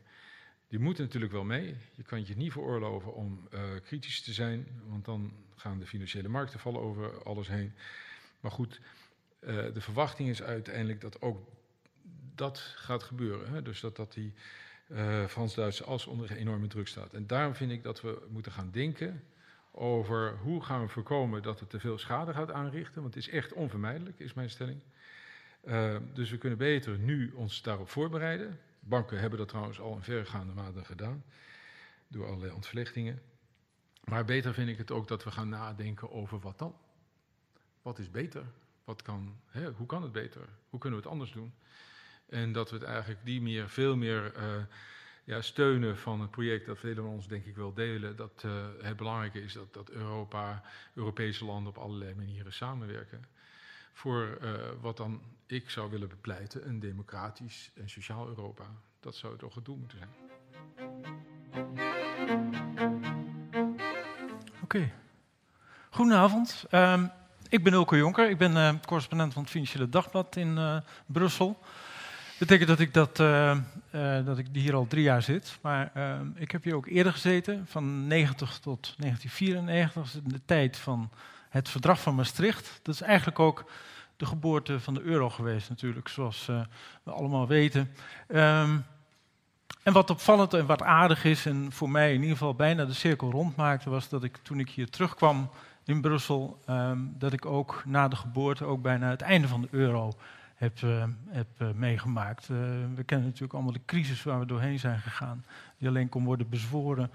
Die 0.68 0.80
moeten 0.80 1.04
natuurlijk 1.04 1.32
wel 1.32 1.44
mee. 1.44 1.76
Je 1.96 2.04
kan 2.04 2.28
je 2.28 2.36
niet 2.36 2.52
veroorloven 2.52 3.14
om 3.14 3.48
uh, 3.54 3.60
kritisch 3.84 4.22
te 4.22 4.34
zijn, 4.34 4.68
want 4.88 5.06
dan 5.06 5.34
gaan 5.56 5.80
de 5.80 5.86
financiële 5.86 6.28
markten 6.28 6.60
vallen 6.60 6.82
over 6.82 7.24
alles 7.24 7.48
heen. 7.48 7.74
Maar 8.40 8.52
goed, 8.52 8.80
uh, 9.40 9.74
de 9.74 9.82
verwachting 9.82 10.30
is 10.30 10.42
uiteindelijk 10.42 11.02
dat 11.02 11.22
ook 11.22 11.50
dat 12.36 12.60
gaat 12.60 13.04
gebeuren. 13.04 13.54
Hè? 13.54 13.62
Dus 13.62 13.80
dat, 13.80 13.96
dat 13.96 14.14
die 14.14 14.34
Frans-Duitse 15.28 15.84
as 15.84 16.06
onder 16.06 16.32
enorme 16.32 16.68
druk 16.68 16.88
staat. 16.88 17.14
En 17.14 17.28
daarom 17.28 17.56
vind 17.56 17.72
ik 17.72 17.84
dat 17.84 18.02
we 18.02 18.28
moeten 18.30 18.52
gaan 18.52 18.72
denken 18.72 19.24
over 19.78 20.38
hoe 20.38 20.64
gaan 20.64 20.82
we 20.82 20.88
voorkomen 20.88 21.42
dat 21.42 21.60
het 21.60 21.70
te 21.70 21.80
veel 21.80 21.98
schade 21.98 22.34
gaat 22.34 22.52
aanrichten. 22.52 23.02
Want 23.02 23.14
het 23.14 23.24
is 23.24 23.30
echt 23.30 23.54
onvermijdelijk, 23.54 24.20
is 24.20 24.34
mijn 24.34 24.50
stelling. 24.50 24.82
Uh, 25.64 25.98
dus 26.14 26.30
we 26.30 26.38
kunnen 26.38 26.58
beter 26.58 26.98
nu 26.98 27.32
ons 27.32 27.62
daarop 27.62 27.90
voorbereiden. 27.90 28.60
Banken 28.80 29.20
hebben 29.20 29.40
dat 29.40 29.48
trouwens 29.48 29.80
al 29.80 29.96
in 29.96 30.04
verregaande 30.04 30.54
mate 30.54 30.86
gedaan, 30.86 31.24
door 32.08 32.26
allerlei 32.28 32.52
ontvlechtingen. 32.52 33.22
Maar 34.04 34.26
beter 34.26 34.54
vind 34.54 34.70
ik 34.70 34.78
het 34.78 34.92
ook 34.92 35.08
dat 35.08 35.24
we 35.24 35.32
gaan 35.32 35.50
nadenken 35.50 36.12
over 36.12 36.40
wat 36.40 36.60
dan. 36.60 36.76
Wat 37.82 38.00
is 38.00 38.12
beter? 38.12 38.44
Wat 38.84 39.02
kan, 39.02 39.40
hè, 39.46 39.72
hoe 39.72 39.88
kan 39.88 40.02
het 40.02 40.12
beter? 40.12 40.50
Hoe 40.70 40.80
kunnen 40.80 41.00
we 41.00 41.06
het 41.06 41.14
anders 41.14 41.32
doen? 41.32 41.54
En 42.30 42.52
dat 42.52 42.70
we 42.70 42.76
het 42.76 42.86
eigenlijk 42.86 43.26
die 43.26 43.42
meer, 43.42 43.70
veel 43.70 43.96
meer 43.96 44.34
uh, 44.38 44.44
ja, 45.28 45.42
steunen 45.42 45.98
van 45.98 46.22
het 46.22 46.32
project, 46.32 46.66
dat 46.66 46.80
velen 46.80 47.04
van 47.04 47.14
ons 47.14 47.28
denk 47.28 47.46
ik 47.46 47.56
wel 47.56 47.74
delen, 47.74 48.16
dat 48.16 48.44
uh, 48.46 48.52
het 48.82 48.98
belangrijke 48.98 49.44
is 49.44 49.54
dat, 49.54 49.74
dat 49.74 49.90
Europa, 49.90 50.62
Europese 50.94 51.46
landen 51.46 51.70
op 51.70 51.78
allerlei 51.78 52.16
manieren 52.16 52.54
samenwerken. 52.54 53.26
Voor 53.94 54.38
uh, 54.42 54.52
wat 54.82 54.98
dan 54.98 55.22
ik 55.46 55.70
zou 55.70 55.90
willen 55.90 56.10
bepleiten, 56.10 56.68
een 56.68 56.80
democratisch 56.80 57.72
en 57.76 57.90
sociaal 57.90 58.28
Europa. 58.28 58.64
Dat 59.00 59.16
zou 59.16 59.38
toch 59.38 59.56
het 59.56 59.66
doel 59.66 59.78
moeten 59.78 59.98
zijn. 59.98 60.10
Oké. 64.62 64.92
Goedenavond. 65.90 66.66
Um, 66.72 67.12
ik 67.50 67.64
ben 67.64 67.74
Ulke 67.74 67.98
Jonker. 67.98 68.30
Ik 68.30 68.38
ben 68.38 68.52
uh, 68.52 68.74
correspondent 68.86 69.34
van 69.34 69.42
het 69.42 69.52
Financiële 69.52 69.90
Dagblad 69.90 70.36
in 70.36 70.82
Brussel 71.06 71.60
betekent 72.38 72.68
dat 72.68 72.80
ik, 72.80 72.94
dat, 72.94 73.20
uh, 73.20 73.58
uh, 73.92 74.26
dat 74.26 74.38
ik 74.38 74.48
hier 74.52 74.76
al 74.76 74.88
drie 74.88 75.04
jaar 75.04 75.22
zit. 75.22 75.58
Maar 75.62 75.92
uh, 75.98 76.20
ik 76.36 76.52
heb 76.52 76.64
hier 76.64 76.76
ook 76.76 76.88
eerder 76.88 77.12
gezeten, 77.12 77.66
van 77.70 78.08
90 78.08 78.60
tot 78.60 78.94
1994, 78.98 80.22
de 80.24 80.42
tijd 80.46 80.78
van 80.78 81.10
het 81.50 81.70
verdrag 81.70 82.02
van 82.02 82.16
Maastricht. 82.16 82.80
Dat 82.84 82.96
is 82.96 83.02
eigenlijk 83.02 83.40
ook 83.40 83.72
de 84.18 84.26
geboorte 84.26 84.80
van 84.80 84.94
de 84.94 85.02
euro 85.02 85.30
geweest 85.30 85.70
natuurlijk, 85.70 86.08
zoals 86.08 86.46
we 87.04 87.12
allemaal 87.12 87.48
weten. 87.48 87.92
Um, 88.28 88.86
En 89.84 89.94
wat 89.94 90.10
opvallend 90.10 90.54
en 90.54 90.66
wat 90.66 90.82
aardig 90.82 91.24
is, 91.24 91.46
en 91.46 91.72
voor 91.72 91.90
mij 91.90 92.14
in 92.14 92.22
ieder 92.22 92.38
geval 92.38 92.56
bijna 92.56 92.86
de 92.86 92.94
cirkel 92.94 93.32
rondmaakte, 93.32 93.90
was 93.90 94.10
dat 94.10 94.24
ik 94.24 94.38
toen 94.38 94.60
ik 94.60 94.70
hier 94.70 94.90
terugkwam 94.90 95.50
in 95.86 96.02
Brussel, 96.02 96.60
ehm, 96.66 97.00
dat 97.18 97.34
ik 97.34 97.46
ook 97.46 97.84
na 97.86 98.08
de 98.08 98.16
geboorte, 98.16 98.66
ook 98.66 98.82
bijna 98.82 99.10
het 99.10 99.22
einde 99.22 99.48
van 99.48 99.62
de 99.62 99.68
euro, 99.72 100.14
heb, 100.58 100.82
uh, 100.82 101.04
heb 101.28 101.48
uh, 101.62 101.68
meegemaakt. 101.76 102.50
Uh, 102.50 102.58
we 102.96 103.04
kennen 103.04 103.28
natuurlijk 103.28 103.54
allemaal 103.54 103.74
de 103.74 103.86
crisis 103.86 104.24
waar 104.24 104.40
we 104.40 104.46
doorheen 104.46 104.80
zijn 104.80 105.00
gegaan, 105.00 105.46
die 105.78 105.88
alleen 105.88 106.10
kon 106.10 106.24
worden 106.24 106.50
bezworen. 106.50 107.12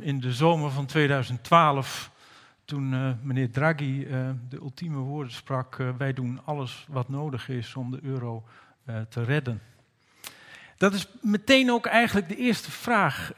In 0.00 0.20
de 0.20 0.32
zomer 0.32 0.70
van 0.70 0.86
2012, 0.86 2.10
toen 2.64 3.16
meneer 3.22 3.50
Draghi 3.50 4.06
de 4.48 4.56
ultieme 4.56 4.98
woorden 4.98 5.32
sprak, 5.32 5.76
wij 5.98 6.12
doen 6.12 6.40
alles 6.44 6.86
wat 6.88 7.08
nodig 7.08 7.48
is 7.48 7.74
om 7.74 7.90
de 7.90 7.98
euro 8.02 8.44
te 9.08 9.24
redden. 9.24 9.60
Dat 10.76 10.94
is 10.94 11.08
meteen 11.20 11.70
ook 11.70 11.86
eigenlijk 11.86 12.28
de 12.28 12.36
eerste 12.36 12.70
vraag 12.70 13.32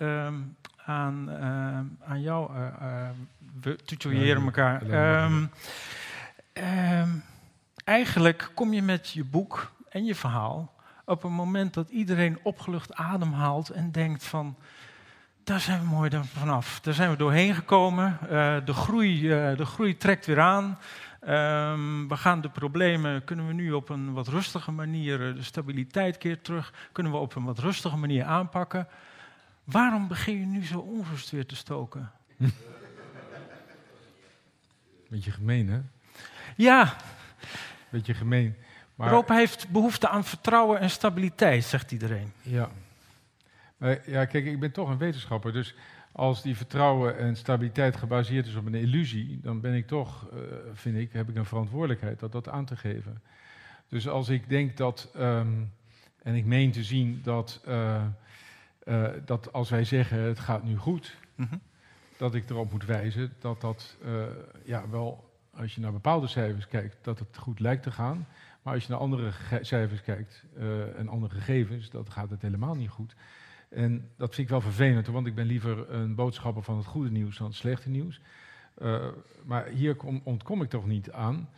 aan, 0.85 1.31
aan 2.05 2.21
jou. 2.21 2.51
we 3.61 3.77
tutoyeren 3.77 4.43
elkaar. 4.43 4.83
Um, 5.25 5.51
eigenlijk 7.87 8.51
kom 8.55 8.72
je 8.72 8.82
met 8.82 9.11
je 9.11 9.24
boek 9.24 9.72
en 9.89 10.05
je 10.05 10.14
verhaal 10.14 10.74
op 11.07 11.24
een 11.24 11.32
moment 11.32 11.74
dat 11.74 11.91
iedereen 11.91 12.39
opgelucht 12.43 12.95
ademhaalt 12.95 13.70
en 13.70 13.93
denkt 13.93 14.24
van, 14.24 14.57
daar 15.45 15.61
zijn 15.61 15.80
we 15.80 15.87
mooi 15.87 16.11
vanaf. 16.24 16.80
Daar 16.80 16.95
zijn 16.95 17.11
we 17.11 17.16
doorheen 17.16 17.55
gekomen. 17.55 18.18
Uh, 18.22 18.57
de, 18.64 18.72
groei, 18.72 19.20
uh, 19.20 19.57
de 19.57 19.64
groei 19.64 19.97
trekt 19.97 20.26
weer 20.26 20.41
aan. 20.41 20.78
Um, 21.28 22.09
we 22.09 22.16
gaan 22.16 22.41
de 22.41 22.49
problemen, 22.49 23.24
kunnen 23.24 23.47
we 23.47 23.53
nu 23.53 23.72
op 23.72 23.89
een 23.89 24.12
wat 24.12 24.28
rustige 24.28 24.72
manier, 24.72 25.18
de 25.18 25.43
stabiliteit 25.43 26.18
keert 26.18 26.45
terug, 26.45 26.72
kunnen 26.93 27.12
we 27.12 27.18
op 27.18 27.34
een 27.34 27.45
wat 27.45 27.59
rustige 27.59 27.97
manier 27.97 28.24
aanpakken. 28.24 28.89
Waarom 29.64 30.09
begin 30.09 30.39
je 30.39 30.47
nu 30.47 30.64
zo 30.64 30.78
onrust 30.78 31.30
weer 31.30 31.47
te 31.47 31.57
stoken? 31.57 32.11
Beetje 35.11 35.30
gemeen, 35.30 35.68
hè? 35.68 35.80
Ja, 36.57 36.97
beetje 37.97 38.15
gemeen. 38.15 38.57
Maar, 38.95 39.09
Europa 39.09 39.35
heeft 39.35 39.69
behoefte 39.69 40.09
aan 40.09 40.25
vertrouwen 40.25 40.81
en 40.81 40.91
stabiliteit, 40.91 41.65
zegt 41.65 41.93
iedereen. 41.93 42.33
Ja. 42.43 42.71
Maar 43.77 43.99
ja, 44.07 44.25
kijk, 44.25 44.45
ik 44.45 44.61
ben 44.61 44.73
toch 44.73 44.89
een 44.89 44.99
wetenschapper, 44.99 45.53
dus 45.53 45.75
als 46.13 46.43
die 46.43 46.57
vertrouwen 46.57 47.19
en 47.19 47.37
stabiliteit 47.37 47.97
gebaseerd 47.97 48.47
is 48.47 48.55
op 48.55 48.67
een 48.67 48.75
illusie, 48.75 49.41
dan 49.43 49.61
ben 49.61 49.75
ik 49.75 49.87
toch, 49.87 50.29
uh, 50.33 50.41
vind 50.73 50.97
ik, 50.97 51.13
heb 51.13 51.29
ik 51.29 51.37
een 51.37 51.45
verantwoordelijkheid 51.45 52.21
dat 52.21 52.33
dat 52.33 52.49
aan 52.49 52.65
te 52.65 52.77
geven. 52.77 53.23
Dus 53.89 54.09
als 54.09 54.29
ik 54.29 54.49
denk 54.49 54.77
dat, 54.77 55.11
um, 55.17 55.73
en 56.23 56.35
ik 56.35 56.45
meen 56.45 56.71
te 56.73 56.85
zien 56.85 57.21
dat, 57.23 57.63
uh, 57.69 58.03
uh, 58.85 59.09
dat 59.25 59.53
als 59.53 59.71
wij 59.71 59.85
zeggen 59.85 60.19
het 60.19 60.39
gaat 60.39 60.65
nu 60.65 60.77
goed, 60.77 61.17
mm 61.35 61.47
-hmm. 61.51 61.61
dat 62.17 62.35
ik 62.35 62.51
erop 62.51 62.73
moet 62.73 62.85
wijzen 62.85 63.33
dat 63.39 63.61
dat 63.61 63.97
ja, 64.65 64.89
wel 64.91 65.26
als 65.59 65.75
je 65.75 65.81
naar 65.81 65.93
bepaalde 65.93 66.27
cijfers 66.27 66.69
kijkt, 66.69 66.97
dat 67.03 67.19
het 67.19 67.37
goed 67.37 67.61
lijkt 67.61 67.83
te 67.83 67.91
gaan. 67.91 68.27
Maar 68.63 68.75
als 68.75 68.85
je 68.85 68.91
naar 68.91 69.01
andere 69.01 69.31
cijfers 69.61 70.03
kijkt 70.03 70.45
uh, 70.59 70.99
en 70.99 71.09
andere 71.09 71.35
gegevens, 71.35 71.91
dan 71.91 72.11
gaat 72.11 72.31
het 72.31 72.43
helemaal 72.43 72.75
niet 72.75 72.89
goed. 72.89 73.15
En 73.69 74.11
dat 74.17 74.35
vind 74.35 74.47
ik 74.47 74.53
wel 74.53 74.61
vervelend, 74.61 75.07
want 75.07 75.27
ik 75.27 75.35
ben 75.35 75.47
liever 75.47 75.91
een 75.91 76.15
boodschapper 76.15 76.63
van 76.63 76.77
het 76.77 76.87
goede 76.87 77.11
nieuws 77.11 77.39
dan 77.39 77.47
het 77.47 77.57
slechte 77.57 77.89
nieuws. 77.89 78.21
Uh, 78.83 79.07
maar 79.45 79.67
hier 79.67 79.95
kom, 79.95 80.21
ontkom 80.25 80.63
ik 80.63 80.69
toch 80.69 80.87
niet 80.87 81.13
aan. 81.13 81.49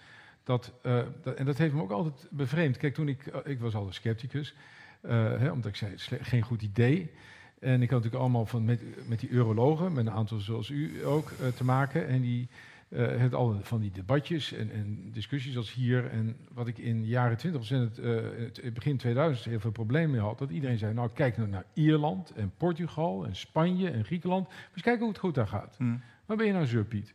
Dat, 0.42 0.72
uh, 0.82 1.02
dat, 1.22 1.34
en 1.34 1.44
dat 1.44 1.58
heeft 1.58 1.74
me 1.74 1.82
ook 1.82 1.90
altijd 1.90 2.26
bevreemd. 2.30 2.76
Kijk, 2.76 2.94
toen 2.94 3.08
ik, 3.08 3.26
ik 3.44 3.60
was 3.60 3.74
altijd 3.74 3.94
scepticus, 3.94 4.54
hè, 5.00 5.50
omdat 5.50 5.70
ik 5.70 5.76
zei, 5.76 5.94
geen 6.20 6.42
goed 6.42 6.62
idee. 6.62 7.10
En 7.58 7.82
ik 7.82 7.90
had 7.90 7.98
natuurlijk 7.98 8.22
allemaal 8.22 8.46
van 8.46 8.64
met, 8.64 9.08
met 9.08 9.20
die 9.20 9.28
urologen, 9.28 9.92
met 9.92 10.06
een 10.06 10.12
aantal 10.12 10.38
zoals 10.38 10.68
u 10.68 11.04
ook, 11.04 11.30
te 11.56 11.64
maken. 11.64 12.06
En 12.06 12.20
die 12.20 12.48
uh, 12.88 13.16
het 13.16 13.34
al 13.34 13.58
van 13.62 13.80
die 13.80 13.90
debatjes 13.90 14.52
en, 14.52 14.70
en, 14.70 15.10
discussies 15.12 15.56
als 15.56 15.72
hier. 15.72 16.10
En 16.10 16.36
wat 16.52 16.66
ik 16.66 16.78
in 16.78 17.00
de 17.00 17.08
jaren 17.08 17.36
20 17.36 17.68
het, 17.68 17.98
uh, 17.98 18.20
het 18.62 18.74
begin 18.74 18.96
2000 18.96 19.44
heel 19.48 19.60
veel 19.60 19.70
problemen 19.70 20.10
mee 20.10 20.20
had. 20.20 20.38
Dat 20.38 20.50
iedereen 20.50 20.78
zei, 20.78 20.94
nou 20.94 21.10
kijk 21.14 21.36
nou 21.36 21.48
naar 21.48 21.64
Ierland 21.72 22.32
en 22.32 22.52
Portugal 22.56 23.26
en 23.26 23.36
Spanje 23.36 23.90
en 23.90 24.04
Griekenland. 24.04 24.48
Dus 24.72 24.82
kijk 24.82 24.98
hoe 24.98 25.08
het 25.08 25.18
goed 25.18 25.34
daar 25.34 25.48
gaat. 25.48 25.74
Hmm. 25.78 26.00
Waar 26.26 26.36
ben 26.36 26.46
je 26.46 26.52
nou 26.52 26.66
zo, 26.66 26.82
Piet? 26.82 27.14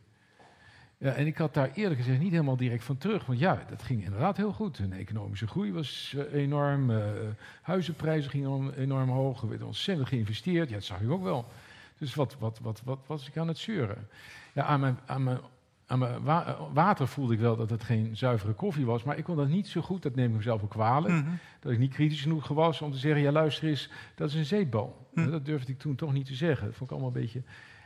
Ja, 0.98 1.12
en 1.12 1.26
ik 1.26 1.36
had 1.36 1.54
daar 1.54 1.70
eerlijk 1.74 2.00
gezegd 2.00 2.20
niet 2.20 2.30
helemaal 2.30 2.56
direct 2.56 2.84
van 2.84 2.96
terug. 2.96 3.26
Want 3.26 3.38
ja, 3.38 3.64
dat 3.68 3.82
ging 3.82 4.04
inderdaad 4.04 4.36
heel 4.36 4.52
goed. 4.52 4.76
De 4.76 4.96
economische 4.96 5.46
groei 5.46 5.72
was 5.72 6.14
uh, 6.16 6.32
enorm. 6.32 6.92
Huizenprijzen 7.62 8.30
gingen 8.30 8.74
enorm 8.74 9.08
hoog. 9.08 9.42
Er 9.42 9.48
werd 9.48 9.62
ontzettend 9.62 10.08
geïnvesteerd. 10.08 10.68
Ja, 10.68 10.74
dat 10.74 10.84
zag 10.84 11.00
ik 11.00 11.10
ook 11.10 11.22
wel. 11.22 11.46
Dus 11.98 12.14
wat, 12.14 12.36
wat, 12.38 12.58
wat, 12.62 12.82
wat 12.84 12.98
was 13.06 13.28
ik 13.28 13.36
aan 13.36 13.48
het 13.48 13.58
zeuren? 13.58 14.08
Ja, 14.52 14.62
aan 14.62 14.80
mijn, 14.80 14.98
aan 15.06 15.22
mijn 15.22 15.38
aan 15.86 15.98
mijn 15.98 16.22
wa 16.22 16.56
water 16.72 17.08
voelde 17.08 17.32
ik 17.34 17.40
wel 17.40 17.56
dat 17.56 17.70
het 17.70 17.82
geen 17.82 18.16
zuivere 18.16 18.52
koffie 18.52 18.86
was. 18.86 19.02
Maar 19.02 19.18
ik 19.18 19.24
kon 19.24 19.36
dat 19.36 19.48
niet 19.48 19.68
zo 19.68 19.80
goed, 19.80 20.02
dat 20.02 20.14
neem 20.14 20.30
ik 20.30 20.36
mezelf 20.36 20.62
ook 20.62 20.70
kwalijk. 20.70 21.14
Mm 21.14 21.24
-hmm. 21.24 21.38
Dat 21.60 21.72
ik 21.72 21.78
niet 21.78 21.92
kritisch 21.92 22.20
genoeg 22.22 22.48
was 22.48 22.82
om 22.82 22.92
te 22.92 22.98
zeggen: 22.98 23.22
ja, 23.22 23.32
luister 23.32 23.68
eens, 23.68 23.90
dat 24.14 24.28
is 24.28 24.34
een 24.34 24.44
zeepbal. 24.44 25.08
Mm. 25.14 25.30
Dat 25.30 25.44
durfde 25.44 25.72
ik 25.72 25.78
toen 25.78 25.94
toch 25.94 26.12
niet 26.12 26.26
te 26.26 26.34
zeggen. 26.34 26.66
Dat 26.66 26.76
vond 26.76 26.90
ik 26.90 26.96
allemaal 26.96 27.14
een 27.14 27.22
beetje. 27.22 27.42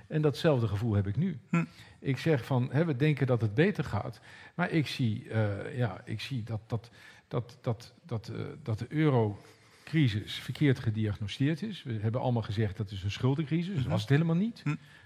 En 0.07 0.23
datzelfde 0.23 0.69
gevoel 0.69 0.95
heb 0.95 1.07
ik 1.07 1.17
nu. 1.17 1.39
Mm. 1.51 1.67
Ik 1.99 2.19
zeg 2.19 2.45
van: 2.45 2.69
hè, 2.73 2.85
we 2.85 2.97
denken 2.97 3.27
dat 3.27 3.41
het 3.41 3.55
beter 3.55 3.85
gaat. 3.85 4.21
Maar 4.55 4.71
ik 4.71 4.87
zie, 4.87 5.25
uh, 5.25 5.77
ja, 5.77 6.01
ik 6.05 6.21
zie 6.21 6.43
dat, 6.43 6.61
dat, 6.67 6.91
dat, 7.29 7.59
dat, 7.61 7.95
dat, 8.07 8.31
uh, 8.35 8.41
dat 8.63 8.79
de 8.79 8.87
eurocrisis 8.89 10.35
verkeerd 10.35 10.79
gediagnosticeerd 10.79 11.63
is. 11.63 11.83
We 11.83 11.93
hebben 11.93 12.21
allemaal 12.21 12.43
gezegd 12.43 12.77
dat 12.77 12.91
is 12.91 13.03
een 13.03 13.11
schuldencrisis. 13.11 13.75
Dat 13.75 13.87
was 13.87 14.01
het 14.01 14.11
helemaal 14.11 14.37
niet. 14.37 14.63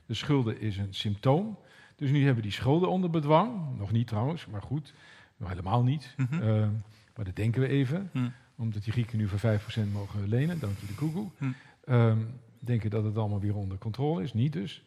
De 0.07 0.15
schulden 0.15 0.61
is 0.61 0.77
een 0.77 0.95
symptoom. 0.95 1.59
Dus 2.03 2.11
nu 2.11 2.19
hebben 2.19 2.37
we 2.37 2.43
die 2.43 2.51
schulden 2.51 2.89
onder 2.89 3.11
bedwang. 3.11 3.79
Nog 3.79 3.93
niet 3.93 4.07
trouwens, 4.07 4.47
maar 4.47 4.63
goed. 4.63 4.95
Nog 5.37 5.49
helemaal 5.49 5.83
niet. 5.83 6.15
Mm 6.17 6.27
-hmm. 6.31 6.43
uh, 6.43 6.69
maar 7.17 7.25
dat 7.25 7.37
denken 7.37 7.61
we 7.61 7.69
even. 7.69 8.11
Mm. 8.13 8.33
Omdat 8.57 8.83
die 8.85 8.93
Grieken 8.93 9.19
nu 9.19 9.29
voor 9.29 9.61
5% 9.61 9.93
mogen 9.93 10.29
lenen. 10.29 10.59
Dank 10.59 10.79
je 10.79 10.87
de 10.87 10.95
koekoe. 10.95 11.31
Mm. 11.39 11.55
Uh, 11.85 12.17
denken 12.59 12.91
dat 12.91 13.05
het 13.05 13.17
allemaal 13.17 13.41
weer 13.41 13.57
onder 13.57 13.79
controle 13.79 14.23
is. 14.23 14.33
Niet 14.33 14.53
dus. 14.53 14.83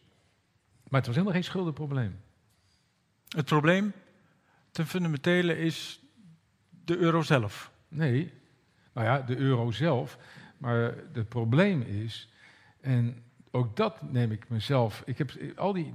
Maar 0.88 0.98
het 0.98 1.06
was 1.06 1.14
helemaal 1.14 1.34
geen 1.34 1.44
schuldenprobleem. 1.44 2.20
Het 3.28 3.44
probleem 3.44 3.92
ten 4.70 4.86
fundamentele 4.86 5.58
is 5.58 6.00
de 6.84 6.96
euro 6.96 7.22
zelf. 7.22 7.70
Nee. 7.88 8.32
Nou 8.92 9.06
ja, 9.06 9.20
de 9.20 9.36
euro 9.36 9.70
zelf. 9.70 10.18
Maar 10.58 10.94
het 11.12 11.28
probleem 11.28 11.82
is... 11.82 12.28
En 12.80 13.24
ook 13.56 13.76
dat 13.76 14.12
neem 14.12 14.32
ik 14.32 14.48
mezelf. 14.48 15.02
Ik 15.06 15.18
heb 15.18 15.32
al 15.56 15.72
die. 15.72 15.92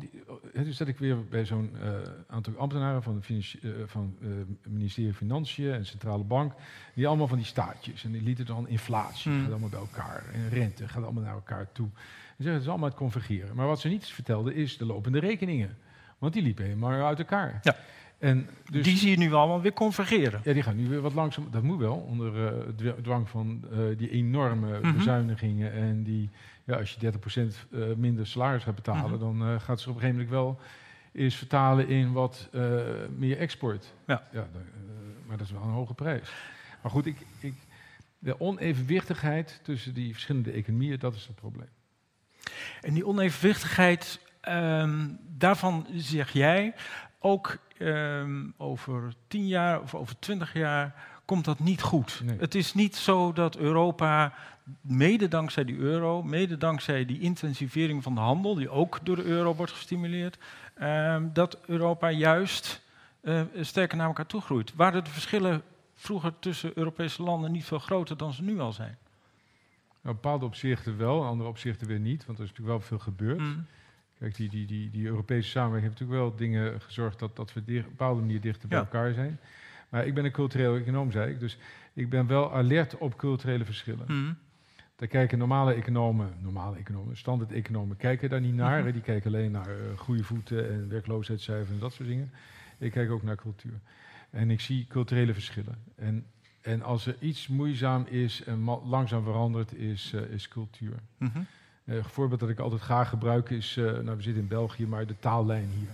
Het 0.53 0.67
is 0.67 0.77
dat 0.77 0.87
ik 0.87 0.97
weer 0.97 1.27
bij 1.27 1.45
zo'n 1.45 1.71
uh, 1.83 1.89
aantal 2.27 2.53
ambtenaren 2.57 3.03
van 3.03 3.15
het 3.15 3.29
uh, 3.29 3.71
van, 3.85 4.15
uh, 4.19 4.29
ministerie 4.67 5.09
van 5.09 5.27
Financiën 5.27 5.71
en 5.71 5.85
Centrale 5.85 6.23
Bank. 6.23 6.53
Die 6.93 7.07
allemaal 7.07 7.27
van 7.27 7.37
die 7.37 7.45
staatjes. 7.45 8.03
En 8.03 8.11
die 8.11 8.21
lieten 8.21 8.45
dan 8.45 8.67
inflatie. 8.67 9.31
Mm. 9.31 9.41
Gaat 9.41 9.49
allemaal 9.49 9.69
bij 9.69 9.79
elkaar. 9.79 10.23
En 10.33 10.49
rente 10.49 10.87
gaat 10.87 11.03
allemaal 11.03 11.23
naar 11.23 11.33
elkaar 11.33 11.71
toe. 11.71 11.89
En 11.95 12.35
zeggen 12.37 12.53
het 12.53 12.61
is 12.61 12.69
allemaal 12.69 12.89
het 12.89 12.97
convergeren. 12.97 13.55
Maar 13.55 13.67
wat 13.67 13.79
ze 13.79 13.87
niet 13.87 14.05
vertelden 14.05 14.55
is 14.55 14.77
de 14.77 14.85
lopende 14.85 15.19
rekeningen. 15.19 15.77
Want 16.17 16.33
die 16.33 16.43
liepen 16.43 16.65
helemaal 16.65 17.05
uit 17.05 17.19
elkaar. 17.19 17.59
Ja. 17.61 17.75
En 18.21 18.47
dus, 18.71 18.83
die 18.83 18.97
zie 18.97 19.09
je 19.09 19.17
nu 19.17 19.33
allemaal 19.33 19.61
weer 19.61 19.73
convergeren. 19.73 20.41
Ja, 20.43 20.53
die 20.53 20.63
gaan 20.63 20.75
nu 20.75 20.87
weer 20.89 21.01
wat 21.01 21.13
langzaam. 21.13 21.47
Dat 21.51 21.63
moet 21.63 21.79
wel, 21.79 21.95
onder 21.95 22.33
uh, 22.81 22.91
dwang 23.01 23.29
van 23.29 23.63
uh, 23.71 23.97
die 23.97 24.09
enorme 24.09 24.77
mm 24.77 24.83
-hmm. 24.83 24.97
bezuinigingen. 24.97 25.73
En 25.73 26.03
die, 26.03 26.29
ja, 26.71 26.77
als 26.77 26.97
je 26.99 27.11
30% 27.11 27.69
uh, 27.69 27.95
minder 27.95 28.27
salaris 28.27 28.63
gaat 28.63 28.75
betalen, 28.75 29.11
mm 29.11 29.19
-hmm. 29.19 29.39
dan 29.39 29.61
gaat 29.61 29.79
ze 29.79 29.89
op 29.89 29.95
een 29.95 30.01
gegeven 30.01 30.21
moment 30.21 30.29
wel 30.29 30.59
eens 31.13 31.35
vertalen 31.35 31.87
in 31.87 32.11
wat 32.11 32.49
meer 33.17 33.37
export. 33.37 33.93
Ja. 34.07 34.27
ja 34.31 34.47
maar 35.27 35.37
dat 35.37 35.47
is 35.47 35.53
wel 35.53 35.63
een 35.63 35.69
hoge 35.69 35.93
prijs. 35.93 36.31
Maar 36.81 36.91
goed, 36.91 37.05
ik, 37.05 37.17
ik, 37.39 37.53
de 38.19 38.39
onevenwichtigheid 38.39 39.59
tussen 39.63 39.93
die 39.93 40.11
verschillende 40.11 40.51
economieën, 40.51 40.99
dat 40.99 41.15
is 41.15 41.25
het 41.27 41.35
probleem. 41.35 41.69
En 42.81 42.93
die 42.93 43.05
onevenwichtigheid, 43.05 44.19
um, 44.49 45.19
daarvan 45.37 45.87
zeg 45.95 46.31
jij, 46.31 46.73
ook 47.19 47.57
um, 47.79 48.53
over 48.57 49.13
tien 49.27 49.47
jaar 49.47 49.81
of 49.81 49.95
over 49.95 50.19
twintig 50.19 50.53
jaar 50.53 50.95
komt 51.25 51.45
dat 51.45 51.59
niet 51.59 51.81
goed. 51.81 52.21
Nee. 52.23 52.37
Het 52.39 52.55
is 52.55 52.73
niet 52.73 52.95
zo 52.95 53.33
dat 53.33 53.57
Europa, 53.57 54.33
mede 54.81 55.27
dankzij 55.27 55.63
die 55.63 55.77
euro, 55.77 56.23
mede 56.23 56.57
dankzij 56.57 57.05
die 57.05 57.19
intensivering 57.19 58.03
van 58.03 58.15
de 58.15 58.21
handel, 58.21 58.55
die 58.55 58.69
ook 58.69 58.99
door 59.03 59.15
de 59.15 59.23
euro 59.23 59.55
wordt 59.55 59.71
gestimuleerd, 59.71 60.37
um, 60.81 61.29
dat 61.33 61.59
Europa 61.65 62.09
juist 62.09 62.81
uh, 63.21 63.41
sterker 63.61 63.97
naar 63.97 64.07
elkaar 64.07 64.25
toe 64.25 64.41
groeit. 64.41 64.75
Waren 64.75 65.03
de 65.03 65.09
verschillen 65.09 65.61
vroeger 65.95 66.39
tussen 66.39 66.71
Europese 66.77 67.23
landen 67.23 67.51
niet 67.51 67.65
veel 67.65 67.79
groter 67.79 68.17
dan 68.17 68.33
ze 68.33 68.43
nu 68.43 68.59
al 68.59 68.73
zijn? 68.73 68.97
Nou, 70.01 70.15
bepaalde 70.15 70.45
opzichten 70.45 70.97
wel, 70.97 71.25
andere 71.25 71.49
opzichten 71.49 71.87
weer 71.87 71.99
niet, 71.99 72.25
want 72.25 72.37
er 72.37 72.43
is 72.43 72.49
natuurlijk 72.49 72.77
wel 72.77 72.87
veel 72.87 72.99
gebeurd. 72.99 73.39
Mm. 73.39 73.65
Kijk, 74.19 74.35
die, 74.35 74.49
die, 74.49 74.65
die, 74.65 74.89
die 74.89 75.05
Europese 75.05 75.49
samenwerking 75.49 75.91
heeft 75.91 76.01
natuurlijk 76.01 76.29
wel 76.29 76.47
dingen 76.47 76.81
gezorgd 76.81 77.19
dat, 77.19 77.35
dat 77.35 77.53
we 77.53 77.59
op 77.59 77.67
een 77.67 77.83
bepaalde 77.83 78.19
manier 78.19 78.41
dichter 78.41 78.67
bij 78.67 78.77
ja. 78.77 78.83
elkaar 78.83 79.13
zijn. 79.13 79.39
Maar 79.89 80.05
ik 80.05 80.13
ben 80.13 80.25
een 80.25 80.31
cultureel 80.31 80.75
econoom, 80.75 81.11
zei 81.11 81.31
ik. 81.31 81.39
Dus 81.39 81.57
ik 81.93 82.09
ben 82.09 82.27
wel 82.27 82.53
alert 82.53 82.97
op 82.97 83.17
culturele 83.17 83.65
verschillen. 83.65 84.05
Mm. 84.07 84.37
Daar 85.01 85.09
kijken 85.09 85.37
normale 85.37 85.73
economen, 85.73 86.33
normale 86.39 86.77
economen, 86.77 87.17
standaard 87.17 87.51
economen, 87.51 87.97
kijken 87.97 88.29
daar 88.29 88.41
niet 88.41 88.53
naar. 88.53 88.83
Mhm. 88.83 88.91
Die 88.91 89.01
kijken 89.01 89.33
alleen 89.33 89.51
naar 89.51 89.69
uh, 89.69 89.97
goede 89.97 90.23
voeten 90.23 90.69
en 90.71 90.89
werkloosheidscijfers 90.89 91.69
en 91.69 91.79
dat 91.79 91.93
soort 91.93 92.07
dingen. 92.07 92.31
Ik 92.77 92.91
kijk 92.91 93.11
ook 93.11 93.23
naar 93.23 93.35
cultuur. 93.35 93.79
En 94.29 94.51
ik 94.51 94.59
zie 94.59 94.85
culturele 94.89 95.33
verschillen. 95.33 95.75
En, 95.95 96.25
en 96.61 96.81
als 96.81 97.05
er 97.05 97.15
iets 97.19 97.47
moeizaam 97.47 98.05
is 98.09 98.43
en 98.43 98.63
langzaam 98.63 99.23
verandert, 99.23 99.75
is, 99.75 100.11
uh, 100.15 100.21
is 100.21 100.47
cultuur. 100.47 100.95
Uh, 101.19 101.29
een 101.85 102.03
voorbeeld 102.03 102.39
dat 102.39 102.49
ik 102.49 102.59
altijd 102.59 102.81
graag 102.81 103.09
gebruik 103.09 103.49
is, 103.49 103.75
nou 103.75 104.15
we 104.15 104.21
zitten 104.21 104.41
in 104.41 104.47
België, 104.47 104.87
maar 104.87 105.05
de 105.05 105.19
taallijn 105.19 105.69
hier. 105.69 105.89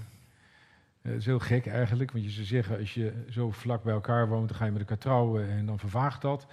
Het 1.02 1.16
is 1.16 1.26
heel 1.26 1.40
gek 1.40 1.66
eigenlijk, 1.66 2.12
want 2.12 2.24
je 2.24 2.30
zou 2.32 2.46
zeggen, 2.46 2.80
als 2.80 2.94
je 2.94 3.14
zo 3.30 3.52
vlak 3.52 3.84
bij 3.84 3.94
elkaar 3.94 4.28
woont, 4.28 4.50
dan 4.50 4.58
ga 4.58 4.66
je 4.66 4.72
met 4.72 4.82
elkaar 4.82 4.98
trouwen 4.98 5.50
en 5.50 5.66
dan 5.66 5.80
vervaagt 5.80 6.22
dat. 6.22 6.48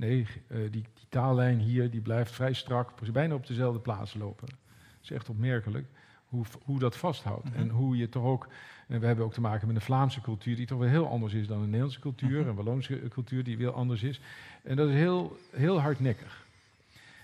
Nee, 0.00 0.26
die, 0.48 0.70
die, 0.70 0.84
taallijn 1.08 1.58
hier, 1.58 1.90
die 1.90 2.00
blijft 2.00 2.32
vrij 2.32 2.52
strak, 2.52 3.12
bijna 3.12 3.34
op 3.34 3.46
dezelfde 3.46 3.80
plaats 3.80 4.14
lopen. 4.14 4.46
Dat 4.48 5.02
is 5.02 5.10
echt 5.10 5.28
opmerkelijk 5.28 5.86
hoe, 6.26 6.44
hoe 6.64 6.78
dat 6.78 6.96
vasthoudt. 6.96 7.44
Mhm. 7.44 7.58
En 7.58 7.68
hoe 7.68 7.96
je 7.96 8.08
toch 8.08 8.24
ook, 8.24 8.48
en 8.88 9.00
we 9.00 9.06
hebben 9.06 9.24
ook 9.24 9.32
te 9.32 9.40
maken 9.40 9.66
met 9.66 9.76
een 9.76 9.82
Vlaamse 9.82 10.20
cultuur 10.20 10.56
die 10.56 10.66
toch 10.66 10.78
weer 10.78 10.88
heel 10.88 11.08
anders 11.08 11.32
is 11.32 11.46
dan 11.46 11.58
een 11.58 11.64
Nederlandse 11.64 12.00
cultuur, 12.00 12.40
Mhm. 12.40 12.48
een 12.48 12.54
Walloonse 12.54 13.00
cultuur 13.08 13.44
die 13.44 13.56
weer 13.56 13.72
anders 13.72 14.02
is. 14.02 14.20
En 14.62 14.76
dat 14.76 14.88
is 14.88 14.94
heel, 14.94 15.36
heel 15.50 15.80
hardnekkig. 15.80 16.44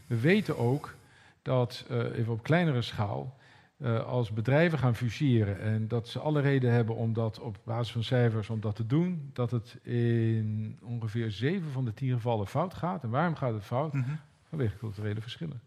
We 0.06 0.20
weten 0.20 0.58
ook 0.58 0.94
dat, 1.42 1.84
uh, 1.90 2.18
even 2.18 2.32
op 2.32 2.42
kleinere 2.42 2.82
schaal, 2.82 3.36
uh, 3.78 4.04
als 4.04 4.32
bedrijven 4.32 4.78
gaan 4.78 4.94
fuseren 4.94 5.60
en 5.60 5.88
dat 5.88 6.08
ze 6.08 6.18
alle 6.18 6.40
reden 6.40 6.72
hebben 6.72 6.96
om 6.96 7.12
dat 7.12 7.40
op 7.40 7.58
basis 7.64 7.92
van 7.92 8.02
cijfers 8.02 8.50
om 8.50 8.60
dat 8.60 8.76
te 8.76 8.86
doen, 8.86 9.30
dat 9.32 9.50
het 9.50 9.78
in 9.82 10.78
ongeveer 10.82 11.30
zeven 11.30 11.70
van 11.70 11.84
de 11.84 11.94
tien 11.94 12.12
gevallen 12.12 12.46
fout 12.46 12.74
gaat. 12.74 13.02
En 13.02 13.10
waarom 13.10 13.34
gaat 13.34 13.52
het 13.52 13.64
fout? 13.64 13.92
Mhm. 13.92 14.10
Vanwege 14.48 14.76
culturele 14.76 15.20
verschillen. 15.20 15.60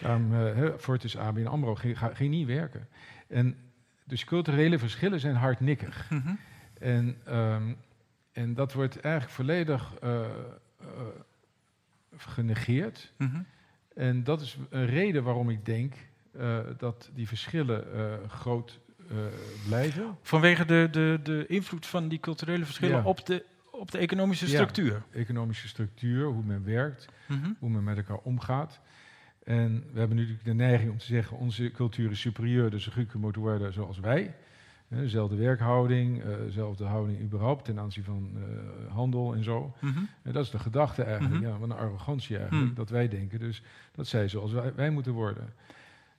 Daarom, 0.00 0.32
uh, 0.32 0.68
Fortis 0.78 1.16
ABN 1.16 1.46
AMRO 1.46 1.74
ging, 1.74 1.98
ging, 1.98 2.30
niet 2.30 2.46
werken. 2.46 2.88
En 3.28 3.56
dus 4.04 4.24
culturele 4.24 4.78
verschillen 4.78 5.20
zijn 5.20 5.34
hardnekkig. 5.34 6.10
Mhm. 6.10 6.34
En, 6.78 7.16
um, 7.28 7.76
en 8.32 8.54
dat 8.54 8.72
wordt 8.72 9.00
eigenlijk 9.00 9.34
volledig 9.34 9.92
uh, 10.02 10.26
genegeerd. 12.16 13.12
Mhm. 13.16 13.40
En 13.94 14.24
dat 14.24 14.40
is 14.40 14.58
een 14.70 14.86
reden 14.86 15.24
waarom 15.24 15.50
ik 15.50 15.64
denk 15.64 15.94
uh, 16.40 16.58
dat 16.78 17.10
die 17.14 17.28
verschillen 17.28 17.84
uh, 17.94 18.12
groot 18.28 18.78
uh, 19.12 19.16
blijven. 19.66 20.16
Vanwege 20.22 20.64
de, 20.64 20.88
de, 20.90 21.20
de 21.22 21.46
invloed 21.46 21.86
van 21.86 22.08
die 22.08 22.20
culturele 22.20 22.64
verschillen 22.64 22.96
Ja. 22.96 23.04
op, 23.04 23.26
de, 23.26 23.44
op 23.70 23.90
de 23.90 23.98
economische 23.98 24.46
Ja. 24.46 24.52
structuur. 24.52 25.02
Economische 25.12 25.68
structuur, 25.68 26.26
hoe 26.26 26.44
men 26.44 26.64
werkt, 26.64 27.08
Mhm. 27.28 27.50
hoe 27.58 27.70
men 27.70 27.84
met 27.84 27.96
elkaar 27.96 28.18
omgaat. 28.22 28.80
En 29.44 29.84
we 29.92 29.98
hebben 29.98 30.16
nu 30.16 30.38
de 30.42 30.54
neiging 30.54 30.90
om 30.90 30.98
te 30.98 31.04
zeggen, 31.04 31.36
onze 31.36 31.70
cultuur 31.70 32.10
is 32.10 32.20
superieur, 32.20 32.70
dus 32.70 32.86
Grieken 32.86 33.20
moeten 33.20 33.42
worden 33.42 33.72
zoals 33.72 33.98
wij. 33.98 34.34
Eh, 34.88 34.98
Dezelfde 34.98 35.36
werkhouding, 35.36 36.22
eh, 36.22 36.36
dezelfde 36.36 36.84
houding 36.84 37.20
überhaupt 37.20 37.64
ten 37.64 37.78
aanzien 37.78 38.04
van 38.04 38.30
eh, 38.34 38.92
handel 38.94 39.34
en 39.34 39.44
zo. 39.44 39.74
Mhm. 39.80 39.98
En 40.22 40.32
dat 40.32 40.44
is 40.44 40.50
de 40.50 40.58
gedachte 40.58 41.02
eigenlijk, 41.02 41.34
Mhm. 41.34 41.44
ja, 41.44 41.58
wat 41.58 41.70
een 41.70 41.76
arrogantie 41.76 42.38
eigenlijk, 42.38 42.76
dat 42.76 42.90
wij 42.90 43.08
denken. 43.08 43.38
Dus 43.38 43.62
dat 43.92 44.06
zij 44.06 44.28
zoals 44.28 44.52
wij, 44.52 44.74
wij 44.74 44.90
moeten 44.90 45.12
worden. 45.12 45.52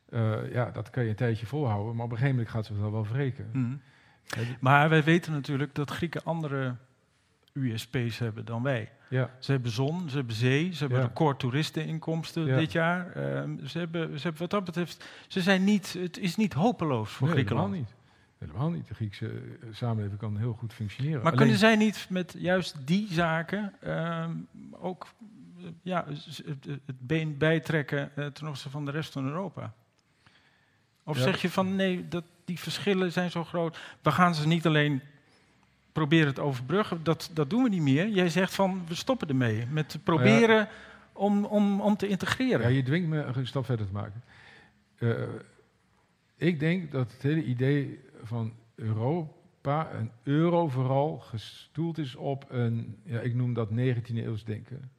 Eh, 0.10 0.52
ja, 0.54 0.72
dat 0.72 0.90
kan 0.90 1.04
je 1.04 1.10
een 1.10 1.16
tijdje 1.16 1.46
volhouden, 1.46 1.96
maar 1.96 2.06
op 2.06 2.12
een 2.12 2.18
gegeven 2.18 2.38
moment 2.38 2.56
gaat 2.56 2.66
ze 2.66 2.80
wel 2.80 2.92
wel 2.92 3.08
wreken. 3.08 3.82
Ja, 4.24 4.36
die- 4.42 4.58
Maar 4.60 4.90
wij 4.90 5.04
weten 5.04 5.32
natuurlijk 5.32 5.76
dat 5.76 5.90
Grieken 5.92 6.24
andere 6.24 6.76
USP's 7.54 8.18
hebben 8.20 8.46
dan 8.46 8.64
wij. 8.64 8.92
Ja, 9.10 9.30
Ze 9.40 9.52
hebben 9.52 9.72
zon, 9.72 10.10
ze 10.10 10.18
hebben 10.18 10.36
zee, 10.36 10.72
ze 10.74 10.80
hebben 10.80 11.00
Ja. 11.00 11.06
record 11.06 11.40
toeristeninkomsten 11.40 12.46
Ja. 12.46 12.58
dit 12.58 12.72
jaar. 12.72 13.12
Ehm, 13.12 13.66
ze, 13.66 13.78
hebben, 13.80 14.08
ze 14.16 14.22
hebben 14.22 14.42
wat 14.42 14.50
dat 14.50 14.64
betreft, 14.64 15.06
ze 15.28 15.42
zijn 15.42 15.64
niet, 15.64 15.94
het 15.94 16.18
is 16.18 16.36
niet 16.36 16.54
hopeloos 16.54 17.12
voor 17.12 17.28
nee, 17.28 17.36
Griekenland. 17.36 17.68
helemaal 17.74 17.88
niet. 17.90 17.96
Helemaal 18.38 18.70
niet. 18.70 18.88
De 18.88 18.94
Griekse 18.94 19.28
eh, 19.28 19.68
samenleving 19.72 20.20
kan 20.20 20.38
heel 20.38 20.54
goed 20.54 20.74
functioneren. 20.74 21.16
Maar 21.18 21.26
Alleen- 21.26 21.38
kunnen 21.38 21.58
zij 21.58 21.76
niet 21.76 22.06
met 22.10 22.36
juist 22.38 22.88
die 22.88 23.08
zaken 23.14 23.74
ehm, 23.82 24.32
ook 24.72 25.08
eh, 25.58 25.64
ja, 25.82 26.06
het, 26.46 26.80
been 27.00 27.38
bijtrekken 27.38 28.12
ten 28.34 28.48
opzichte 28.48 28.70
van 28.70 28.86
de 28.86 28.92
rest 28.92 29.12
van 29.14 29.26
Europa? 29.26 29.74
Of 31.08 31.18
Ja. 31.18 31.24
zeg 31.24 31.42
je 31.42 31.50
van 31.50 31.76
nee, 31.76 32.08
dat, 32.08 32.24
die 32.46 32.60
verschillen 32.60 33.12
zijn 33.12 33.32
zo 33.32 33.44
groot. 33.44 33.80
We 34.02 34.12
gaan 34.12 34.36
ze 34.36 34.48
niet 34.48 34.66
alleen 34.66 35.02
proberen 35.92 36.34
te 36.34 36.42
overbruggen, 36.42 37.04
dat, 37.04 37.30
dat 37.34 37.50
doen 37.50 37.64
we 37.64 37.70
niet 37.70 37.82
meer. 37.82 38.08
Jij 38.10 38.30
zegt 38.30 38.54
van 38.56 38.84
we 38.88 38.96
stoppen 38.96 39.28
ermee 39.28 39.66
met 39.66 39.98
proberen 40.04 40.68
om, 41.14 41.46
om, 41.46 41.82
om 41.82 41.98
te 41.98 42.08
integreren. 42.08 42.62
Ja, 42.62 42.68
je 42.68 42.84
dwingt 42.84 43.08
me 43.08 43.22
een 43.22 43.48
stap 43.48 43.66
verder 43.66 43.86
te 43.86 43.94
maken. 43.94 44.24
Eh, 44.98 45.24
ik 46.36 46.60
denk 46.60 46.92
dat 46.92 47.12
het 47.12 47.22
hele 47.22 47.44
idee 47.44 48.00
van 48.24 48.54
Europa, 48.76 49.92
een 49.94 50.12
euro 50.24 50.68
vooral, 50.68 51.18
gestoeld 51.18 51.98
is 51.98 52.16
op 52.16 52.46
een, 52.50 52.98
ja, 53.04 53.20
ik 53.20 53.36
noem 53.36 53.54
dat 53.54 53.70
19e 53.72 54.16
eeuws 54.16 54.44
denken. 54.44 54.90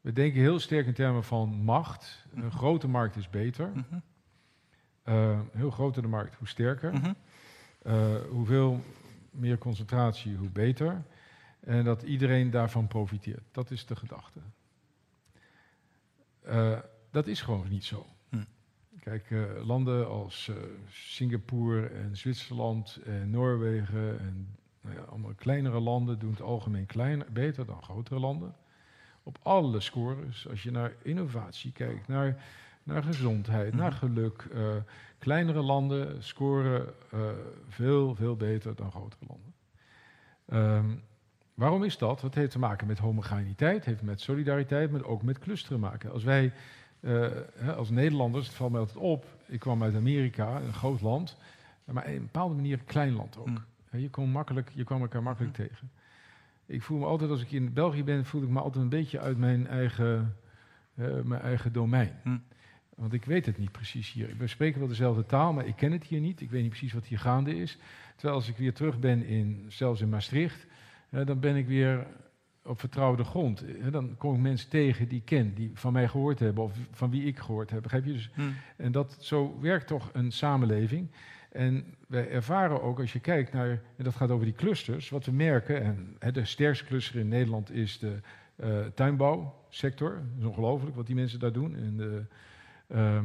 We 0.00 0.12
denken 0.12 0.40
heel 0.40 0.58
sterk 0.58 0.86
in 0.86 0.94
termen 0.94 1.24
van 1.24 1.48
macht. 1.48 2.26
Een 2.34 2.40
Mhm. 2.44 2.50
grote 2.56 2.88
markt 2.88 3.16
is 3.16 3.30
beter. 3.30 3.68
Mhm, 3.74 3.98
Eh, 5.06 5.40
hoe 5.60 5.70
groter 5.70 6.02
de 6.02 6.08
markt, 6.08 6.34
hoe 6.34 6.48
sterker. 6.48 6.92
mhm, 6.92 7.12
Eh, 7.82 8.14
hoeveel 8.30 8.80
meer 9.30 9.58
concentratie, 9.58 10.36
hoe 10.36 10.48
beter. 10.48 11.02
En 11.60 11.84
dat 11.84 12.02
iedereen 12.02 12.50
daarvan 12.50 12.86
profiteert. 12.86 13.42
Dat 13.52 13.70
is 13.70 13.86
de 13.86 13.96
gedachte. 13.96 14.40
Eh, 16.42 16.78
dat 17.10 17.26
is 17.26 17.40
gewoon 17.42 17.68
niet 17.68 17.84
zo. 17.84 18.06
Hm. 18.28 18.42
Kijk, 19.00 19.30
landen 19.62 20.08
als 20.08 20.50
Singapore 20.88 21.86
en 21.86 22.16
Zwitserland 22.16 22.98
en 23.04 23.30
Noorwegen 23.30 24.18
en 24.20 24.56
nou 24.80 24.94
ja, 24.96 25.02
allemaal 25.02 25.34
kleinere 25.34 25.80
landen 25.80 26.18
doen 26.18 26.30
het 26.30 26.40
algemeen 26.42 26.86
kleiner, 26.86 27.26
beter 27.32 27.66
dan 27.66 27.82
grotere 27.82 28.20
landen. 28.20 28.54
Op 29.22 29.38
alle 29.42 29.80
scores, 29.80 30.48
als 30.48 30.62
je 30.62 30.70
naar 30.70 30.92
innovatie 31.02 31.72
kijkt, 31.72 32.08
naar, 32.08 32.44
naar 32.86 33.02
gezondheid, 33.02 33.72
Mhm. 33.72 33.82
naar 33.82 33.92
geluk. 33.92 34.46
eh, 34.52 34.74
kleinere 35.18 35.60
landen 35.62 36.22
scoren 36.22 36.86
eh, 37.12 37.20
veel, 37.68 38.14
veel 38.14 38.36
beter 38.36 38.74
dan 38.74 38.90
grotere 38.90 39.24
landen. 39.28 39.54
Ehm, 40.48 40.96
waarom 41.54 41.84
is 41.84 41.98
dat? 41.98 42.20
Dat 42.20 42.34
heeft 42.34 42.50
te 42.50 42.58
maken 42.58 42.86
met 42.86 42.98
homogeniteit, 42.98 43.84
heeft 43.84 44.02
met 44.02 44.20
solidariteit, 44.20 44.90
maar 44.90 45.04
ook 45.04 45.22
met 45.22 45.38
clusteren 45.38 45.80
maken. 45.80 46.12
Als 46.12 46.24
wij, 46.24 46.52
eh, 47.00 47.28
hè, 47.54 47.74
als 47.74 47.90
Nederlanders, 47.90 48.46
het 48.46 48.56
valt 48.56 48.70
mij 48.70 48.80
altijd 48.80 48.98
op, 48.98 49.24
ik 49.46 49.60
kwam 49.60 49.82
uit 49.82 49.94
Amerika, 49.94 50.60
een 50.60 50.72
groot 50.72 51.00
land, 51.00 51.36
maar 51.84 52.02
op 52.04 52.08
een 52.10 52.20
bepaalde 52.22 52.54
manier 52.54 52.78
een 52.78 52.84
klein 52.84 53.12
land 53.12 53.38
ook. 53.38 53.48
Mm. 53.48 53.64
Je, 53.90 54.10
kon 54.10 54.30
makkelijk, 54.30 54.70
je 54.74 54.84
kwam 54.84 55.00
elkaar 55.00 55.22
makkelijk 55.22 55.54
tegen. 55.54 55.90
Ik 56.66 56.82
voel 56.82 56.98
me 56.98 57.04
altijd, 57.06 57.30
als 57.30 57.42
ik 57.42 57.50
in 57.52 57.72
België 57.72 58.04
ben, 58.04 58.24
voel 58.24 58.42
ik 58.42 58.48
me 58.48 58.60
altijd 58.60 58.82
een 58.84 58.90
beetje 58.90 59.20
uit 59.20 59.38
mijn 59.38 59.66
eigen, 59.66 60.36
mijn 61.24 61.40
eigen 61.40 61.72
domein. 61.72 62.20
Hm. 62.22 62.36
Want 62.96 63.12
ik 63.12 63.24
weet 63.24 63.46
het 63.46 63.58
niet 63.58 63.72
precies 63.72 64.12
hier. 64.12 64.34
We 64.38 64.46
spreken 64.46 64.78
wel 64.78 64.88
dezelfde 64.88 65.26
taal, 65.26 65.52
maar 65.52 65.66
ik 65.66 65.76
ken 65.76 65.92
het 65.92 66.04
hier 66.04 66.20
niet. 66.20 66.40
Ik 66.40 66.50
weet 66.50 66.60
niet 66.60 66.70
precies 66.70 66.92
wat 66.92 67.06
hier 67.06 67.18
gaande 67.18 67.56
is. 67.56 67.78
Terwijl 68.14 68.38
als 68.38 68.48
ik 68.48 68.56
weer 68.56 68.72
terug 68.72 68.98
ben, 68.98 69.26
in, 69.26 69.64
zelfs 69.68 70.00
in 70.00 70.08
Maastricht, 70.08 70.66
dan 71.10 71.40
ben 71.40 71.56
ik 71.56 71.66
weer 71.66 72.06
op 72.66 72.80
vertrouwde 72.80 73.24
grond. 73.24 73.64
Dan 73.90 74.16
kom 74.16 74.34
ik 74.34 74.40
mensen 74.40 74.68
tegen 74.68 75.08
die 75.08 75.18
ik 75.18 75.24
ken, 75.24 75.54
die 75.54 75.70
van 75.74 75.92
mij 75.92 76.08
gehoord 76.08 76.38
hebben 76.38 76.64
of 76.64 76.72
van 76.90 77.10
wie 77.10 77.24
ik 77.24 77.38
gehoord 77.38 77.70
heb. 77.70 77.82
Begrijp 77.82 78.04
je? 78.04 78.12
Dus, 78.12 78.30
mhm. 78.34 78.48
en 78.76 78.92
dat, 78.92 79.16
zo 79.20 79.58
werkt 79.60 79.86
toch 79.86 80.10
een 80.12 80.32
samenleving. 80.32 81.10
En 81.50 81.84
wij 82.08 82.30
ervaren 82.30 82.82
ook, 82.82 83.00
als 83.00 83.12
je 83.12 83.20
kijkt 83.20 83.52
naar, 83.52 83.68
en 83.96 84.04
dat 84.04 84.14
gaat 84.14 84.30
over 84.30 84.44
die 84.44 84.54
clusters, 84.54 85.08
wat 85.08 85.24
we 85.24 85.32
merken, 85.32 85.82
en 85.82 86.16
hè, 86.18 86.32
de 86.32 86.44
sterkste 86.44 86.84
cluster 86.84 87.20
in 87.20 87.28
Nederland 87.28 87.70
is 87.70 87.98
de 87.98 88.20
eh, 88.56 88.86
tuinbouwsector. 88.94 90.14
Dat 90.14 90.38
is 90.38 90.44
ongelooflijk 90.44 90.96
wat 90.96 91.06
die 91.06 91.14
mensen 91.14 91.38
daar 91.38 91.52
doen. 91.52 91.76
En 91.76 91.96
de, 91.96 92.24
ehm, 92.88 93.24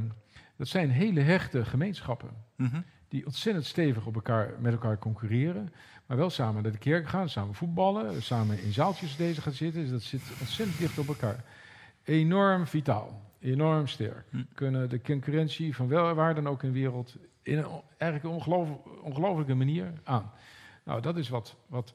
dat 0.58 0.68
zijn 0.68 0.90
hele 0.90 1.20
hechte 1.22 1.66
gemeenschappen 1.66 2.30
Mhm. 2.56 2.82
die 3.08 3.26
ontzettend 3.26 3.66
stevig 3.66 4.06
op 4.06 4.16
elkaar, 4.16 4.54
met 4.60 4.72
elkaar 4.72 4.98
concurreren, 5.00 5.74
maar 6.06 6.18
wel 6.18 6.30
samen 6.30 6.64
naar 6.64 6.72
de 6.72 6.78
kerk 6.78 7.08
gaan, 7.08 7.30
samen 7.30 7.54
voetballen, 7.56 8.22
samen 8.24 8.64
in 8.64 8.72
zaaltjes 8.74 9.16
deze 9.16 9.42
gaan 9.42 9.54
zitten. 9.54 9.82
Dus 9.82 9.90
dat 9.92 10.02
zit 10.02 10.22
ontzettend 10.40 10.78
dicht 10.80 10.98
op 10.98 11.08
elkaar. 11.08 11.44
Enorm 12.04 12.68
vitaal, 12.68 13.22
enorm 13.40 13.88
sterk. 13.88 14.26
Hm. 14.30 14.44
Kunnen 14.54 14.90
de 14.90 15.02
concurrentie 15.02 15.76
van 15.76 15.88
wel 15.88 16.14
waar 16.14 16.36
dan 16.36 16.48
ook 16.48 16.64
in 16.64 16.72
de 16.72 16.80
wereld 16.80 17.16
in 17.42 17.58
een 17.58 17.66
eigenlijk 17.98 18.24
een 18.24 18.40
ongeloof- 18.40 19.02
ongelofelijke 19.02 19.54
manier 19.56 19.94
aan. 20.04 20.32
Nou, 20.84 21.02
dat 21.02 21.18
is 21.18 21.30
wat, 21.30 21.56
wat 21.68 21.94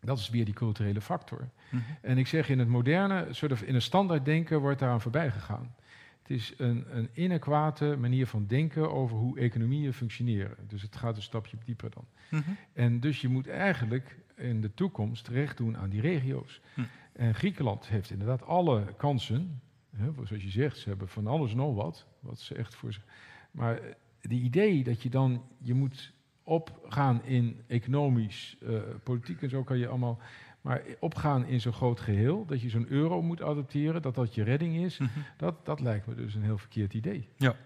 dat 0.00 0.18
is 0.18 0.28
weer 0.30 0.44
die 0.44 0.54
culturele 0.54 1.00
factor. 1.00 1.48
Mhm. 1.68 1.82
En 2.00 2.18
ik 2.18 2.26
zeg 2.26 2.48
in 2.48 2.58
het 2.58 2.68
moderne, 2.68 3.26
soort 3.30 3.52
of 3.52 3.62
in 3.62 3.74
een 3.74 3.82
standaard 3.82 4.24
denken, 4.24 4.60
wordt 4.60 4.78
daaraan 4.78 5.00
voorbij 5.00 5.30
gegaan. 5.30 5.74
Het 6.22 6.30
is 6.30 6.54
een, 6.56 6.96
een 6.96 7.08
inadequate 7.14 7.96
manier 7.96 8.26
van 8.26 8.46
denken 8.46 8.92
over 8.92 9.16
hoe 9.16 9.38
economieën 9.38 9.92
functioneren. 9.92 10.56
Dus 10.68 10.82
het 10.82 10.96
gaat 10.96 11.16
een 11.16 11.22
stapje 11.22 11.56
dieper 11.64 11.90
dan. 11.90 12.06
Mhm. 12.30 12.50
En 12.72 13.00
dus 13.00 13.20
je 13.20 13.28
moet 13.28 13.48
eigenlijk 13.48 14.18
in 14.36 14.60
de 14.60 14.74
toekomst 14.74 15.28
recht 15.28 15.56
doen 15.56 15.76
aan 15.76 15.90
die 15.90 16.00
regio's. 16.00 16.60
Hm. 16.74 16.80
En 17.12 17.34
Griekenland 17.34 17.88
heeft 17.88 18.10
inderdaad 18.10 18.42
alle 18.42 18.94
kansen 18.96 19.60
Hè, 19.96 20.10
zoals 20.24 20.42
je 20.42 20.50
zegt, 20.50 20.78
ze 20.78 20.88
hebben 20.88 21.08
van 21.08 21.26
alles 21.26 21.54
nog 21.54 21.74
wat, 21.74 22.06
wat 22.20 22.40
ze 22.40 22.54
echt 22.54 22.74
voor 22.74 22.92
zich. 22.92 23.04
Maar 23.50 23.80
die 24.20 24.42
idee 24.42 24.84
dat 24.84 25.02
je 25.02 25.10
dan, 25.10 25.42
je 25.58 25.74
moet 25.74 26.12
opgaan 26.42 27.24
in 27.24 27.62
economisch, 27.66 28.56
uh, 28.62 28.80
politiek 29.02 29.42
en 29.42 29.50
zo 29.50 29.62
kan 29.62 29.78
je 29.78 29.88
allemaal, 29.88 30.18
maar 30.62 30.82
opgaan 31.00 31.46
in 31.46 31.60
zo'n 31.60 31.72
groot 31.72 32.00
geheel, 32.00 32.46
dat 32.46 32.60
je 32.60 32.68
zo'n 32.68 32.86
euro 32.88 33.22
moet 33.22 33.42
adopteren, 33.42 34.02
dat 34.02 34.14
dat 34.14 34.34
je 34.34 34.42
redding 34.42 34.76
is, 34.76 34.96
-hmm. 34.96 35.08
dat, 35.36 35.64
dat 35.64 35.80
lijkt 35.80 36.06
me 36.06 36.14
dus 36.14 36.34
een 36.34 36.42
heel 36.42 36.58
verkeerd 36.58 36.94
idee. 36.94 37.28
Ja. 37.36 37.56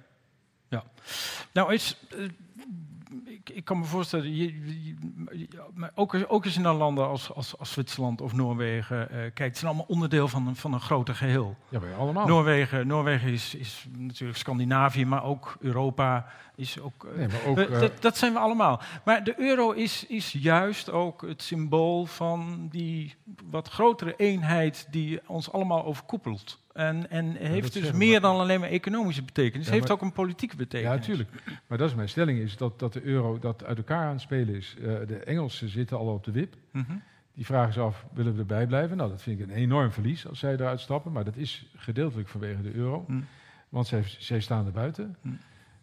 Ja. 0.68 0.84
Nou, 1.52 1.72
is, 1.72 2.06
uh, 2.14 2.28
ik, 3.24 3.50
ik, 3.50 3.64
kan 3.64 3.78
me 3.78 3.84
voorstellen, 3.84 4.36
je, 4.36 4.44
je, 4.84 5.46
ook, 5.94 6.16
ook 6.28 6.44
als 6.44 6.54
je 6.54 6.60
naar 6.60 6.74
landen 6.74 7.08
als, 7.08 7.32
als, 7.34 7.58
als 7.58 7.72
Zwitserland 7.72 8.20
of 8.20 8.32
Noorwegen 8.32 9.08
uh, 9.10 9.16
kijkt, 9.16 9.38
het 9.38 9.56
zijn 9.56 9.70
allemaal 9.70 9.88
onderdeel 9.88 10.28
van 10.28 10.46
een, 10.46 10.56
van 10.56 10.72
een 10.72 10.80
groter 10.80 11.14
geheel. 11.14 11.56
Ja, 11.68 11.78
bij 11.78 11.94
allemaal. 11.94 12.26
Noorwegen, 12.26 12.86
Noorwegen 12.86 13.32
is, 13.32 13.54
is 13.54 13.86
natuurlijk 13.98 14.38
Scandinavië, 14.38 15.04
maar 15.04 15.24
ook 15.24 15.56
Europa 15.60 16.26
is 16.54 16.80
ook. 16.80 17.04
Uh, 17.04 17.16
nee, 17.16 17.28
maar 17.28 17.44
ook 17.46 17.58
uh, 17.58 17.80
dat, 17.80 18.02
dat, 18.02 18.16
zijn 18.16 18.32
we 18.32 18.38
allemaal. 18.38 18.80
Maar 19.04 19.24
de 19.24 19.34
euro 19.40 19.70
is, 19.70 20.06
is 20.06 20.32
juist 20.32 20.90
ook 20.90 21.22
het 21.22 21.42
symbool 21.42 22.06
van 22.06 22.68
die 22.70 23.14
wat 23.50 23.68
grotere 23.68 24.14
eenheid 24.16 24.86
die 24.90 25.20
ons 25.26 25.52
allemaal 25.52 25.84
overkoepelt. 25.84 26.64
En, 26.76 27.10
en 27.10 27.34
heeft 27.34 27.72
dus 27.72 27.92
meer 27.92 28.20
dan 28.20 28.36
alleen 28.36 28.60
maar 28.60 28.68
economische 28.68 29.22
betekenis. 29.22 29.66
Het 29.66 29.74
ja, 29.74 29.80
heeft 29.80 29.92
ook 29.92 30.02
een 30.02 30.12
politieke 30.12 30.56
betekenis. 30.56 30.94
Ja, 30.94 31.00
natuurlijk. 31.00 31.30
Maar 31.66 31.78
dat 31.78 31.88
is 31.88 31.94
mijn 31.94 32.08
stelling, 32.08 32.38
is 32.38 32.56
dat, 32.56 32.78
dat 32.78 32.92
de 32.92 33.02
euro 33.02 33.38
dat 33.38 33.64
uit 33.64 33.76
elkaar 33.76 34.06
aan 34.06 34.12
het 34.12 34.20
spelen 34.20 34.54
is. 34.54 34.76
Uh, 34.78 34.84
de 34.84 35.16
Engelsen 35.16 35.68
zitten 35.68 35.98
al 35.98 36.06
op 36.06 36.24
de 36.24 36.30
wip. 36.30 36.54
Mm 36.70 36.84
-hmm. 36.88 37.02
Die 37.34 37.46
vragen 37.46 37.72
zich 37.72 37.82
af, 37.82 38.06
willen 38.12 38.32
we 38.32 38.38
erbij 38.38 38.66
blijven? 38.66 38.96
Nou, 38.96 39.10
dat 39.10 39.22
vind 39.22 39.40
ik 39.40 39.48
een 39.48 39.54
enorm 39.54 39.92
verlies 39.92 40.26
als 40.28 40.38
zij 40.38 40.52
eruit 40.52 40.80
stappen. 40.80 41.12
Maar 41.12 41.24
dat 41.24 41.36
is 41.36 41.66
gedeeltelijk 41.76 42.28
vanwege 42.28 42.62
de 42.62 42.72
euro. 42.72 43.04
Mm. 43.06 43.26
Want 43.68 43.86
zij, 43.86 44.02
zij 44.18 44.40
staan 44.40 44.66
er 44.66 44.72
buiten. 44.72 45.16
Mm. 45.20 45.38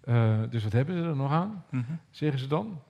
Uh, 0.06 0.40
dus 0.50 0.64
wat 0.64 0.74
hebben 0.74 0.98
ze 0.98 1.04
er 1.04 1.16
nog 1.16 1.32
aan, 1.32 1.64
-hmm. 1.70 2.00
zeggen 2.10 2.40
ze 2.40 2.48
dan? 2.48 2.82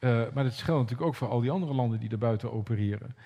Uh, 0.00 0.22
maar 0.34 0.44
dat 0.44 0.54
geldt 0.54 0.80
natuurlijk 0.80 1.08
ook 1.08 1.14
voor 1.14 1.28
al 1.28 1.40
die 1.40 1.50
andere 1.50 1.74
landen 1.74 2.00
die 2.00 2.10
er 2.10 2.18
buiten 2.18 2.52
opereren. 2.52 3.16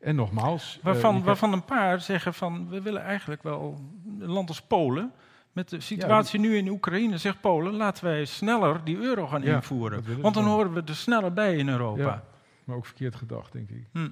En 0.00 0.14
nogmaals. 0.14 0.78
Waarvan, 0.82 1.16
uh, 1.16 1.24
waarvan 1.24 1.52
een 1.52 1.64
paar 1.64 2.00
zeggen 2.00 2.34
van 2.34 2.68
we 2.68 2.82
willen 2.82 3.02
eigenlijk 3.02 3.42
wel 3.42 3.80
een 4.20 4.30
land 4.30 4.48
als 4.48 4.62
Polen. 4.62 5.12
Met 5.52 5.68
de 5.68 5.80
situatie 5.80 6.40
ja, 6.40 6.48
nu 6.48 6.56
in 6.56 6.68
Oekraïne 6.68 7.18
zegt 7.18 7.40
Polen, 7.40 7.74
laten 7.74 8.04
wij 8.04 8.24
sneller 8.24 8.84
die 8.84 8.96
euro 8.96 9.26
gaan 9.26 9.42
ja, 9.42 9.54
invoeren. 9.54 10.20
Want 10.20 10.34
dan 10.34 10.44
horen 10.44 10.72
we 10.72 10.82
er 10.86 10.94
sneller 10.94 11.32
bij 11.32 11.56
in 11.56 11.68
Europa. 11.68 12.02
Ja, 12.02 12.24
maar 12.64 12.76
ook 12.76 12.86
verkeerd 12.86 13.16
gedacht, 13.16 13.52
denk 13.52 13.70
ik. 13.70 13.86
Hm. 13.92 14.08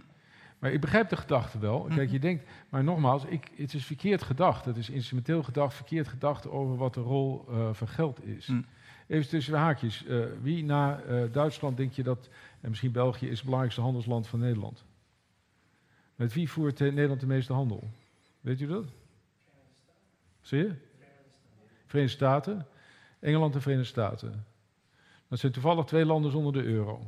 Maar 0.58 0.72
ik 0.72 0.80
begrijp 0.80 1.08
de 1.08 1.16
gedachte 1.16 1.58
wel. 1.58 1.88
Kijk, 1.94 2.10
je 2.10 2.18
denkt, 2.18 2.44
maar 2.68 2.84
nogmaals, 2.84 3.24
ik, 3.24 3.50
het 3.56 3.74
is 3.74 3.84
verkeerd 3.84 4.22
gedacht. 4.22 4.64
Het 4.64 4.76
is 4.76 4.90
instrumenteel 4.90 5.42
gedacht, 5.42 5.74
verkeerd 5.74 6.08
gedacht 6.08 6.48
over 6.48 6.76
wat 6.76 6.94
de 6.94 7.00
rol 7.00 7.44
uh, 7.50 7.68
van 7.72 7.88
geld 7.88 8.26
is. 8.26 8.46
Hm. 8.46 8.62
Even 9.06 9.28
tussen 9.28 9.52
de 9.52 9.58
haakjes. 9.58 10.04
Uh, 10.08 10.24
wie 10.42 10.64
na 10.64 11.00
uh, 11.08 11.22
Duitsland 11.32 11.76
denk 11.76 11.92
je 11.92 12.02
dat, 12.02 12.28
en 12.60 12.68
misschien 12.68 12.92
België, 12.92 13.26
is 13.26 13.34
het 13.34 13.44
belangrijkste 13.44 13.80
handelsland 13.80 14.26
van 14.26 14.38
Nederland? 14.38 14.84
Met 16.16 16.32
wie 16.32 16.50
voert 16.50 16.80
uh, 16.80 16.92
Nederland 16.92 17.20
de 17.20 17.26
meeste 17.26 17.52
handel? 17.52 17.88
Weet 18.40 18.60
u 18.60 18.66
dat? 18.66 18.84
Zie 20.40 20.58
je? 20.58 20.74
Verenigde 21.86 22.16
Staten. 22.16 22.66
Engeland 23.20 23.54
en 23.54 23.62
Verenigde 23.62 23.90
Staten. 23.90 24.44
Dat 25.28 25.38
zijn 25.38 25.52
toevallig 25.52 25.84
twee 25.84 26.04
landen 26.04 26.30
zonder 26.30 26.52
de 26.52 26.62
euro. 26.62 27.06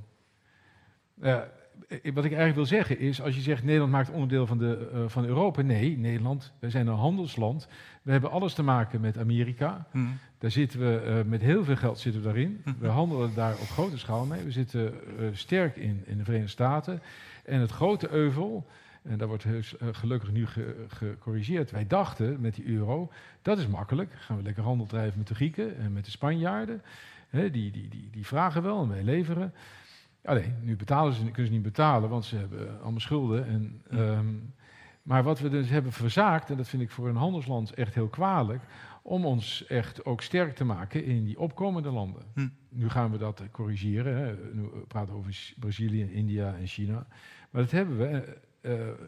Uh, 1.22 1.40
wat 1.88 2.00
ik 2.00 2.14
eigenlijk 2.14 2.54
wil 2.54 2.66
zeggen 2.66 2.98
is, 2.98 3.20
als 3.20 3.34
je 3.34 3.40
zegt 3.40 3.62
Nederland 3.62 3.92
maakt 3.92 4.10
onderdeel 4.10 4.46
van, 4.46 4.58
de, 4.58 4.90
uh, 4.94 5.04
van 5.06 5.24
Europa. 5.24 5.62
Nee, 5.62 5.98
Nederland, 5.98 6.52
wij 6.58 6.70
zijn 6.70 6.86
een 6.86 6.94
handelsland. 6.94 7.68
We 8.02 8.10
hebben 8.12 8.30
alles 8.30 8.54
te 8.54 8.62
maken 8.62 9.00
met 9.00 9.18
Amerika. 9.18 9.86
Hmm. 9.90 10.18
Daar 10.38 10.50
zitten 10.50 10.80
we, 10.80 11.04
uh, 11.06 11.30
met 11.30 11.40
heel 11.40 11.64
veel 11.64 11.76
geld 11.76 11.98
zitten 11.98 12.20
we 12.20 12.26
daarin. 12.26 12.60
Hmm. 12.64 12.76
We 12.78 12.88
handelen 12.88 13.34
daar 13.34 13.52
op 13.52 13.68
grote 13.68 13.98
schaal 13.98 14.24
mee. 14.24 14.42
We 14.42 14.50
zitten 14.50 14.94
sterk 15.32 15.76
in, 15.76 16.02
in 16.06 16.18
de 16.18 16.24
Verenigde 16.24 16.50
Staten. 16.50 17.02
En 17.44 17.60
het 17.60 17.70
grote 17.70 18.10
euvel, 18.10 18.66
en 19.06 19.18
daar 19.18 19.28
wordt 19.28 19.42
heus, 19.42 19.74
uh, 19.82 19.88
gelukkig 19.92 20.32
nu 20.32 20.46
ge, 20.46 20.84
gecorrigeerd. 20.88 21.70
Wij 21.70 21.86
dachten 21.86 22.40
met 22.40 22.54
die 22.54 22.66
euro, 22.66 23.12
dat 23.42 23.58
is 23.58 23.66
makkelijk. 23.66 24.12
Gaan 24.12 24.36
we 24.36 24.42
lekker 24.42 24.62
handel 24.62 24.86
drijven 24.86 25.18
met 25.18 25.26
de 25.26 25.34
Grieken 25.34 25.78
en 25.78 25.92
met 25.92 26.04
de 26.04 26.10
Spanjaarden. 26.10 26.82
He, 27.28 27.50
die, 27.50 27.70
die, 27.70 27.88
die, 27.88 28.08
die 28.10 28.26
vragen 28.26 28.62
wel 28.62 28.82
en 28.82 28.88
wij 28.88 29.02
leveren. 29.02 29.52
Alleen, 30.24 30.54
nu 30.62 30.76
betalen 30.76 31.12
ze, 31.12 31.24
kunnen 31.24 31.46
ze 31.46 31.52
niet 31.52 31.62
betalen, 31.62 32.08
want 32.08 32.24
ze 32.24 32.36
hebben 32.36 32.80
allemaal 32.80 33.00
schulden. 33.00 33.46
En, 33.46 33.82
um, 33.92 34.54
maar 35.02 35.22
wat 35.22 35.40
we 35.40 35.48
dus 35.48 35.68
hebben 35.68 35.92
verzaakt, 35.92 36.50
en 36.50 36.56
dat 36.56 36.68
vind 36.68 36.82
ik 36.82 36.90
voor 36.90 37.08
een 37.08 37.16
handelsland 37.16 37.74
echt 37.74 37.94
heel 37.94 38.08
kwalijk, 38.08 38.62
om 39.02 39.24
ons 39.24 39.66
echt 39.66 40.04
ook 40.04 40.22
sterk 40.22 40.54
te 40.54 40.64
maken 40.64 41.04
in 41.04 41.24
die 41.24 41.38
opkomende 41.38 41.90
landen. 41.90 42.22
Hm. 42.34 42.48
Nu 42.68 42.88
gaan 42.88 43.10
we 43.10 43.18
dat 43.18 43.42
corrigeren. 43.50 44.16
Hè. 44.16 44.34
Nu 44.52 44.68
praten 44.88 45.12
we 45.12 45.18
over 45.18 45.54
Brazilië, 45.58 46.12
India 46.12 46.54
en 46.54 46.66
China. 46.66 47.06
Maar 47.50 47.62
dat 47.62 47.70
hebben 47.70 47.98
we 47.98 48.10
uh, 48.10 48.18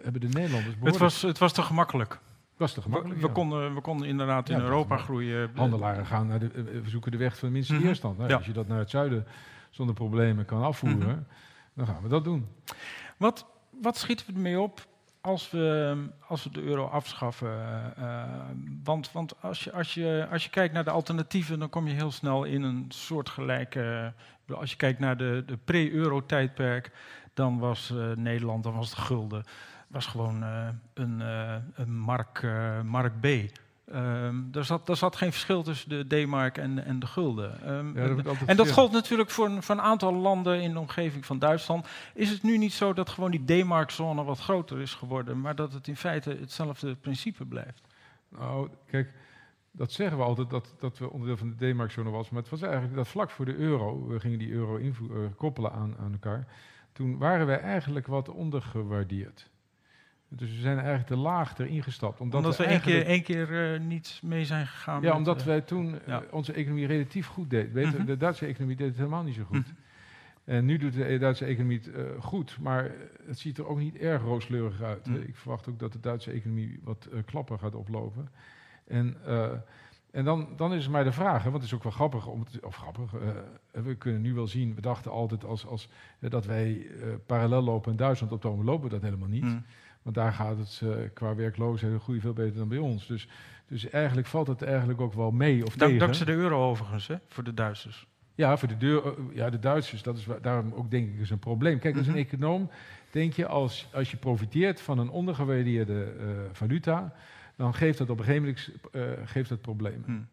hebben 0.03 0.21
de 0.21 0.29
Nederlanders 0.29 0.75
het 0.81 0.97
was, 0.97 1.23
het 1.23 1.39
was 1.39 1.53
te 1.53 1.63
gemakkelijk. 1.63 2.19
Was 2.57 2.73
te 2.73 2.83
gemakkelijk, 2.83 3.21
We, 3.21 3.27
we, 3.27 3.33
konden, 3.33 3.75
we 3.75 3.81
konden 3.81 4.09
inderdaad 4.09 4.49
in 4.49 4.61
Europa 4.61 4.97
groeien. 4.97 5.51
Handelaren 5.55 6.07
gaan 6.07 6.27
naar 6.27 6.39
de, 6.39 6.49
we 6.83 6.89
zoeken 6.91 7.11
de 7.11 7.19
weg 7.19 7.39
van 7.39 7.49
de 7.49 7.55
minste 7.55 7.73
mm 7.73 7.79
-hmm. 7.79 7.87
weerstand. 7.87 8.19
Nou, 8.19 8.31
ja. 8.31 8.37
Als 8.37 8.47
je 8.47 8.53
dat 8.53 8.69
naar 8.69 8.79
het 8.79 8.91
zuiden 8.91 9.27
zonder 9.71 9.95
problemen 9.95 10.45
kan 10.45 10.63
afvoeren, 10.63 10.99
mm 10.99 11.05
-hmm. 11.05 11.27
dan 11.75 11.87
gaan 11.87 12.03
we 12.03 12.09
dat 12.09 12.25
doen. 12.25 12.49
Wat, 13.17 13.47
wat 13.81 13.97
schieten 13.97 14.27
we 14.27 14.33
ermee 14.33 14.61
op 14.61 14.87
als 15.21 15.51
we, 15.51 15.97
als 16.27 16.45
we 16.45 16.51
de 16.51 16.63
euro 16.63 16.87
afschaffen? 16.87 17.49
Uh, 17.99 18.25
want 18.85 19.13
want 19.13 19.43
als, 19.43 19.65
je, 19.65 19.73
als, 19.73 19.95
je, 19.95 20.27
als 20.31 20.45
je 20.45 20.51
kijkt 20.51 20.75
naar 20.75 20.85
de 20.85 20.91
alternatieven, 20.91 21.59
dan 21.59 21.71
kom 21.71 21.87
je 21.87 21.95
heel 21.95 22.11
snel 22.11 22.45
in 22.45 22.63
een 22.63 22.85
soortgelijke... 22.89 24.13
Als 24.55 24.71
je 24.71 24.77
kijkt 24.77 24.99
naar 24.99 25.17
de, 25.17 25.43
de 25.47 25.57
pre-euro-tijdperk, 25.57 26.91
dan 27.39 27.59
was 27.59 27.91
uh, 27.95 28.17
Nederland, 28.17 28.63
dan 28.63 28.75
was 28.75 28.91
de 28.91 29.01
gulden, 29.01 29.45
was 29.89 30.07
gewoon 30.07 30.43
uh, 30.43 30.69
een, 30.95 31.21
uh, 31.21 31.55
een 31.75 31.99
mark, 31.99 32.47
mark 32.85 33.21
B. 33.21 33.27
Um, 33.95 34.49
er, 34.53 34.65
zat, 34.65 34.89
er 34.89 34.97
zat 34.97 35.17
geen 35.17 35.33
verschil 35.33 35.63
tussen 35.63 35.89
de 35.89 36.25
D-mark 36.25 36.59
en, 36.59 36.85
en 36.85 36.99
de 36.99 37.07
gulden. 37.07 37.75
Um, 37.75 37.97
ja, 37.97 38.23
dat 38.23 38.37
en 38.47 38.57
dat 38.57 38.71
gold 38.71 38.93
natuurlijk 38.93 39.31
voor 39.31 39.47
een, 39.47 39.63
voor 39.63 39.75
een 39.75 39.81
aantal 39.81 40.15
landen 40.15 40.61
in 40.63 40.73
de 40.73 40.79
omgeving 40.79 41.27
van 41.27 41.39
Duitsland. 41.39 41.87
Is 42.15 42.31
het 42.31 42.43
nu 42.43 42.59
niet 42.59 42.73
zo 42.73 42.93
dat 42.93 43.09
gewoon 43.09 43.31
die 43.31 43.63
D-mark-zone 43.63 44.25
wat 44.25 44.39
groter 44.39 44.81
is 44.81 44.95
geworden, 44.95 45.41
maar 45.41 45.55
dat 45.55 45.73
het 45.73 45.89
in 45.89 45.97
feite 45.97 46.37
hetzelfde 46.41 46.95
principe 46.95 47.45
blijft? 47.45 47.83
Nou, 48.29 48.69
kijk, 48.87 49.13
dat 49.71 49.93
zeggen 49.93 50.19
we 50.19 50.25
altijd 50.25 50.51
dat, 50.51 50.75
dat 50.79 50.99
we 50.99 51.11
onderdeel 51.11 51.37
van 51.37 51.55
de 51.57 51.71
D-mark-zone 51.71 52.11
was, 52.11 52.31
maar 52.31 52.43
het 52.43 52.51
was 52.51 52.63
eigenlijk 52.63 52.95
dat 52.95 53.09
vlak 53.09 53.31
voor 53.31 53.45
de 53.45 53.57
euro, 53.57 54.07
we 54.07 54.21
gingen 54.21 54.39
die 54.39 54.53
euro 54.53 54.81
koppelen 55.37 55.73
aan, 55.73 55.97
aan 55.99 56.13
elkaar 56.13 56.47
toen 56.99 57.19
waren 57.19 57.47
wij 57.47 57.61
eigenlijk 57.61 58.07
wat 58.07 58.29
ondergewaardeerd. 58.29 59.51
Dus 60.29 60.51
we 60.51 60.61
zijn 60.61 60.77
eigenlijk 60.77 61.07
te 61.07 61.17
laag 61.17 61.59
erin 61.59 61.83
gestapt. 61.83 62.21
Omdat, 62.21 62.41
omdat 62.41 62.57
we, 62.57 62.65
één 62.65 62.81
keer, 62.81 63.07
één 63.07 63.23
keer 63.23 63.73
uh, 63.75 63.81
niet 63.81 64.21
mee 64.23 64.45
zijn 64.45 64.67
gegaan. 64.67 65.03
Ja, 65.03 65.17
omdat 65.17 65.41
uh, 65.41 65.47
wij 65.47 65.61
toen 65.61 65.99
ja. 66.07 66.23
onze 66.31 66.53
economie 66.53 66.87
relatief 66.87 67.27
goed 67.27 67.51
deed. 67.51 67.73
Weet, 67.73 67.97
-hmm. 67.97 68.07
De 68.07 68.17
Duitse 68.17 68.47
economie 68.47 68.77
deed 68.77 68.87
het 68.87 68.97
helemaal 68.97 69.23
niet 69.23 69.35
zo 69.35 69.45
goed. 69.45 69.67
-hmm. 69.67 69.77
En 70.45 70.65
nu 70.65 70.79
doet 70.79 70.93
de 70.93 71.19
Duitse 71.19 71.45
economie 71.45 71.81
het 71.81 72.25
goed, 72.25 72.59
maar 72.61 72.91
het 73.27 73.39
ziet 73.39 73.59
er 73.59 73.67
ook 73.67 73.79
niet 73.79 73.97
erg 73.97 74.23
rooskleurig 74.23 74.83
uit. 74.83 75.07
Mm 75.07 75.15
-hmm. 75.15 75.23
Ik 75.23 75.37
verwacht 75.37 75.69
ook 75.69 75.79
dat 75.79 75.93
de 75.93 76.01
Duitse 76.01 76.31
economie 76.31 76.81
wat 76.83 77.09
klappen 77.25 77.59
gaat 77.59 77.75
oplopen. 77.75 78.29
En 78.87 79.17
en 80.11 80.25
dan, 80.25 80.49
dan 80.57 80.75
is 80.75 80.83
het 80.83 80.93
maar 80.93 81.05
de 81.05 81.13
vraag, 81.13 81.43
hè, 81.43 81.51
want 81.51 81.63
het 81.63 81.73
is 81.73 81.75
ook 81.75 81.83
wel 81.83 81.93
grappig, 81.93 82.27
om 82.27 82.45
of 82.63 82.77
grappig, 82.77 83.13
uh, 83.15 83.21
we 83.71 83.95
kunnen 83.95 84.21
nu 84.21 84.35
wel 84.35 84.47
zien, 84.47 84.75
we 84.75 84.81
dachten 84.81 85.11
altijd 85.11 85.45
als, 85.45 85.67
als, 85.67 85.89
uh, 86.21 86.31
dat 86.31 86.47
wij 86.47 86.73
uh, 86.73 87.05
parallel 87.27 87.63
lopen 87.63 87.91
in 87.91 87.97
Duitsland, 87.97 88.33
op 88.33 88.43
het 88.43 88.65
lopen 88.65 88.85
we 88.85 88.95
dat 88.95 89.03
helemaal 89.03 89.29
niet. 89.29 89.45
Mm. 89.45 89.65
Want 90.03 90.17
daar 90.17 90.33
gaat 90.33 90.59
het 90.59 90.83
qua 91.15 91.35
werkloosheid 91.35 92.03
groei 92.03 92.21
veel 92.21 92.33
beter 92.33 92.59
dan 92.59 92.69
bij 92.69 92.79
ons. 92.79 93.07
Dus, 93.07 93.29
dus 93.67 93.91
eigenlijk 93.91 94.27
valt 94.27 94.47
het 94.47 94.63
eigenlijk 94.63 95.01
ook 95.01 95.13
wel 95.13 95.31
mee 95.31 95.67
of 95.67 95.77
Dank, 95.77 95.79
tegen. 95.81 95.99
Dankzij 95.99 96.27
de 96.27 96.33
euro 96.33 96.71
overigens, 96.71 97.07
hè, 97.07 97.17
voor 97.29 97.45
de 97.45 97.55
Duitsers. 97.55 98.07
Ja, 98.35 98.57
voor 98.57 98.69
de, 98.69 98.77
deur, 98.77 99.15
ja, 99.33 99.51
de 99.51 99.59
Duitsers, 99.59 100.03
dat 100.03 100.17
is 100.17 100.27
daarom 100.43 100.73
ook 100.73 100.91
denk 100.91 101.09
ik 101.15 101.21
is 101.21 101.31
een 101.31 101.39
probleem. 101.39 101.79
Kijk, 101.79 101.97
als 101.97 102.07
een 102.07 102.17
econoom 102.17 102.71
denk 103.11 103.33
je, 103.33 103.47
als, 103.47 103.89
als 103.93 104.11
je 104.11 104.17
profiteert 104.17 104.81
van 104.81 104.99
een 104.99 105.11
ondergewaardeerde 105.11 106.13
valuta 106.53 107.15
dan 107.59 107.75
geeft 107.75 107.99
dat 107.99 108.11
op 108.11 108.19
een 108.19 108.25
gegeven 108.25 108.47
moment 108.47 108.71
uh, 108.93 109.27
geeft 109.27 109.49
dat 109.49 109.61
problemen. 109.61 110.05
Hmm. 110.05 110.29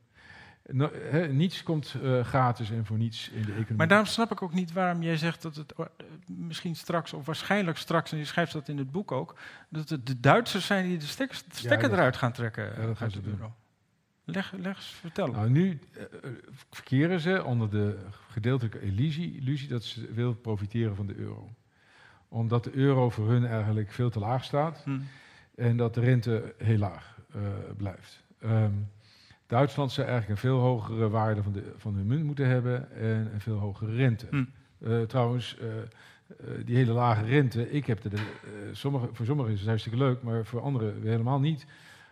No, 0.71 0.91
he, 0.93 1.27
niets 1.27 1.63
komt 1.63 1.95
uh, 2.03 2.23
gratis 2.23 2.71
en 2.71 2.85
voor 2.85 2.97
niets 2.97 3.29
in 3.29 3.41
de 3.41 3.51
economie. 3.51 3.75
Maar 3.75 3.87
daarom 3.87 4.07
snap 4.07 4.31
ik 4.31 4.41
ook 4.41 4.53
niet 4.53 4.73
waarom 4.73 5.03
jij 5.03 5.17
zegt 5.17 5.41
dat 5.41 5.55
het 5.55 5.73
uh, 5.79 5.85
misschien 6.25 6.75
straks, 6.75 7.13
of 7.13 7.25
waarschijnlijk 7.25 7.77
straks, 7.77 8.11
en 8.11 8.17
je 8.17 8.25
schrijft 8.25 8.53
dat 8.53 8.67
in 8.67 8.77
het 8.77 8.91
boek 8.91 9.11
ook, 9.11 9.35
dat 9.69 9.89
het 9.89 10.07
de 10.07 10.19
Duitsers 10.19 10.65
zijn 10.65 10.87
die 10.87 10.97
de 10.97 11.05
stekker, 11.05 11.41
de 11.49 11.55
stekker 11.55 11.89
ja, 11.89 11.95
eruit 11.95 12.17
gaan 12.17 12.31
trekken 12.31 12.63
ja, 12.63 12.85
dat 12.85 12.97
gaan 12.97 13.11
ze 13.11 13.21
doen. 13.21 13.39
Leg, 14.23 14.51
leg 14.51 14.75
eens, 14.75 14.85
vertel. 14.85 15.27
Nou, 15.27 15.49
nu 15.49 15.79
verkeren 16.69 17.19
ze 17.19 17.43
onder 17.43 17.69
de 17.69 17.97
gedeeltelijke 18.29 18.81
illusie, 18.81 19.35
illusie 19.35 19.67
dat 19.67 19.83
ze 19.83 20.13
wil 20.13 20.33
profiteren 20.33 20.95
van 20.95 21.07
de 21.07 21.15
euro. 21.15 21.55
Omdat 22.27 22.63
de 22.63 22.71
euro 22.73 23.09
voor 23.09 23.29
hun 23.29 23.45
eigenlijk 23.45 23.91
veel 23.91 24.09
te 24.09 24.19
laag 24.19 24.43
staat 24.43 24.81
hmm. 24.83 25.07
en 25.55 25.77
dat 25.77 25.93
de 25.93 26.01
rente 26.01 26.55
heel 26.57 26.77
laag 26.77 27.14
blijft. 27.77 28.23
ehm, 28.41 28.71
Duitsland 29.47 29.91
zou 29.91 30.07
eigenlijk 30.07 30.41
een 30.41 30.49
veel 30.49 30.59
hogere 30.59 31.09
waarde 31.09 31.43
van, 31.43 31.51
de, 31.51 31.73
van 31.77 31.95
hun 31.95 32.07
munt 32.07 32.23
moeten 32.23 32.47
hebben 32.47 32.91
en 32.91 33.29
een 33.33 33.41
veel 33.41 33.57
hogere 33.57 33.95
rente. 33.95 34.27
Hm. 34.29 34.43
Eh, 34.79 35.01
trouwens, 35.01 35.57
eh, 35.57 35.67
eh, 35.77 35.85
die 36.65 36.75
hele 36.75 36.91
lage 36.91 37.25
rente, 37.25 37.71
ik 37.71 37.85
heb 37.85 38.03
er, 38.03 38.09
de, 38.09 38.15
eh, 38.15 38.21
sommige, 38.71 39.07
voor 39.11 39.25
sommigen 39.25 39.51
is 39.51 39.59
het 39.59 39.67
hartstikke 39.67 39.97
leuk, 39.97 40.21
maar 40.21 40.45
voor 40.45 40.61
anderen 40.61 41.01
helemaal 41.03 41.39
niet. 41.39 41.65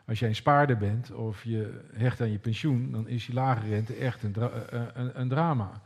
Als 0.08 0.20
jij 0.20 0.30
een 0.30 0.36
spaarder 0.36 0.78
bent 0.78 1.12
of 1.12 1.44
je 1.44 1.80
hecht 1.94 2.22
aan 2.22 2.32
je 2.32 2.40
pensioen, 2.40 2.92
dan 2.92 3.08
is 3.08 3.26
die 3.26 3.36
lage 3.36 3.68
rente 3.70 3.94
echt 3.94 4.24
een, 4.24 4.32
dra- 4.32 4.50
eh, 4.52 4.82
eh, 4.82 4.88
een, 4.94 5.20
een 5.20 5.30
drama. 5.30 5.82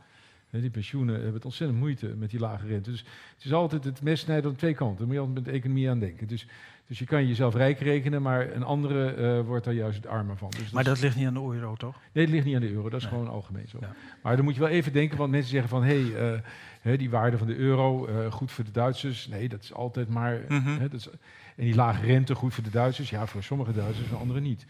Die 0.50 0.70
pensioenen 0.70 1.14
hebben 1.14 1.34
het 1.34 1.44
ontzettend 1.44 1.78
moeite 1.78 2.06
met 2.06 2.30
die 2.30 2.40
lage 2.40 2.66
rente. 2.66 2.90
Dus 2.90 3.04
het 3.34 3.44
is 3.44 3.52
altijd 3.52 3.84
het 3.84 4.02
mes 4.02 4.20
snijden 4.20 4.50
aan 4.50 4.56
twee 4.56 4.74
kanten. 4.74 4.96
Daar 4.96 5.06
moet 5.06 5.14
je 5.14 5.20
altijd 5.20 5.38
met 5.38 5.46
de 5.52 5.58
economie 5.58 5.90
aan 5.90 5.98
denken. 5.98 6.26
Dus, 6.26 6.46
dus 6.88 6.98
je 6.98 7.04
kan 7.04 7.26
jezelf 7.26 7.54
rijk 7.54 7.78
rekenen, 7.78 8.22
maar 8.22 8.52
een 8.52 8.62
andere 8.62 9.10
eh, 9.12 9.40
wordt 9.46 9.64
daar 9.64 9.74
juist 9.74 9.96
het 9.96 10.06
armer 10.06 10.36
van. 10.36 10.50
Dus 10.50 10.70
Maar 10.70 10.84
dat 10.84 11.00
ligt 11.00 11.16
niet 11.16 11.26
aan 11.26 11.34
de 11.34 11.40
euro, 11.40 11.74
toch? 11.74 11.96
Nee, 12.12 12.24
het 12.24 12.32
ligt 12.34 12.46
niet 12.46 12.54
aan 12.54 12.60
de 12.60 12.72
euro, 12.72 12.88
dat 12.88 13.00
is 13.00 13.02
Nee. 13.06 13.12
gewoon 13.12 13.28
algemeen 13.28 13.68
zo. 13.68 13.78
Ja. 13.80 13.94
Maar 14.22 14.36
dan 14.36 14.44
moet 14.44 14.54
je 14.54 14.60
wel 14.60 14.68
even 14.68 14.92
denken, 14.92 15.18
want 15.18 15.30
mensen 15.30 15.50
zeggen 15.50 15.68
van... 15.68 15.82
hé, 15.82 16.02
hey, 16.02 16.32
eh, 16.34 16.40
hè, 16.80 16.96
die 16.96 17.10
waarde 17.10 17.38
van 17.38 17.46
de 17.46 17.56
euro, 17.56 18.06
eh, 18.06 18.32
goed 18.32 18.52
voor 18.52 18.64
de 18.64 18.70
Duitsers. 18.70 19.26
Nee, 19.26 19.48
dat 19.48 19.62
is 19.62 19.72
altijd 19.72 20.08
maar... 20.08 20.40
Mhm. 20.48 20.68
hè, 20.78 20.88
dat 20.88 21.00
is, 21.00 21.08
en 21.56 21.64
die 21.64 21.74
lage 21.74 22.06
rente, 22.06 22.34
goed 22.34 22.54
voor 22.54 22.64
de 22.64 22.70
Duitsers. 22.70 23.10
Ja, 23.10 23.26
voor 23.26 23.42
sommige 23.42 23.72
Duitsers, 23.72 24.06
voor 24.08 24.18
anderen 24.18 24.42
niet. 24.42 24.66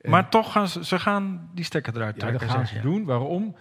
En- 0.00 0.10
Maar 0.10 0.28
toch 0.30 0.52
gaan 0.52 0.68
ze, 0.68 0.84
ze 0.84 0.98
gaan 0.98 1.50
die 1.54 1.64
stekker 1.64 1.94
eruit 1.96 2.14
ja, 2.14 2.20
dat 2.20 2.28
trekken. 2.28 2.50
gaan 2.56 2.66
ze 2.66 2.80
doen. 2.80 3.04
Waarom? 3.04 3.56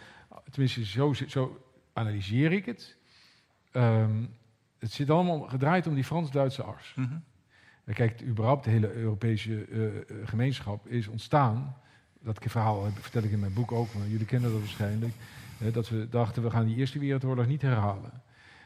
Tenminste, 0.50 0.86
zo, 0.86 1.14
zo 1.28 1.62
analyseer 1.94 2.52
ik 2.52 2.66
het. 2.66 2.98
Ehm, 3.72 4.12
het 4.80 4.92
zit 4.92 5.10
allemaal 5.10 5.40
gedraaid 5.40 5.88
om 5.88 5.96
die 5.96 6.04
Frans-Duitse 6.04 6.64
ars. 6.64 6.94
En 6.96 7.24
Kijk, 7.94 8.22
überhaupt 8.22 8.64
de 8.64 8.70
hele 8.70 8.94
Europese 8.94 9.66
eh, 9.66 9.86
eh, 9.86 9.94
gemeenschap 10.26 10.88
is 10.88 11.08
ontstaan. 11.08 11.76
Dat 12.22 12.40
verhaal 12.42 12.88
vertel 13.00 13.24
ik 13.24 13.32
in 13.32 13.40
mijn 13.40 13.54
boek 13.54 13.72
ook, 13.72 13.94
maar 13.94 14.08
jullie 14.08 14.26
kennen 14.26 14.52
dat 14.52 14.60
waarschijnlijk. 14.60 15.14
dat 15.72 15.90
we 15.90 16.08
dachten, 16.10 16.44
we 16.44 16.52
gaan 16.52 16.66
die 16.66 16.76
Eerste 16.76 17.00
Wereldoorlog 17.00 17.48
niet 17.48 17.62
herhalen. 17.62 18.12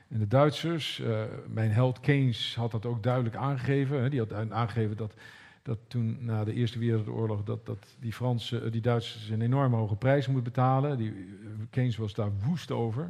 En 0.09 0.19
de 0.19 0.27
Duitsers, 0.27 0.99
eh, 0.99 1.23
mijn 1.47 1.71
held 1.71 1.99
Keynes 1.99 2.55
had 2.55 2.71
dat 2.71 2.85
ook 2.85 3.03
duidelijk 3.03 3.35
aangegeven. 3.35 4.01
Hè, 4.01 4.09
die 4.09 4.19
had 4.19 4.51
aangegeven 4.51 4.97
dat, 4.97 5.13
dat 5.61 5.77
toen 5.87 6.17
na 6.19 6.43
de 6.43 6.53
Eerste 6.53 6.79
Wereldoorlog... 6.79 7.43
dat, 7.43 7.65
dat 7.65 7.85
die, 7.99 8.13
Fransen, 8.13 8.71
die 8.71 8.81
Duitsers 8.81 9.29
een 9.29 9.41
enorme 9.41 9.75
hoge 9.75 9.95
prijs 9.95 10.27
moeten 10.27 10.53
betalen. 10.53 10.97
Die, 10.97 11.13
Keynes 11.69 11.97
was 11.97 12.13
daar 12.13 12.31
woest 12.45 12.71
over. 12.71 13.09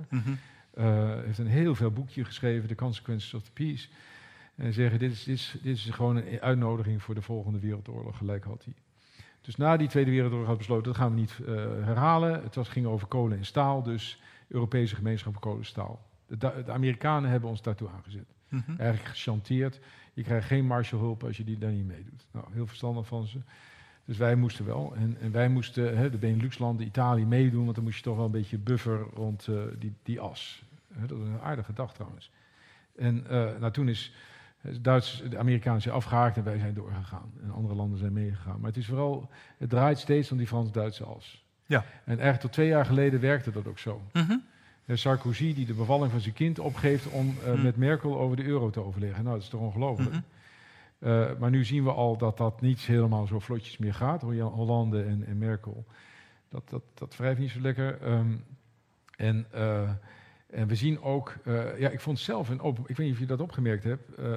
Eh, 0.73 1.09
heeft 1.25 1.37
een 1.37 1.47
heel 1.47 1.75
veel 1.75 1.91
boekje 1.91 2.25
geschreven, 2.25 2.67
The 2.67 2.75
Consequences 2.75 3.33
of 3.33 3.43
the 3.43 3.51
Peace. 3.51 3.87
En 4.59 4.73
zeggen, 4.73 4.99
dit 4.99 5.11
is, 5.11 5.23
dit, 5.23 5.35
is, 5.35 5.55
dit 5.61 5.75
is 5.75 5.89
gewoon 5.89 6.15
een 6.15 6.39
uitnodiging 6.41 7.03
voor 7.03 7.15
de 7.15 7.21
volgende 7.21 7.59
wereldoorlog, 7.59 8.17
gelijk 8.17 8.43
had 8.43 8.63
hij. 8.63 8.73
Dus 9.41 9.55
na 9.55 9.77
die 9.77 9.87
Tweede 9.87 10.11
Wereldoorlog 10.11 10.47
had 10.47 10.57
besloten, 10.57 10.83
dat 10.83 10.95
gaan 10.95 11.13
we 11.13 11.19
niet 11.19 11.39
eh, 11.39 11.55
herhalen. 11.85 12.43
Het 12.43 12.55
was, 12.55 12.69
ging 12.69 12.85
over 12.85 13.07
kolen 13.07 13.37
en 13.37 13.45
staal, 13.45 13.83
dus 13.83 14.21
Europese 14.47 14.95
gemeenschap 14.95 15.41
kolen 15.41 15.59
en 15.59 15.65
staal. 15.65 16.05
De, 16.27 16.37
de 16.37 16.71
Amerikanen 16.71 17.29
hebben 17.29 17.49
ons 17.49 17.61
daartoe 17.61 17.89
aangezet. 17.89 18.25
Mhm. 18.47 18.75
Eigenlijk 18.77 19.15
gechanteerd. 19.15 19.79
Je 20.13 20.23
krijgt 20.23 20.47
geen 20.47 20.65
Marshallhulp 20.65 21.23
als 21.23 21.37
je 21.37 21.43
die 21.43 21.57
daar 21.57 21.71
niet 21.71 21.87
meedoet. 21.87 22.25
Nou, 22.31 22.45
heel 22.51 22.67
verstandig 22.67 23.07
van 23.07 23.27
ze. 23.27 23.39
Dus 24.05 24.17
wij 24.17 24.35
moesten 24.35 24.65
wel. 24.65 24.93
En, 24.95 25.17
en 25.21 25.31
wij 25.31 25.49
moesten, 25.49 25.97
hè, 25.97 26.09
de 26.09 26.17
Benelux-landen, 26.17 26.85
Italië 26.85 27.25
meedoen, 27.25 27.63
want 27.63 27.75
dan 27.75 27.83
moest 27.83 27.97
je 27.97 28.03
toch 28.03 28.15
wel 28.15 28.25
een 28.25 28.31
beetje 28.31 28.57
buffer 28.57 28.99
rond 29.13 29.47
eh, 29.47 29.55
die, 29.79 29.93
die 30.03 30.19
as. 30.19 30.63
Dat 30.87 31.19
is 31.19 31.27
een 31.27 31.41
aardige 31.41 31.73
dag 31.73 31.93
trouwens. 31.93 32.31
En 32.95 33.23
nou, 33.59 33.71
toen 33.71 33.89
is 33.89 34.13
Duits, 34.81 35.23
de 35.29 35.37
Amerikanen 35.37 35.81
zijn 35.81 35.95
afgehaakt 35.95 36.37
en 36.37 36.43
wij 36.43 36.57
zijn 36.57 36.73
doorgegaan. 36.73 37.31
En 37.43 37.51
andere 37.51 37.75
landen 37.75 37.99
zijn 37.99 38.13
meegegaan. 38.13 38.59
Maar 38.59 38.69
het 38.69 38.77
is 38.77 38.85
vooral, 38.85 39.29
het 39.57 39.69
draait 39.69 39.99
steeds 39.99 40.31
om 40.31 40.37
die 40.37 40.47
Frans-Duitse 40.47 41.03
as. 41.03 41.45
Ja. 41.65 41.79
En 41.79 42.13
eigenlijk 42.13 42.39
tot 42.39 42.51
twee 42.51 42.67
jaar 42.67 42.85
geleden 42.85 43.19
werkte 43.19 43.51
dat 43.51 43.67
ook 43.67 43.79
zo. 43.79 44.01
Mhm. 44.13 44.37
Eh, 44.85 44.95
Sarkozy 44.95 45.53
die 45.53 45.65
de 45.65 45.73
bevalling 45.73 46.11
van 46.11 46.19
zijn 46.19 46.33
kind 46.33 46.59
opgeeft 46.59 47.07
om 47.09 47.35
eh, 47.43 47.51
Hmm. 47.51 47.61
met 47.61 47.77
Merkel 47.77 48.19
over 48.19 48.37
de 48.37 48.43
euro 48.43 48.69
te 48.69 48.83
overleggen. 48.83 49.23
Nou, 49.23 49.35
dat 49.35 49.43
is 49.43 49.49
toch 49.49 49.61
ongelooflijk. 49.61 50.11
Mhm. 50.11 50.21
Eh, 50.99 51.29
maar 51.39 51.49
nu 51.49 51.65
zien 51.65 51.83
we 51.83 51.91
al 51.91 52.17
dat 52.17 52.37
dat 52.37 52.61
niet 52.61 52.79
helemaal 52.79 53.27
zo 53.27 53.39
vlotjes 53.39 53.77
meer 53.77 53.93
gaat. 53.93 54.21
Hollande 54.21 55.03
en, 55.03 55.25
en 55.27 55.37
Merkel. 55.37 55.85
Dat, 56.49 56.69
dat, 56.69 56.83
dat 56.93 57.15
wrijft 57.17 57.39
niet 57.39 57.51
zo 57.51 57.59
lekker. 57.59 58.01
Ehm, 58.01 58.35
en, 59.15 59.45
eh, 59.51 59.89
en 60.49 60.67
we 60.67 60.75
zien 60.75 61.01
ook... 61.01 61.35
eh, 61.43 61.79
ja, 61.79 61.89
ik 61.89 61.99
vond 61.99 62.19
zelf 62.19 62.49
een 62.49 62.61
open... 62.61 62.83
Ik 62.87 62.95
weet 62.97 63.05
niet 63.05 63.15
of 63.15 63.19
je 63.21 63.25
dat 63.27 63.41
opgemerkt 63.41 63.83
hebt... 63.83 64.13
eh, 64.15 64.33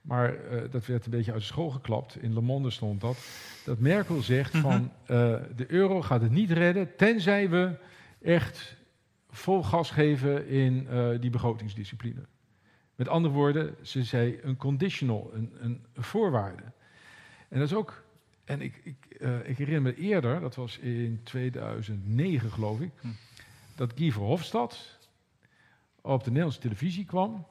maar 0.00 0.34
eh, 0.34 0.62
dat 0.70 0.86
werd 0.86 1.04
een 1.04 1.10
beetje 1.10 1.32
uit 1.32 1.40
de 1.40 1.46
school 1.46 1.70
geklapt. 1.70 2.22
In 2.22 2.34
Le 2.34 2.40
Monde 2.40 2.70
stond 2.70 3.00
dat. 3.00 3.18
Dat 3.64 3.78
Merkel 3.78 4.22
zegt 4.22 4.52
Mhm. 4.52 4.62
van... 4.62 4.92
de 5.56 5.64
euro 5.68 6.02
gaat 6.02 6.20
het 6.20 6.30
niet 6.30 6.50
redden... 6.50 6.96
tenzij 6.96 7.48
we 7.50 7.72
echt 8.22 8.76
vol 9.30 9.62
gas 9.62 9.90
geven 9.90 10.46
in 10.48 10.88
die 11.20 11.30
begrotingsdiscipline. 11.30 12.20
Met 12.94 13.08
andere 13.08 13.34
woorden, 13.34 13.74
ze 13.82 14.02
zei 14.04 14.38
een 14.42 14.56
conditional, 14.56 15.30
een, 15.34 15.52
een 15.60 15.80
voorwaarde. 15.94 16.62
En 17.48 17.58
dat 17.58 17.68
is 17.68 17.74
ook, 17.74 18.02
en 18.44 18.60
ik, 18.60 18.80
ik, 18.84 18.96
ik 19.44 19.58
herinner 19.58 19.82
me 19.82 19.94
eerder, 19.96 20.40
dat 20.40 20.54
was 20.54 20.78
in 20.78 21.20
2009 21.22 22.50
geloof 22.50 22.80
ik, 22.80 22.90
Hm. 23.00 23.06
dat 23.74 23.92
Guy 23.94 24.10
Verhofstadt 24.12 24.98
op 26.02 26.20
de 26.24 26.28
Nederlandse 26.30 26.60
televisie 26.60 27.04
kwam. 27.04 27.46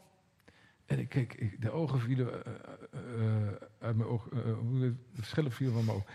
En 0.86 1.00
ik 1.00 1.10
keek, 1.10 1.34
ik, 1.34 1.62
de 1.62 1.72
ogen 1.72 2.00
vielen 2.00 2.45
eh, 2.45 2.52
eh, 2.91 3.47
eh, 3.47 3.54
uit 3.80 3.95
mijn 3.95 4.10
ogen, 4.10 4.38
het- 4.82 4.95
de 5.16 5.24
schellen 5.24 5.52
vielen 5.52 5.74
van 5.76 5.86
mijn 5.86 5.97
ogen. 5.97 6.10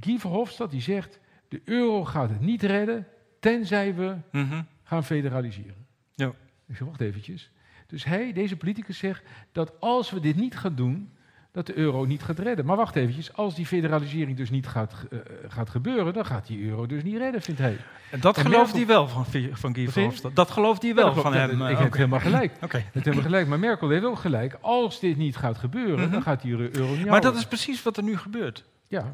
Guy 0.00 0.18
Verhofstadt 0.18 0.70
die 0.72 0.80
zegt, 0.80 1.20
de 1.48 1.60
euro 1.64 2.04
gaat 2.04 2.30
het 2.30 2.40
niet 2.40 2.62
redden, 2.62 3.06
tenzij 3.40 3.94
we 3.94 4.16
Mhm. 4.32 4.62
gaan 4.82 5.04
federaliseren. 5.04 5.86
Ja. 6.14 6.32
Ik 6.66 6.76
zeg, 6.76 6.86
wacht 6.86 7.00
eventjes. 7.00 7.50
Dus 7.86 8.04
hij, 8.04 8.32
deze 8.32 8.56
politicus, 8.56 8.98
zegt 8.98 9.22
dat 9.52 9.80
als 9.80 10.10
we 10.10 10.20
dit 10.20 10.36
niet 10.36 10.56
gaan 10.56 10.74
doen, 10.74 11.12
dat 11.56 11.66
de 11.66 11.76
euro 11.76 12.04
niet 12.04 12.22
gaat 12.22 12.38
redden. 12.38 12.64
Maar 12.66 12.76
wacht 12.76 12.96
eventjes, 12.96 13.32
als 13.36 13.54
die 13.54 13.66
federalisering 13.66 14.36
dus 14.36 14.50
niet 14.50 14.66
gaat, 14.66 14.92
eh, 15.10 15.18
gaat 15.48 15.70
gebeuren, 15.70 16.14
dan 16.14 16.26
gaat 16.26 16.46
die 16.46 16.68
euro 16.68 16.86
dus 16.86 17.02
niet 17.02 17.16
redden, 17.16 17.42
vindt 17.42 17.60
hij. 17.60 17.76
En 18.10 18.20
dat 18.20 18.36
En 18.36 18.42
gelooft 18.42 18.74
Merkel- 18.74 18.76
hij 18.78 18.86
wel 18.86 19.08
van, 19.08 19.24
van 19.52 19.74
Guy 19.74 19.88
Verhofstadt. 19.88 20.36
Dat 20.36 20.50
gelooft 20.50 20.82
hij 20.82 20.94
wel 20.94 21.06
Ja, 21.14 21.20
van 21.20 21.34
hem. 21.34 21.58
Ja, 21.58 21.64
eh, 21.66 21.70
ik 21.76 21.78
heb 21.78 21.92
helemaal 21.92 22.20
gelijk. 22.20 22.52
Oké. 22.60 22.84
Dat 22.92 23.04
hebben 23.04 23.14
we 23.14 23.28
gelijk. 23.28 23.46
Maar 23.48 23.58
Merkel 23.58 23.88
heeft 23.88 24.04
ook 24.04 24.18
gelijk. 24.18 24.58
Als 24.60 25.00
dit 25.00 25.16
niet 25.16 25.36
gaat 25.36 25.58
gebeuren, 25.58 26.00
Mhm. 26.00 26.10
dan 26.10 26.22
gaat 26.22 26.42
die 26.42 26.52
euro 26.52 26.66
niet 26.68 26.78
Maar 26.80 27.08
houden. 27.08 27.20
dat 27.30 27.34
is 27.40 27.46
precies 27.46 27.82
wat 27.82 27.96
er 27.96 28.02
nu 28.02 28.16
gebeurt. 28.16 28.64
Ja. 28.88 29.12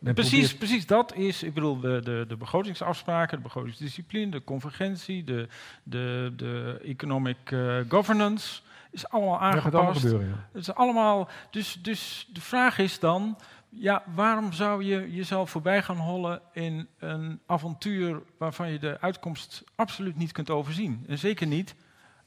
Men 0.00 0.14
Precies, 0.14 0.32
probeert- 0.40 0.58
precies 0.58 0.86
dat 0.86 1.14
is, 1.14 1.42
ik 1.42 1.54
bedoel, 1.54 1.80
de, 1.80 2.00
de, 2.04 2.24
de 2.28 2.36
begrotingsafspraken, 2.36 3.36
de 3.36 3.42
begrotingsdiscipline, 3.42 4.30
de 4.30 4.44
convergentie, 4.44 5.24
de, 5.24 5.48
de, 5.82 6.32
de 6.36 6.80
economic 6.84 7.36
eh, 7.44 7.76
governance, 7.88 8.60
is 8.90 9.08
allemaal 9.08 9.32
Dat 9.52 9.60
gaat 9.60 9.74
allemaal 9.74 9.80
aangepast. 9.82 10.00
gebeuren, 10.06 10.28
ja. 10.28 10.48
Het 10.52 10.60
is 10.62 10.74
allemaal, 10.74 11.28
dus, 11.50 11.78
dus 11.82 12.28
de 12.32 12.40
vraag 12.40 12.78
is 12.78 12.98
dan, 13.00 13.38
ja, 13.68 14.02
waarom 14.14 14.52
zou 14.52 14.84
je 14.84 15.12
jezelf 15.14 15.50
voorbij 15.50 15.82
gaan 15.82 15.96
hollen 15.96 16.40
in 16.52 16.88
een 16.98 17.40
avontuur 17.46 18.22
waarvan 18.38 18.70
je 18.72 18.78
de 18.78 19.00
uitkomst 19.00 19.64
absoluut 19.74 20.16
niet 20.16 20.32
kunt 20.32 20.50
overzien? 20.50 21.04
En 21.08 21.18
zeker 21.18 21.46
niet 21.46 21.74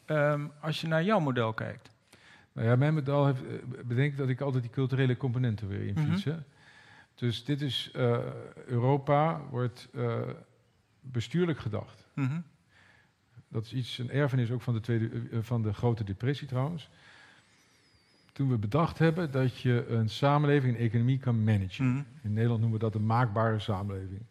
ehm, 0.06 0.48
als 0.62 0.82
je 0.82 0.88
naar 0.88 1.04
jouw 1.04 1.20
model 1.20 1.54
kijkt. 1.54 1.90
Nou 2.54 2.68
ja, 2.68 2.76
mijn 2.76 2.94
model 2.94 3.26
heeft, 3.26 3.42
eh, 3.46 3.50
bedenk 3.86 4.18
dat 4.18 4.30
ik 4.30 4.42
altijd 4.42 4.64
die 4.64 4.72
culturele 4.72 5.18
componenten 5.18 5.68
weer 5.68 5.94
Mhm. 5.94 6.12
fietsen. 6.12 6.46
Dus 7.16 7.44
dit 7.46 7.62
is, 7.62 7.90
eh, 7.94 8.18
Europa 8.66 9.42
wordt 9.50 9.88
eh, 9.94 10.20
bestuurlijk 11.00 11.60
gedacht. 11.60 12.08
Mhm. 12.16 12.40
Dat 13.52 13.64
is 13.66 13.74
iets, 13.74 13.98
een 13.98 14.12
erfenis 14.12 14.52
ook 14.52 14.62
van 14.62 14.74
de, 14.74 14.80
tweede, 14.80 15.10
eh, 15.32 15.40
van 15.42 15.62
de 15.62 15.74
grote 15.74 16.04
depressie 16.04 16.48
trouwens. 16.48 16.90
Toen 18.32 18.50
we 18.50 18.58
bedacht 18.58 18.98
hebben 18.98 19.32
dat 19.32 19.60
je 19.60 19.86
een 19.88 20.10
samenleving, 20.10 20.76
een 20.76 20.82
economie 20.82 21.18
kan 21.18 21.44
managen. 21.44 21.86
Mhm. 21.86 22.04
In 22.22 22.34
Nederland 22.34 22.62
noemen 22.62 22.80
we 22.80 22.86
dat 22.86 22.96
een 22.96 23.06
maakbare 23.06 23.60
samenleving. 23.60 24.22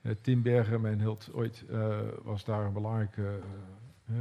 Eh, 0.00 0.12
Tim 0.20 0.42
Berger, 0.42 0.80
mijn 0.80 1.00
held 1.00 1.30
ooit, 1.32 1.64
eh, 1.70 1.98
was 2.22 2.44
daar 2.44 2.64
een 2.64 2.72
belangrijke 2.72 3.40
eh, 4.06 4.14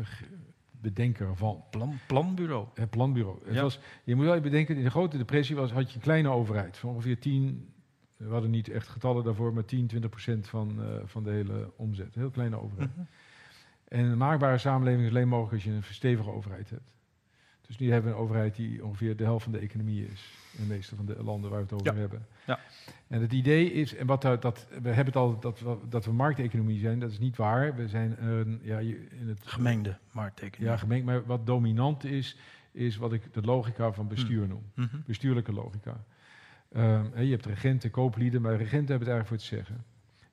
bedenker 0.71 1.35
van. 1.35 1.63
Plan, 1.69 1.97
planbureau. 2.07 2.67
Het 2.73 2.89
planbureau. 2.89 3.37
Het 3.45 3.59
was, 3.59 3.79
je 4.03 4.15
moet 4.15 4.25
wel 4.25 4.39
bedenken, 4.39 4.75
in 4.75 4.83
de 4.83 4.89
grote 4.89 5.17
depressie 5.17 5.55
was, 5.55 5.71
had 5.71 5.89
je 5.89 5.95
een 5.95 6.01
kleine 6.01 6.29
overheid. 6.29 6.77
Van 6.77 6.89
ongeveer 6.89 7.19
10, 7.19 7.73
we 8.17 8.31
hadden 8.31 8.49
niet 8.49 8.69
echt 8.69 8.87
getallen 8.87 9.23
daarvoor, 9.23 9.53
maar 9.53 9.65
10, 9.65 9.87
20 9.87 10.09
procent 10.09 10.47
van, 10.47 10.83
eh, 10.83 11.01
van 11.05 11.23
de 11.23 11.29
hele 11.29 11.71
omzet. 11.75 12.15
Een 12.15 12.21
heel 12.21 12.29
kleine 12.29 12.61
overheid. 12.61 12.95
Mhm. 12.95 13.05
En 13.93 14.05
een 14.05 14.17
maakbare 14.17 14.57
samenleving 14.57 15.03
is 15.03 15.09
alleen 15.09 15.27
mogelijk 15.27 15.53
als 15.53 15.63
je 15.63 15.71
een 15.71 15.83
stevige 15.93 16.29
overheid 16.31 16.69
hebt. 16.69 16.91
Dus 17.67 17.77
nu 17.77 17.91
hebben 17.91 18.11
we 18.11 18.17
een 18.17 18.23
overheid 18.23 18.55
die 18.55 18.85
ongeveer 18.85 19.15
de 19.15 19.23
helft 19.23 19.43
van 19.43 19.51
de 19.53 19.59
economie 19.59 20.05
is. 20.07 20.33
In 20.57 20.63
de 20.67 20.73
meeste 20.73 20.95
van 20.95 21.05
de 21.05 21.23
landen 21.23 21.49
waar 21.49 21.59
we 21.59 21.65
het 21.65 21.73
over 21.73 21.93
Ja. 21.93 21.99
hebben. 21.99 22.25
Ja. 22.45 22.59
En 23.07 23.21
het 23.21 23.33
idee 23.33 23.71
is, 23.73 23.95
en 23.95 24.05
wat 24.07 24.21
daar, 24.21 24.39
dat, 24.39 24.67
we 24.69 24.87
hebben 24.89 25.05
het 25.05 25.15
al 25.15 25.39
dat 25.39 25.59
we, 25.59 25.77
dat 25.89 26.05
we 26.05 26.11
markteconomie 26.13 26.79
zijn, 26.79 26.99
dat 26.99 27.11
is 27.11 27.19
niet 27.19 27.35
waar. 27.37 27.75
We 27.75 27.87
zijn 27.87 28.23
een, 28.25 28.59
ja, 28.63 28.79
in 28.79 29.27
het 29.27 29.39
Gemengde 29.47 29.97
markttekening. 30.11 30.71
ja, 30.71 30.77
gemengd, 30.77 31.05
maar 31.05 31.25
wat 31.25 31.45
dominant 31.45 32.03
is, 32.03 32.37
is 32.71 32.97
wat 32.97 33.13
ik 33.13 33.33
de 33.33 33.41
logica 33.41 33.91
van 33.91 34.07
bestuur 34.07 34.47
noem. 34.47 34.63
Mhm. 34.75 34.97
Bestuurlijke 35.05 35.53
logica. 35.53 36.03
Ehm, 36.71 37.05
hè, 37.13 37.21
je 37.21 37.31
hebt 37.31 37.45
regenten, 37.45 37.91
kooplieden, 37.91 38.41
maar 38.41 38.51
regenten 38.55 38.89
hebben 38.89 39.07
het 39.07 39.15
eigenlijk 39.17 39.27
voor 39.27 39.37
het 39.37 39.65
zeggen. 39.67 39.83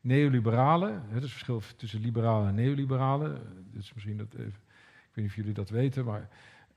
Neoliberalen, 0.01 1.03
dat 1.09 1.17
is 1.17 1.23
het 1.23 1.31
verschil 1.31 1.63
tussen 1.77 2.01
liberalen 2.01 2.49
en 2.49 2.55
neoliberalen. 2.55 3.33
Dat 3.73 3.83
is 3.83 3.95
misschien 3.95 4.17
dat 4.17 4.35
even, 4.35 4.47
ik 4.47 5.15
weet 5.15 5.17
niet 5.17 5.27
of 5.27 5.35
jullie 5.35 5.53
dat 5.53 5.71
weten, 5.71 6.05
maar 6.05 6.29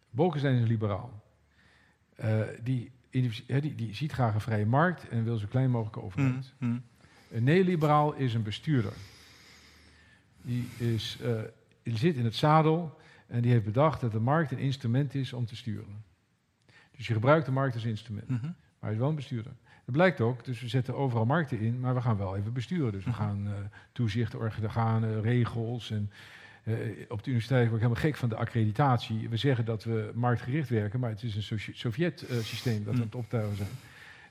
Bolkestein 0.09 0.55
is 0.55 0.61
een 0.61 0.67
liberaal. 0.67 1.23
Eh, 2.15 2.41
die, 2.63 2.91
die, 3.09 3.75
die 3.75 3.95
ziet 3.95 4.11
graag 4.11 4.33
een 4.33 4.41
vrije 4.41 4.65
markt 4.65 5.09
en 5.09 5.23
wil 5.23 5.37
zo 5.37 5.47
klein 5.47 5.69
mogelijk 5.69 5.97
overheid. 5.97 6.53
Mm, 6.59 6.69
mm. 6.69 6.83
Een 7.31 7.43
neoliberaal 7.43 8.13
is 8.13 8.33
een 8.33 8.43
bestuurder. 8.43 8.93
Die, 10.41 10.67
is, 10.77 11.17
eh, 11.21 11.41
die 11.83 11.97
zit 11.97 12.15
in 12.15 12.25
het 12.25 12.35
zadel 12.35 12.97
en 13.27 13.41
die 13.41 13.51
heeft 13.51 13.65
bedacht 13.65 14.01
dat 14.01 14.11
de 14.11 14.19
markt 14.19 14.51
een 14.51 14.57
instrument 14.57 15.15
is 15.15 15.33
om 15.33 15.45
te 15.45 15.55
sturen. 15.55 16.03
Dus 16.97 17.07
je 17.07 17.13
gebruikt 17.13 17.45
de 17.45 17.51
markt 17.51 17.75
als 17.75 17.83
instrument. 17.83 18.29
Mhm. 18.29 18.45
Maar 18.45 18.53
hij 18.79 18.91
is 18.91 18.97
wel 18.97 19.09
een 19.09 19.15
bestuurder. 19.15 19.53
Dat 19.85 19.95
blijkt 19.95 20.21
ook, 20.21 20.45
dus 20.45 20.61
we 20.61 20.67
zetten 20.67 20.95
overal 20.95 21.25
markten 21.25 21.59
in, 21.59 21.79
maar 21.79 21.93
we 21.95 22.01
gaan 22.01 22.17
wel 22.17 22.35
even 22.37 22.53
besturen. 22.53 22.91
Dus 22.91 23.03
we 23.03 23.09
Mhm. 23.09 23.19
gaan 23.19 23.47
uh, 23.47 23.53
toezicht, 23.91 24.35
organen, 24.35 25.21
regels. 25.21 25.91
En 25.91 26.11
uh, 26.63 26.75
op 27.09 27.23
de 27.23 27.27
universiteit 27.29 27.61
word 27.69 27.81
ik 27.81 27.87
helemaal 27.87 28.03
gek 28.03 28.15
van 28.15 28.29
de 28.29 28.35
accreditatie. 28.35 29.29
We 29.29 29.37
zeggen 29.37 29.65
dat 29.65 29.83
we 29.83 30.11
marktgericht 30.13 30.69
werken, 30.69 30.99
maar 30.99 31.09
het 31.09 31.23
is 31.23 31.35
een 31.51 31.59
Sovjet-systeem 31.73 32.73
dat 32.77 32.83
we 32.83 32.91
Mhm. 32.91 32.99
aan 32.99 33.05
het 33.05 33.15
optuigen 33.15 33.55
zijn. 33.55 33.69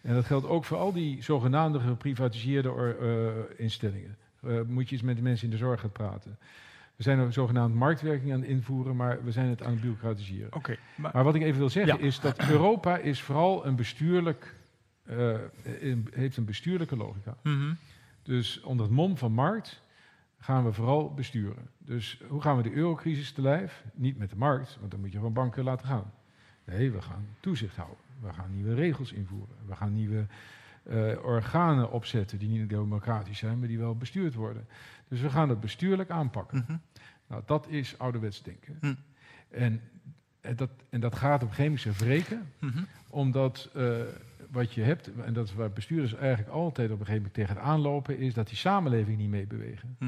En 0.02 0.14
dat 0.14 0.24
geldt 0.24 0.46
ook 0.46 0.64
voor 0.64 0.76
al 0.76 0.92
die 0.92 1.22
zogenaamde 1.22 1.80
geprivatiseerde 1.80 3.46
instellingen. 3.56 4.16
moet 4.66 4.88
je 4.88 4.94
eens 4.94 5.04
met 5.04 5.16
de 5.16 5.22
mensen 5.22 5.44
in 5.44 5.50
de 5.50 5.56
zorg 5.56 5.80
gaan 5.80 5.92
praten. 5.92 6.36
We 6.96 7.02
zijn 7.02 7.18
een 7.18 7.32
zogenaamde 7.32 7.76
marktwerking 7.76 8.32
aan 8.32 8.40
het 8.40 8.48
invoeren, 8.48 8.96
maar 8.96 9.24
we 9.24 9.32
zijn 9.32 9.48
het 9.48 9.62
aan 9.62 9.70
het 9.70 9.80
bureaucratiseren. 9.80 10.54
Oké, 10.54 10.76
maar, 10.94 11.10
Maar 11.14 11.24
wat 11.24 11.34
ik 11.34 11.42
even 11.42 11.58
wil 11.58 11.68
zeggen 11.70 11.98
Ja. 11.98 12.04
is 12.04 12.20
dat 12.20 12.48
Europa 12.48 12.96
is 12.98 13.22
vooral 13.22 13.66
een 13.66 13.76
bestuurlijk, 13.76 14.54
uh, 15.16 15.38
heeft 16.10 16.36
een 16.36 16.44
bestuurlijke 16.44 16.96
logica. 16.96 17.36
Mhm. 17.42 17.74
Dus 18.22 18.60
onder 18.60 18.86
het 18.86 18.94
mom 18.94 19.16
van 19.16 19.32
markt 19.32 19.82
gaan 20.38 20.64
we 20.64 20.72
vooral 20.72 21.14
besturen. 21.14 21.68
Dus 21.78 22.20
hoe 22.28 22.40
gaan 22.42 22.56
we 22.56 22.62
de 22.62 22.72
eurocrisis 22.72 23.32
te 23.32 23.42
lijf? 23.42 23.84
Niet 23.94 24.18
met 24.18 24.30
de 24.30 24.36
markt, 24.36 24.76
want 24.78 24.90
dan 24.90 25.00
moet 25.00 25.12
je 25.12 25.16
gewoon 25.18 25.32
banken 25.32 25.64
laten 25.64 25.86
gaan. 25.86 26.12
Nee, 26.64 26.90
we 26.90 27.02
gaan 27.02 27.26
toezicht 27.40 27.76
houden. 27.76 27.98
We 28.20 28.32
gaan 28.32 28.54
nieuwe 28.54 28.74
regels 28.74 29.12
invoeren. 29.12 29.56
We 29.66 29.76
gaan 29.76 29.94
nieuwe 29.94 30.26
uh, 30.90 31.24
organen 31.24 31.90
opzetten 31.90 32.38
die 32.38 32.48
niet 32.48 32.68
democratisch 32.68 33.38
zijn, 33.38 33.58
maar 33.58 33.68
die 33.68 33.78
wel 33.78 33.96
bestuurd 33.96 34.34
worden. 34.34 34.66
Dus 35.08 35.20
we 35.20 35.30
gaan 35.30 35.48
het 35.48 35.60
bestuurlijk 35.60 36.10
aanpakken. 36.10 36.64
Mhm. 36.66 36.76
Nou, 37.26 37.42
dat 37.46 37.68
is 37.68 37.98
ouderwets 37.98 38.42
denken. 38.42 38.76
Hm. 38.80 38.94
En, 39.50 39.80
en, 40.40 40.56
dat, 40.56 40.70
en 40.90 41.00
dat 41.00 41.16
gaat 41.16 41.42
op 41.42 41.58
moment 41.58 41.98
wreken, 41.98 42.52
Mhm. 42.58 42.82
omdat 43.10 43.70
uh, 43.76 44.00
wat 44.52 44.72
je 44.72 44.82
hebt, 44.82 45.10
en 45.14 45.32
dat 45.32 45.46
is 45.46 45.54
waar 45.54 45.70
bestuurders 45.70 46.14
eigenlijk 46.14 46.50
altijd 46.50 46.90
op 46.90 47.00
een 47.00 47.06
gegeven 47.06 47.16
moment 47.16 47.34
tegen 47.34 47.54
het 47.54 47.64
aanlopen, 47.64 48.18
is 48.18 48.34
dat 48.34 48.48
die 48.48 48.56
samenleving 48.56 49.18
niet 49.18 49.28
meebewegen. 49.28 49.96
Hm. 49.98 50.04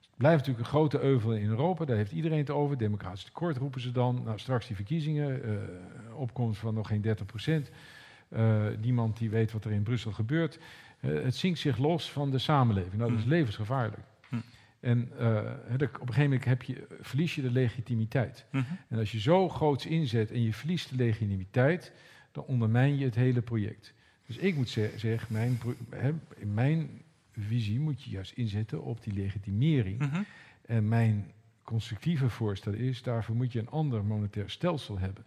Het 0.00 0.16
blijft 0.28 0.38
natuurlijk 0.38 0.66
een 0.66 0.72
grote 0.72 1.00
euvel 1.00 1.34
in 1.34 1.48
Europa, 1.48 1.84
daar 1.84 1.96
heeft 1.96 2.12
iedereen 2.12 2.38
het 2.38 2.50
over. 2.50 2.78
Democratisch 2.78 3.24
tekort 3.24 3.56
roepen 3.56 3.80
ze 3.80 3.92
dan. 3.92 4.22
Nou, 4.24 4.38
straks 4.38 4.66
die 4.66 4.76
verkiezingen, 4.76 5.48
uh, 5.48 5.58
opkomst 6.16 6.60
van 6.60 6.74
nog 6.74 6.86
geen 6.88 7.00
30 7.00 7.26
procent. 7.26 7.70
Uh, 8.28 8.62
niemand 8.80 9.16
die 9.18 9.30
weet 9.30 9.52
wat 9.52 9.64
er 9.64 9.72
in 9.72 9.82
Brussel 9.82 10.12
gebeurt. 10.12 10.58
Uh, 11.00 11.22
het 11.22 11.34
zinkt 11.36 11.58
zich 11.58 11.78
los 11.78 12.10
van 12.10 12.30
de 12.30 12.38
samenleving. 12.38 12.94
Nou, 12.94 13.08
dat 13.10 13.18
is 13.18 13.24
Hm. 13.24 13.30
levensgevaarlijk. 13.30 14.02
Hm. 14.28 14.36
En 14.80 15.10
uh, 15.20 15.36
op 15.36 15.80
een 15.80 15.88
gegeven 15.90 16.22
moment 16.22 16.44
heb 16.44 16.62
je, 16.62 16.86
verlies 17.00 17.34
je 17.34 17.42
de 17.42 17.50
legitimiteit. 17.50 18.46
En 18.88 18.98
als 18.98 19.12
je 19.12 19.20
zo 19.20 19.48
groots 19.48 19.86
inzet 19.86 20.30
en 20.30 20.42
je 20.42 20.52
verliest 20.54 20.90
de 20.90 20.96
legitimiteit, 20.96 21.92
dan 22.32 22.44
ondermijn 22.44 22.98
je 22.98 23.04
het 23.04 23.14
hele 23.14 23.42
project. 23.42 23.94
Dus 24.26 24.36
ik 24.36 24.54
moet 24.54 24.68
ze 24.68 24.92
zeggen, 24.96 25.32
mijn, 25.32 25.60
in 26.36 26.54
mijn 26.54 27.02
visie 27.32 27.80
moet 27.80 28.02
je 28.02 28.10
juist 28.10 28.32
inzetten 28.32 28.82
op 28.82 29.02
die 29.02 29.12
legitimering. 29.12 29.98
Mhm. 29.98 30.22
En 30.66 30.88
mijn 30.88 31.32
constructieve 31.62 32.30
voorstel 32.30 32.72
is, 32.72 33.02
daarvoor 33.02 33.36
moet 33.36 33.52
je 33.52 33.58
een 33.58 33.70
ander 33.70 34.04
monetair 34.04 34.50
stelsel 34.50 34.98
hebben, 34.98 35.24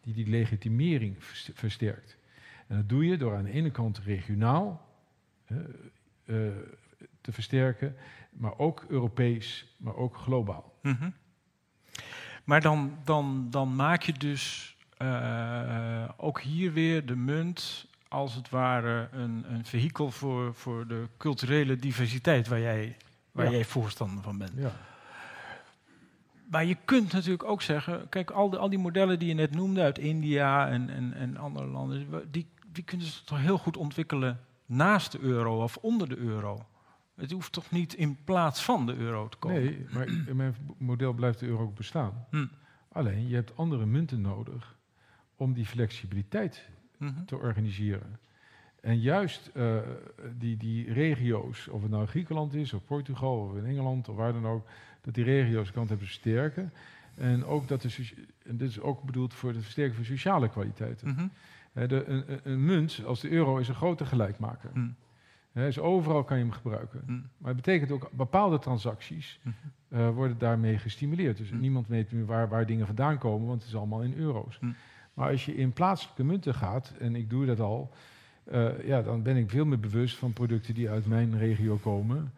die 0.00 0.14
die 0.14 0.26
legitimering 0.26 1.24
vers- 1.24 1.50
versterkt. 1.54 2.16
En 2.66 2.76
dat 2.76 2.88
doe 2.88 3.06
je 3.06 3.16
door 3.16 3.36
aan 3.36 3.44
de 3.44 3.50
ene 3.50 3.70
kant 3.70 3.98
regionaal 3.98 4.88
uh, 5.46 5.58
uh, 6.24 6.52
te 7.20 7.32
versterken, 7.32 7.96
maar 8.30 8.58
ook 8.58 8.84
Europees, 8.88 9.74
maar 9.76 9.96
ook 9.96 10.16
globaal. 10.16 10.78
Mhm. 10.82 11.10
Maar 12.44 12.60
dan, 12.60 12.98
dan, 13.04 13.46
dan 13.50 13.76
maak 13.76 14.02
je 14.02 14.12
dus 14.12 14.76
uh, 15.02 16.08
ook 16.16 16.40
hier 16.40 16.72
weer 16.72 17.06
de 17.06 17.16
munt 17.16 17.86
als 18.08 18.34
het 18.34 18.50
ware 18.50 19.08
een, 19.12 19.44
een 19.52 19.64
vehikel 19.64 20.10
voor, 20.10 20.54
voor 20.54 20.86
de 20.86 21.08
culturele 21.16 21.76
diversiteit 21.76 22.48
waar 22.48 22.60
jij, 22.60 22.96
waar 23.32 23.44
Ja. 23.44 23.50
jij 23.50 23.64
voorstander 23.64 24.22
van 24.22 24.38
bent. 24.38 24.52
Ja. 24.56 24.72
Maar 26.50 26.64
je 26.64 26.76
kunt 26.84 27.12
natuurlijk 27.12 27.44
ook 27.44 27.62
zeggen, 27.62 28.08
kijk, 28.08 28.30
al, 28.30 28.50
de, 28.50 28.58
al 28.58 28.68
die 28.68 28.78
modellen 28.78 29.18
die 29.18 29.28
je 29.28 29.34
net 29.34 29.54
noemde 29.54 29.82
uit 29.82 29.98
India 29.98 30.68
en, 30.68 30.90
en, 30.90 31.14
en 31.14 31.36
andere 31.36 31.66
landen, 31.66 32.30
die, 32.30 32.46
die 32.72 32.84
kunnen 32.84 33.06
ze 33.06 33.24
toch 33.24 33.38
heel 33.38 33.58
goed 33.58 33.76
ontwikkelen 33.76 34.40
naast 34.66 35.12
de 35.12 35.18
euro 35.20 35.62
of 35.62 35.76
onder 35.76 36.08
de 36.08 36.16
euro. 36.16 36.66
Het 37.16 37.30
hoeft 37.30 37.52
toch 37.52 37.70
niet 37.70 37.94
in 37.94 38.18
plaats 38.24 38.62
van 38.64 38.86
de 38.86 38.94
euro 38.96 39.28
te 39.28 39.36
komen? 39.36 39.62
Nee, 39.62 39.86
maar 39.90 40.06
in 40.06 40.36
mijn 40.36 40.56
model 40.78 41.12
blijft 41.12 41.38
de 41.38 41.46
euro 41.46 41.62
ook 41.62 41.74
bestaan. 41.74 42.26
Hm. 42.30 42.46
Alleen, 42.92 43.28
je 43.28 43.34
hebt 43.34 43.56
andere 43.56 43.86
munten 43.86 44.20
nodig 44.20 44.76
om 45.38 45.52
die 45.52 45.66
flexibiliteit 45.66 46.68
Mhm. 46.98 47.24
te 47.24 47.36
organiseren. 47.36 48.18
En 48.80 49.00
juist 49.00 49.50
uh, 49.54 49.76
die, 50.38 50.56
die 50.56 50.92
regio's, 50.92 51.68
of 51.68 51.82
het 51.82 51.90
nou 51.90 52.06
Griekenland 52.06 52.54
is, 52.54 52.72
of 52.72 52.84
Portugal, 52.84 53.38
of 53.38 53.56
in 53.56 53.64
Engeland, 53.64 54.08
of 54.08 54.16
waar 54.16 54.32
dan 54.32 54.46
ook, 54.46 54.66
dat 55.00 55.14
die 55.14 55.24
regio's 55.24 55.70
kant 55.70 55.88
hebben 55.88 56.06
versterken. 56.06 56.72
En 57.14 57.44
ook 57.44 57.68
dat 57.68 57.82
de, 57.82 58.08
en 58.44 58.56
dit 58.56 58.68
is 58.68 58.80
ook 58.80 59.02
bedoeld 59.02 59.34
voor 59.34 59.50
het 59.52 59.62
versterken 59.62 59.94
van 59.94 60.04
sociale 60.04 60.48
kwaliteiten. 60.48 61.08
Mhm. 61.08 61.26
De, 61.88 62.26
een, 62.42 62.64
munt 62.64 63.02
als 63.04 63.20
de 63.20 63.30
euro 63.30 63.56
is 63.58 63.68
een 63.68 63.74
grote 63.74 64.04
gelijkmaker. 64.06 64.70
Hè, 65.52 65.64
dus 65.64 65.78
overal 65.78 66.24
kan 66.24 66.36
je 66.38 66.42
hem 66.42 66.52
gebruiken. 66.52 67.02
Hm. 67.06 67.12
Maar 67.12 67.54
het 67.54 67.56
betekent 67.56 67.90
ook 67.90 68.10
bepaalde 68.12 68.58
transacties 68.58 69.40
Mhm. 69.42 69.54
eh, 69.88 70.10
worden 70.10 70.38
daarmee 70.38 70.78
gestimuleerd. 70.78 71.36
Dus 71.36 71.50
niemand 71.50 71.86
weet 71.88 72.12
meer 72.12 72.24
waar, 72.26 72.48
waar 72.48 72.66
dingen 72.66 72.86
vandaan 72.86 73.18
komen, 73.18 73.46
want 73.46 73.60
het 73.62 73.70
is 73.70 73.76
allemaal 73.76 74.02
in 74.02 74.14
euro's. 74.14 74.58
Maar 75.18 75.30
als 75.30 75.44
je 75.44 75.54
in 75.54 75.72
plaatselijke 75.72 76.24
munten 76.24 76.54
gaat, 76.54 76.92
en 76.98 77.16
ik 77.16 77.30
doe 77.30 77.46
dat 77.46 77.60
al, 77.60 77.90
eh, 78.44 78.86
ja, 78.86 79.02
dan 79.02 79.22
ben 79.22 79.36
ik 79.36 79.50
veel 79.50 79.64
meer 79.64 79.80
bewust 79.80 80.16
van 80.16 80.32
producten 80.32 80.74
die 80.74 80.90
uit 80.90 81.06
mijn 81.06 81.38
regio 81.38 81.76
komen, 81.76 82.32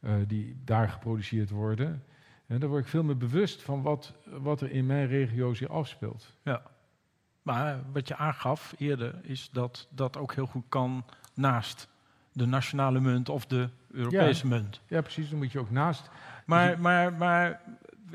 eh, 0.00 0.14
die 0.26 0.56
daar 0.64 0.88
geproduceerd 0.88 1.50
worden. 1.50 2.02
En 2.46 2.60
dan 2.60 2.68
word 2.68 2.82
ik 2.82 2.88
veel 2.88 3.02
meer 3.02 3.16
bewust 3.16 3.62
van 3.62 3.82
wat, 3.82 4.14
wat 4.40 4.60
er 4.60 4.70
in 4.70 4.86
mijn 4.86 5.06
regio 5.06 5.54
zich 5.54 5.68
afspeelt. 5.68 6.36
Maar 7.42 7.80
wat 7.92 8.08
je 8.08 8.16
aangaf 8.16 8.74
eerder 8.78 9.20
is 9.22 9.48
dat 9.52 9.88
dat 9.90 10.16
ook 10.16 10.34
heel 10.34 10.46
goed 10.46 10.64
kan 10.68 11.04
naast 11.34 11.88
de 12.32 12.46
nationale 12.46 13.00
munt 13.00 13.28
of 13.28 13.46
de 13.46 13.68
Europese 13.90 14.46
munt. 14.46 14.80
Ja, 14.86 15.00
precies. 15.00 15.28
Dan 15.28 15.38
moet 15.38 15.52
je 15.52 15.58
ook 15.58 15.70
naast. 15.70 16.10
Maar, 16.46 16.80
maar, 16.80 17.12
maar 17.12 17.60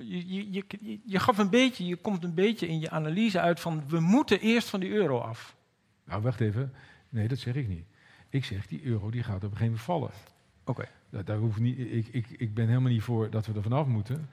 je, 0.02 0.34
je, 0.34 0.52
je, 0.52 1.00
je 1.06 1.20
gaf 1.20 1.38
een 1.38 1.50
beetje, 1.50 1.86
je 1.86 1.95
komt 1.95 2.24
een 2.24 2.34
beetje 2.34 2.68
in 2.68 2.80
je 2.80 2.89
analyse 2.89 3.39
uit 3.39 3.60
van 3.60 3.84
we 3.88 4.00
moeten 4.00 4.39
eerst 4.39 4.70
van 4.70 4.80
die 4.80 4.91
euro 4.91 5.20
af. 5.20 5.56
Nou, 6.06 6.22
wacht 6.22 6.39
even. 6.41 6.74
Nee, 7.10 7.28
dat 7.28 7.38
zeg 7.38 7.56
ik 7.56 7.68
niet. 7.68 7.86
Ik 8.30 8.45
zeg, 8.45 8.68
die 8.68 8.84
euro 8.84 9.10
die 9.10 9.24
gaat 9.24 9.36
op 9.36 9.52
een 9.52 9.58
gegeven 9.58 9.66
moment 9.66 9.82
vallen. 9.84 10.10
Oké. 10.66 10.86
Daar, 11.10 11.26
daar 11.26 11.38
hoef 11.38 11.60
niet, 11.60 11.80
ik, 11.80 12.08
ik, 12.12 12.26
ik 12.38 12.54
ben 12.54 12.68
helemaal 12.68 12.91
niet 12.91 13.02
voor 13.04 13.30
dat 13.30 13.45
we 13.45 13.54
er 13.54 13.62
vanaf 13.62 13.88
moeten. 13.88 14.30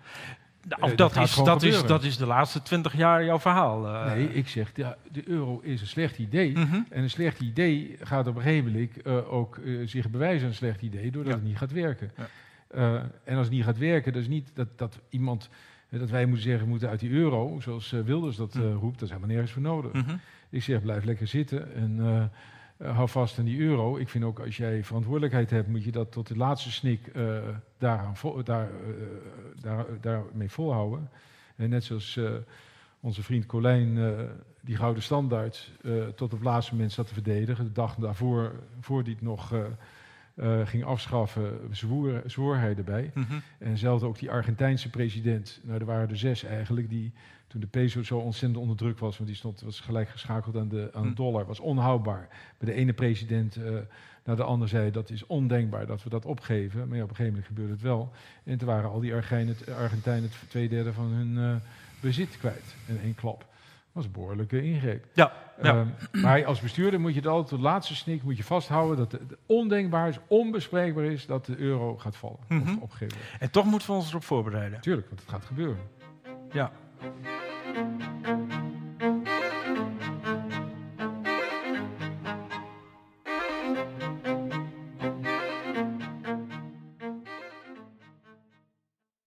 Nou, 0.69 0.91
Eh, 0.91 0.97
dat, 0.97 1.17
is, 1.17 1.35
dat, 1.35 1.63
is, 1.63 1.85
dat 1.87 2.05
is 2.05 2.17
de 2.17 2.27
laatste 2.27 2.63
twintig 2.63 2.97
jaar 2.97 3.25
jouw 3.25 3.39
verhaal. 3.41 3.87
eh. 3.89 4.13
nee, 4.13 4.35
ik 4.35 4.49
zeg, 4.49 4.71
ja, 4.75 4.97
de 5.13 5.29
euro 5.29 5.61
is 5.61 5.81
een 5.81 5.87
slecht 5.87 6.19
idee. 6.19 6.53
Mhm. 6.53 6.81
En 6.91 7.03
een 7.03 7.11
slecht 7.11 7.41
idee 7.41 7.97
gaat 8.01 8.27
op 8.27 8.37
een 8.37 8.43
gegeven 8.43 8.73
moment 8.73 9.03
eh, 9.03 9.33
ook 9.33 9.61
zich 9.85 10.11
bewijzen 10.11 10.49
een 10.49 10.55
slecht 10.55 10.83
idee, 10.83 11.11
doordat 11.11 11.33
Ja. 11.33 11.39
het 11.39 11.49
niet 11.49 11.57
gaat 11.59 11.73
werken. 11.73 12.13
Ja. 12.17 12.27
Eh, 12.75 12.95
en 13.25 13.37
als 13.37 13.47
het 13.47 13.55
niet 13.55 13.65
gaat 13.65 13.79
werken, 13.79 14.13
dat 14.13 14.23
is 14.23 14.29
niet 14.29 14.51
dat, 14.55 14.69
dat 14.77 15.01
iemand, 15.09 15.49
eh, 15.89 15.99
dat 15.99 16.11
wij 16.11 16.27
moeten 16.27 16.45
zeggen, 16.45 16.65
we 16.65 16.71
moeten 16.71 16.89
uit 16.89 17.01
die 17.01 17.11
euro, 17.11 17.61
zoals 17.61 17.93
eh, 17.93 18.01
Wilders 18.01 18.37
dat 18.37 18.53
Hm. 18.53 18.61
roept, 18.61 18.99
dat 18.99 19.03
is 19.03 19.09
helemaal 19.09 19.29
nergens 19.29 19.53
voor 19.53 19.63
nodig. 19.63 19.93
Mhm. 19.93 20.17
Ik 20.51 20.63
zeg, 20.63 20.83
blijf 20.83 21.05
lekker 21.05 21.27
zitten 21.27 21.75
en 21.75 22.31
hou 22.77 23.09
vast 23.09 23.39
aan 23.39 23.45
die 23.45 23.59
euro. 23.59 23.97
Ik 23.97 24.09
vind 24.09 24.25
ook, 24.25 24.41
als 24.41 24.57
jij 24.57 24.85
verantwoordelijkheid 24.85 25.51
hebt, 25.51 25.69
moet 25.69 25.85
je 25.85 25.93
dat 25.93 26.13
tot 26.13 26.27
de 26.27 26.37
laatste 26.37 26.73
snik 26.73 27.11
daaraan 27.79 28.15
daar, 28.45 28.69
daar, 29.61 29.87
daarmee 30.01 30.51
volhouden. 30.51 31.09
En 31.57 31.71
net 31.71 31.85
zoals 31.85 32.21
onze 33.01 33.23
vriend 33.23 33.47
Colijn 33.47 33.99
die 34.61 34.77
gouden 34.77 35.03
standaard 35.03 35.73
tot 36.15 36.33
op 36.33 36.39
het 36.39 36.49
laatste 36.49 36.73
moment 36.73 36.93
zat 36.93 37.07
te 37.07 37.15
verdedigen. 37.15 37.65
De 37.65 37.73
dag 37.73 37.95
daarvoor, 37.95 38.53
voor 38.81 39.05
die 39.05 39.15
het 39.15 39.23
nog 39.23 39.53
eh, 40.35 40.67
ging 40.67 40.85
afschaffen, 40.85 41.59
zwoer, 41.71 42.23
zwoer 42.27 42.59
hij 42.59 42.75
erbij. 42.77 43.11
Mhm. 43.15 43.35
En 43.59 43.79
zelfs 43.79 44.03
ook 44.03 44.19
die 44.19 44.31
Argentijnse 44.31 44.91
president, 44.91 45.61
nou 45.63 45.81
er 45.81 45.87
waren 45.87 46.09
er 46.09 46.17
zes 46.19 46.45
eigenlijk, 46.45 46.89
die 46.89 47.13
toen 47.47 47.61
de 47.61 47.67
peso 47.67 48.03
zo 48.03 48.19
ontzettend 48.19 48.61
onder 48.61 48.77
druk 48.77 48.99
was, 48.99 49.17
want 49.17 49.29
die 49.29 49.39
stond, 49.39 49.61
was 49.61 49.81
gelijk 49.81 50.09
geschakeld 50.09 50.57
aan 50.57 50.69
de, 50.69 50.91
aan 50.93 51.03
de 51.03 51.09
Hm. 51.09 51.15
dollar, 51.15 51.47
was 51.47 51.61
onhoudbaar. 51.61 52.29
Bij 52.59 52.73
de 52.73 52.81
ene 52.81 52.93
president 52.93 53.57
eh, 53.57 53.73
naar 54.25 54.37
de 54.37 54.43
ander 54.43 54.69
zei 54.69 54.91
dat 54.91 55.11
is 55.11 55.27
ondenkbaar 55.27 55.87
dat 55.87 56.03
we 56.03 56.11
dat 56.11 56.25
opgeven. 56.25 56.89
Maar 56.89 56.97
ja, 56.97 57.03
op 57.03 57.11
een 57.11 57.17
gegeven 57.17 57.33
moment 57.33 57.47
gebeurde 57.47 57.73
het 57.73 57.83
wel. 57.83 58.13
En 58.45 58.59
toen 58.59 58.69
waren 58.69 58.91
al 58.91 59.01
die 59.01 59.15
Argentijnen 59.15 60.23
het 60.23 60.49
twee 60.49 60.69
derde 60.69 60.93
van 60.93 61.07
hun 61.07 61.39
eh, 61.39 61.57
bezit 62.01 62.39
kwijt 62.39 62.75
in 62.87 63.01
één 63.03 63.15
klap. 63.15 63.53
Dat 63.95 64.03
was 64.03 64.13
een 64.13 64.21
behoorlijke 64.21 64.63
ingreep. 64.63 65.07
Ja, 65.13 65.33
ja. 65.63 65.87
Ehm, 66.13 66.23
maar 66.23 66.45
als 66.45 66.61
bestuurder 66.61 67.01
moet 67.01 67.13
je 67.13 67.19
het 67.19 67.29
altijd 67.29 67.49
tot 67.49 67.59
de 67.59 67.65
laatste 67.65 67.95
snik 67.95 68.23
moet 68.23 68.37
je 68.37 68.45
vasthouden 68.45 68.97
dat 68.97 69.13
het 69.13 69.37
ondenkbaar 69.47 70.09
is, 70.09 70.19
onbespreekbaar 70.29 71.05
is 71.05 71.27
dat 71.27 71.47
de 71.47 71.57
euro 71.57 71.97
gaat 71.97 72.17
vallen 72.17 72.39
of 72.49 72.77
opgegeven 72.81 73.19
wordt. 73.19 73.43
En 73.43 73.51
toch 73.51 73.65
moeten 73.65 73.89
we 73.89 73.95
ons 73.95 74.09
erop 74.09 74.25
voorbereiden. 74.25 74.81
Tuurlijk, 74.81 75.09
want 75.09 75.21
het 75.21 75.31
gaat 75.31 75.45
gebeuren. 75.45 75.83
Ja. 76.53 76.73